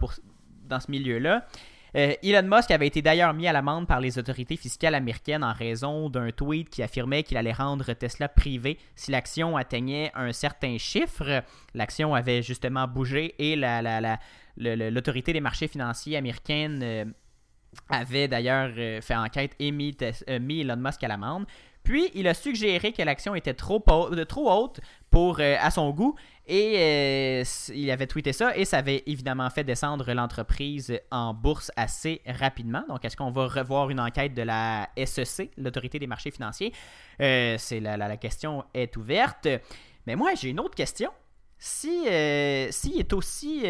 dans 0.67 0.79
ce 0.79 0.91
milieu-là. 0.91 1.45
Euh, 1.95 2.13
Elon 2.23 2.47
Musk 2.47 2.71
avait 2.71 2.87
été 2.87 3.03
d'ailleurs 3.03 3.33
mis 3.35 3.47
à 3.47 3.53
l'amende 3.53 3.87
par 3.87 3.99
les 3.99 4.17
autorités 4.17 4.57
fiscales 4.57 4.95
américaines 4.95 5.43
en 5.43 5.53
raison 5.53 6.09
d'un 6.09 6.31
tweet 6.31 6.69
qui 6.69 6.81
affirmait 6.81 7.21
qu'il 7.21 7.37
allait 7.37 7.53
rendre 7.53 7.93
Tesla 7.93 8.27
privé 8.27 8.79
si 8.95 9.11
l'action 9.11 9.55
atteignait 9.57 10.11
un 10.15 10.31
certain 10.31 10.79
chiffre. 10.79 11.43
L'action 11.75 12.15
avait 12.15 12.41
justement 12.41 12.87
bougé 12.87 13.35
et 13.37 13.55
l'autorité 14.57 15.33
des 15.33 15.41
marchés 15.41 15.67
financiers 15.67 16.17
américaine 16.17 16.79
euh, 16.81 17.05
avait 17.89 18.27
d'ailleurs 18.27 18.71
euh, 18.77 19.01
fait 19.01 19.15
enquête 19.15 19.51
et 19.59 19.71
mis, 19.71 19.95
Elon 20.27 20.77
Musk 20.77 21.03
à 21.03 21.07
l'amende. 21.07 21.45
Puis, 21.83 22.09
il 22.13 22.27
a 22.27 22.33
suggéré 22.33 22.93
que 22.93 23.01
l'action 23.01 23.35
était 23.35 23.53
trop, 23.53 23.83
trop 24.29 24.51
haute 24.51 24.79
pour, 25.09 25.41
à 25.41 25.69
son 25.69 25.89
goût 25.91 26.15
et 26.45 26.75
euh, 26.77 27.43
il 27.73 27.89
avait 27.89 28.07
tweeté 28.07 28.33
ça 28.33 28.55
et 28.57 28.65
ça 28.65 28.79
avait 28.79 29.03
évidemment 29.05 29.49
fait 29.49 29.63
descendre 29.63 30.11
l'entreprise 30.11 30.99
en 31.09 31.33
bourse 31.33 31.71
assez 31.77 32.21
rapidement. 32.25 32.83
Donc, 32.89 33.05
est-ce 33.05 33.15
qu'on 33.15 33.31
va 33.31 33.47
revoir 33.47 33.89
une 33.89 33.99
enquête 33.99 34.33
de 34.33 34.41
la 34.41 34.89
SEC, 35.05 35.51
l'autorité 35.57 35.99
des 35.99 36.07
marchés 36.07 36.31
financiers? 36.31 36.73
Euh, 37.21 37.55
C'est 37.57 37.79
la, 37.79 37.95
la, 37.95 38.17
question 38.17 38.65
est 38.73 38.97
ouverte. 38.97 39.47
Mais 40.05 40.17
moi, 40.17 40.31
j'ai 40.35 40.49
une 40.49 40.59
autre 40.59 40.75
question. 40.75 41.11
Si, 41.57 42.09
euh, 42.09 42.67
s'il 42.71 42.99
est 42.99 43.13
aussi 43.13 43.61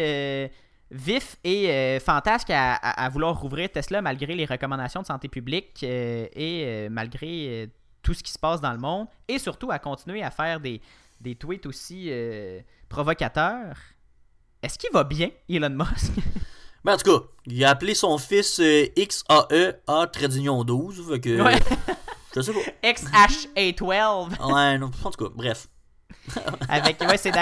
vif 0.90 1.36
et 1.44 1.98
fantasque 2.00 2.50
à, 2.50 3.08
vouloir 3.10 3.38
rouvrir 3.40 3.70
Tesla 3.70 4.02
malgré 4.02 4.34
les 4.34 4.44
recommandations 4.44 5.02
de 5.02 5.06
santé 5.06 5.28
publique 5.28 5.82
et 5.82 6.88
malgré 6.90 7.70
tout 8.02 8.14
ce 8.14 8.22
qui 8.22 8.32
se 8.32 8.38
passe 8.38 8.60
dans 8.60 8.72
le 8.72 8.78
monde, 8.78 9.06
et 9.28 9.38
surtout 9.38 9.70
à 9.70 9.78
continuer 9.78 10.22
à 10.22 10.30
faire 10.30 10.60
des 10.60 10.80
des 11.24 11.34
tweets 11.34 11.66
aussi 11.66 12.06
euh, 12.08 12.60
provocateurs. 12.88 13.76
Est-ce 14.62 14.78
qu'il 14.78 14.90
va 14.92 15.04
bien, 15.04 15.30
Elon 15.48 15.70
Musk? 15.70 16.12
Ben, 16.84 16.92
en 16.92 16.96
tout 16.98 17.18
cas, 17.18 17.24
il 17.46 17.64
a 17.64 17.70
appelé 17.70 17.94
son 17.94 18.18
fils 18.18 18.60
euh, 18.60 18.84
XAE 18.94 19.80
A 19.86 20.06
12. 20.06 21.18
que, 21.18 21.40
ouais. 21.40 21.58
je 22.36 22.40
sais 22.42 22.52
pas. 22.52 22.58
XH812. 22.92 24.52
ouais, 24.52 24.76
non, 24.76 24.90
en 25.02 25.10
tout 25.10 25.24
cas, 25.24 25.32
bref. 25.34 25.66
avec 26.68 27.00
ouais, 27.00 27.16
c'est 27.16 27.32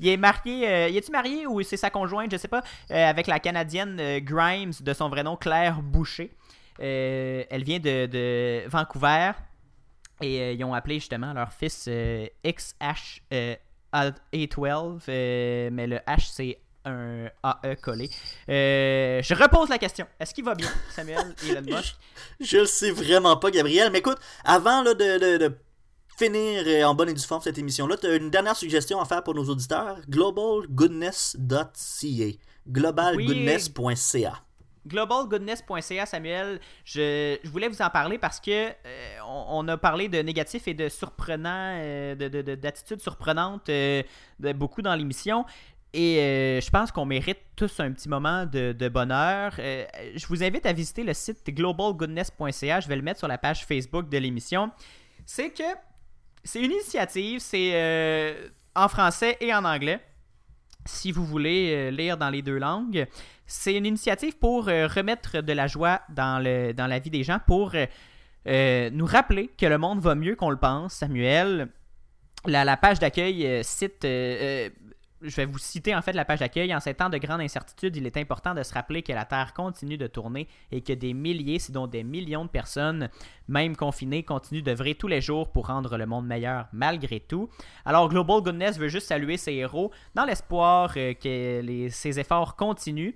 il 0.00 0.08
est 0.08 0.16
marié 0.16 0.68
euh, 0.68 0.88
il 0.88 0.96
est-tu 0.96 1.10
marié 1.10 1.46
ou 1.46 1.62
c'est 1.62 1.76
sa 1.76 1.90
conjointe 1.90 2.32
je 2.32 2.36
sais 2.36 2.48
pas 2.48 2.62
avec 2.90 3.26
la 3.26 3.38
canadienne 3.38 4.18
Grimes 4.20 4.72
de 4.80 4.92
son 4.92 5.08
vrai 5.08 5.22
nom 5.22 5.36
Claire 5.36 5.80
Boucher 5.82 6.32
elle 6.78 7.64
vient 7.64 7.78
de, 7.78 8.06
de 8.06 8.68
Vancouver 8.68 9.32
et 10.22 10.40
euh, 10.40 10.52
ils 10.52 10.64
ont 10.64 10.74
appelé 10.74 10.96
justement 10.96 11.32
leur 11.32 11.52
fils 11.52 11.86
euh, 11.88 12.26
XH812, 12.44 15.00
euh, 15.08 15.70
mais 15.72 15.86
le 15.86 15.96
H 15.96 16.32
c'est 16.32 16.58
un 16.84 17.28
AE 17.44 17.76
collé. 17.76 18.10
je 18.48 19.34
repose 19.34 19.68
la 19.68 19.78
question. 19.78 20.04
Est-ce 20.18 20.34
qu'il 20.34 20.44
va 20.44 20.56
bien, 20.56 20.68
Samuel 20.90 21.36
Elon 21.48 21.76
Musk? 21.76 21.94
je 22.40 22.58
le 22.58 22.66
sais 22.66 22.90
vraiment 22.90 23.36
pas, 23.36 23.52
Gabriel. 23.52 23.92
Mais 23.92 23.98
écoute, 23.98 24.18
avant 24.44 24.82
là, 24.82 24.92
de, 24.94 25.56
finir 26.22 26.88
en 26.88 26.94
bonne 26.94 27.08
et 27.08 27.14
due 27.14 27.20
forme 27.20 27.42
cette 27.42 27.58
émission-là, 27.58 27.96
tu 27.96 28.06
as 28.06 28.14
une 28.14 28.30
dernière 28.30 28.54
suggestion 28.56 29.00
à 29.00 29.04
faire 29.04 29.24
pour 29.24 29.34
nos 29.34 29.42
auditeurs? 29.44 29.98
globalgoodness.ca 30.08 32.38
globalgoodness.ca 32.68 34.44
globalgoodness.ca, 34.86 36.06
Samuel, 36.06 36.60
je, 36.84 37.44
voulais 37.48 37.66
vous 37.68 37.82
en 37.82 37.90
parler 37.90 38.18
parce 38.18 38.38
que 38.40 38.68
euh, 38.68 38.72
on, 39.26 39.66
a 39.68 39.76
parlé 39.76 40.08
de 40.08 40.18
négatifs 40.18 40.66
et 40.68 40.74
de 40.74 40.88
surprenants, 40.88 41.76
euh, 41.80 42.14
d'attitudes 42.56 43.00
surprenantes 43.00 43.68
euh, 43.68 44.04
de 44.38 44.52
beaucoup 44.52 44.82
dans 44.82 44.94
l'émission. 44.94 45.44
Et 45.92 46.60
je 46.62 46.70
pense 46.70 46.90
qu'on 46.90 47.04
mérite 47.04 47.40
tous 47.54 47.80
un 47.80 47.92
petit 47.92 48.08
moment 48.08 48.46
de, 48.46 48.88
bonheur. 48.88 49.52
je 49.56 50.26
vous 50.26 50.42
invite 50.42 50.64
à 50.66 50.72
visiter 50.72 51.04
le 51.04 51.14
site 51.14 51.46
globalgoodness.ca. 51.46 52.80
Je 52.80 52.88
vais 52.88 52.96
le 52.96 53.02
mettre 53.02 53.18
sur 53.18 53.28
la 53.28 53.38
page 53.38 53.64
Facebook 53.66 54.08
de 54.08 54.18
l'émission. 54.18 54.70
C'est 55.26 55.50
que 55.50 55.62
c'est 56.44 56.60
une 56.60 56.72
initiative, 56.72 57.40
c'est 57.40 58.36
en 58.74 58.88
français 58.88 59.36
et 59.40 59.54
en 59.54 59.64
anglais. 59.64 60.00
Si 60.84 61.12
vous 61.12 61.24
voulez 61.24 61.90
lire 61.92 62.16
dans 62.16 62.30
les 62.30 62.42
deux 62.42 62.58
langues, 62.58 63.06
c'est 63.52 63.74
une 63.74 63.84
initiative 63.84 64.38
pour 64.38 64.68
euh, 64.68 64.86
remettre 64.86 65.42
de 65.42 65.52
la 65.52 65.66
joie 65.66 66.00
dans, 66.08 66.42
le, 66.42 66.72
dans 66.72 66.86
la 66.86 66.98
vie 66.98 67.10
des 67.10 67.22
gens, 67.22 67.38
pour 67.46 67.72
euh, 67.74 67.84
euh, 68.48 68.88
nous 68.90 69.04
rappeler 69.04 69.48
que 69.58 69.66
le 69.66 69.76
monde 69.76 70.00
va 70.00 70.14
mieux 70.14 70.36
qu'on 70.36 70.48
le 70.48 70.56
pense. 70.56 70.94
Samuel, 70.94 71.68
la, 72.46 72.64
la 72.64 72.78
page 72.78 72.98
d'accueil 72.98 73.62
cite 73.62 74.04
je 75.22 75.36
vais 75.36 75.44
vous 75.44 75.58
citer 75.58 75.94
en 75.94 76.02
fait 76.02 76.12
la 76.12 76.24
page 76.24 76.40
d'accueil. 76.40 76.74
En 76.74 76.80
ces 76.80 76.94
temps 76.94 77.08
de 77.08 77.18
grande 77.18 77.40
incertitude, 77.40 77.96
il 77.96 78.06
est 78.06 78.16
important 78.16 78.54
de 78.54 78.62
se 78.62 78.74
rappeler 78.74 79.02
que 79.02 79.12
la 79.12 79.24
Terre 79.24 79.54
continue 79.54 79.96
de 79.96 80.06
tourner 80.06 80.48
et 80.70 80.80
que 80.80 80.92
des 80.92 81.14
milliers, 81.14 81.58
sinon 81.58 81.86
des 81.86 82.02
millions 82.02 82.44
de 82.44 82.50
personnes, 82.50 83.08
même 83.48 83.76
confinées, 83.76 84.22
continuent 84.22 84.62
d'œuvrer 84.62 84.94
tous 84.94 85.08
les 85.08 85.20
jours 85.20 85.50
pour 85.50 85.68
rendre 85.68 85.96
le 85.96 86.06
monde 86.06 86.26
meilleur 86.26 86.66
malgré 86.72 87.20
tout. 87.20 87.48
Alors 87.84 88.08
Global 88.08 88.42
Goodness 88.42 88.78
veut 88.78 88.88
juste 88.88 89.08
saluer 89.08 89.36
ses 89.36 89.52
héros 89.52 89.92
dans 90.14 90.24
l'espoir 90.24 90.92
euh, 90.96 91.14
que 91.14 91.60
les, 91.60 91.90
ces 91.90 92.18
efforts 92.18 92.56
continuent 92.56 93.14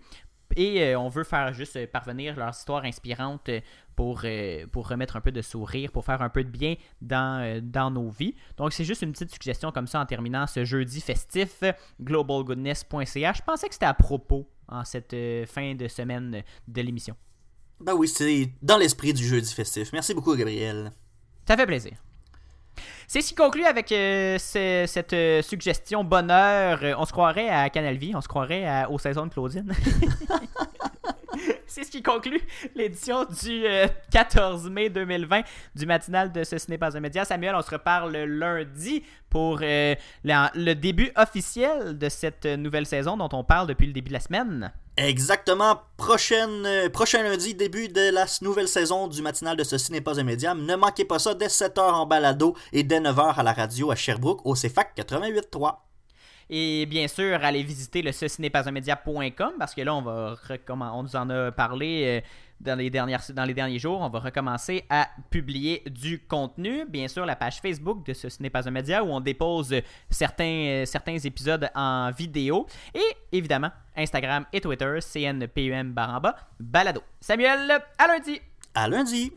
et 0.55 0.83
euh, 0.83 0.99
on 0.99 1.09
veut 1.09 1.25
faire 1.25 1.53
juste 1.53 1.77
euh, 1.77 1.87
parvenir 1.87 2.37
leur 2.37 2.51
histoire 2.51 2.85
inspirante 2.85 3.51
euh, 3.99 4.65
pour, 4.67 4.73
pour 4.73 4.89
remettre 4.89 5.17
un 5.17 5.21
peu 5.21 5.33
de 5.33 5.43
sourire, 5.43 5.91
pour 5.93 6.05
faire 6.05 6.23
un 6.23 6.29
peu 6.29 6.45
de 6.45 6.51
bien 6.51 6.77
dans, 7.01 7.61
dans 7.63 7.91
nos 7.91 8.11
vies. 8.11 8.35
Donc, 8.57 8.73
c'est 8.73 8.85
juste 8.85 9.03
une 9.03 9.13
petite 9.13 9.33
suggestion 9.33 9.73
comme 9.73 9.87
ça 9.87 10.01
en 10.01 10.07
terminant 10.07 10.47
ce 10.47 10.65
jeudi 10.65 11.01
festif, 11.01 11.63
globalgoodness.ca. 12.01 13.33
Je 13.33 13.43
pensais 13.43 13.69
que 13.69 13.75
c'était 13.75 13.87
à 13.87 13.95
propos 13.95 14.49
en 14.69 14.85
cette 14.85 15.17
fin 15.47 15.75
de 15.75 15.89
semaine 15.89 16.43
de 16.69 16.83
l'émission. 16.83 17.15
Ben 17.81 17.95
oui, 17.95 18.09
c'est 18.09 18.51
dans 18.63 18.79
l'esprit 18.79 19.13
du 19.13 19.25
jeudi 19.25 19.53
festif. 19.53 19.93
Merci 19.93 20.15
beaucoup, 20.15 20.35
Gabriel. 20.35 20.93
Ça 21.47 21.57
fait 21.57 21.67
plaisir. 21.67 21.93
C'est 23.07 23.21
ce 23.21 23.29
qui 23.29 23.35
conclut 23.35 23.65
avec 23.65 23.89
cette 24.41 25.45
suggestion 25.45 26.05
bonheur. 26.05 26.81
on 26.99 27.05
se 27.05 27.13
croirait 27.13 27.49
à 27.49 27.71
Canal 27.71 27.97
Vie, 27.97 28.13
on 28.15 28.21
se 28.21 28.29
croirait 28.29 28.85
aux 28.87 28.99
saisons 28.99 29.27
de 29.27 29.33
Claudine. 29.33 29.73
C'est 31.67 31.85
ce 31.85 31.91
qui 31.91 32.03
conclut 32.03 32.41
l'édition 32.75 33.25
du 33.25 33.65
14 34.11 34.67
euh, 34.67 34.71
mai 34.71 34.89
2020 34.89 35.43
du 35.75 35.87
matinal 35.87 36.33
de 36.33 36.45
Ce 36.45 36.57
n'est 36.69 36.79
pas 36.79 36.97
un 36.97 37.01
média. 37.01 37.25
Samuel, 37.25 37.55
on 37.55 37.63
se 37.63 37.71
reparle 37.71 38.17
lundi 38.17 39.03
pour 39.31 39.61
euh, 39.63 39.95
le 40.25 40.75
début 40.75 41.11
officiel 41.17 41.99
de 41.99 42.09
cette 42.09 42.47
nouvelle 42.47 42.87
saison 42.87 43.17
dont 43.17 43.29
on 43.33 43.45
parle 43.45 43.67
depuis 43.67 43.87
le 43.87 43.93
début 43.93 44.09
de 44.09 44.15
la 44.15 44.21
semaine. 44.21 44.73
Exactement. 44.97 45.83
Euh, 46.09 46.89
prochain 46.89 47.23
lundi, 47.23 47.55
début 47.55 47.89
de 47.89 48.11
la 48.13 48.25
nouvelle 48.41 48.69
saison 48.69 49.09
du 49.09 49.21
matinal 49.21 49.57
de 49.57 49.65
Ceci 49.65 49.93
n'est 49.93 50.01
pas 50.01 50.19
un 50.19 50.25
médium. 50.25 50.65
Ne 50.65 50.75
manquez 50.77 51.05
pas 51.05 51.19
ça 51.19 51.35
dès 51.35 51.49
7h 51.49 51.81
en 51.81 52.07
balado 52.07 52.57
et 52.73 52.83
dès 52.83 53.01
9h 53.01 53.35
à 53.35 53.43
la 53.43 53.53
radio 53.53 53.91
à 53.91 53.97
Sherbrooke 53.97 54.41
au 54.47 54.55
CFAC 54.55 54.97
88.3. 54.97 55.86
Et 56.49 56.87
bien 56.87 57.09
sûr, 57.09 57.39
allez 57.43 57.63
visiter 57.63 58.03
le 58.03 58.13
ceci 58.13 58.49
parce 58.51 59.75
que 59.75 59.83
là, 59.83 59.95
on 59.95 60.03
va 60.03 60.37
on 60.93 61.03
nous 61.03 61.17
en 61.17 61.29
a 61.31 61.51
parlé 61.51 62.03
euh, 62.05 62.21
dans 62.61 62.79
les, 62.79 62.89
dernières, 62.89 63.23
dans 63.35 63.45
les 63.45 63.55
derniers 63.55 63.79
jours. 63.79 64.01
On 64.01 64.09
va 64.09 64.21
recommencer 64.21 64.85
à 64.89 65.09
publier 65.31 65.83
du 65.91 66.21
contenu. 66.21 66.85
Bien 66.87 67.09
sûr, 67.09 67.27
la 67.27 67.37
page 67.37 67.61
Facebook 67.61 68.07
de 68.07 68.13
Ceci 68.13 68.39
un 68.53 68.71
média 68.71 69.03
où 69.03 69.09
on 69.09 69.21
dépose 69.21 69.75
certains, 70.09 70.45
euh, 70.45 70.87
certains 70.87 71.19
épisodes 71.19 71.69
en 71.75 72.13
vidéo. 72.13 72.67
Et 72.95 73.37
évidemment, 73.37 73.71
Instagram 73.97 74.47
et 74.53 74.61
Twitter, 74.61 74.99
CNPUM 75.01 75.93
baramba, 75.93 76.37
balado. 76.61 77.03
Samuel, 77.21 77.81
à 77.99 78.07
lundi! 78.07 78.41
À 78.75 78.89
lundi! 78.89 79.33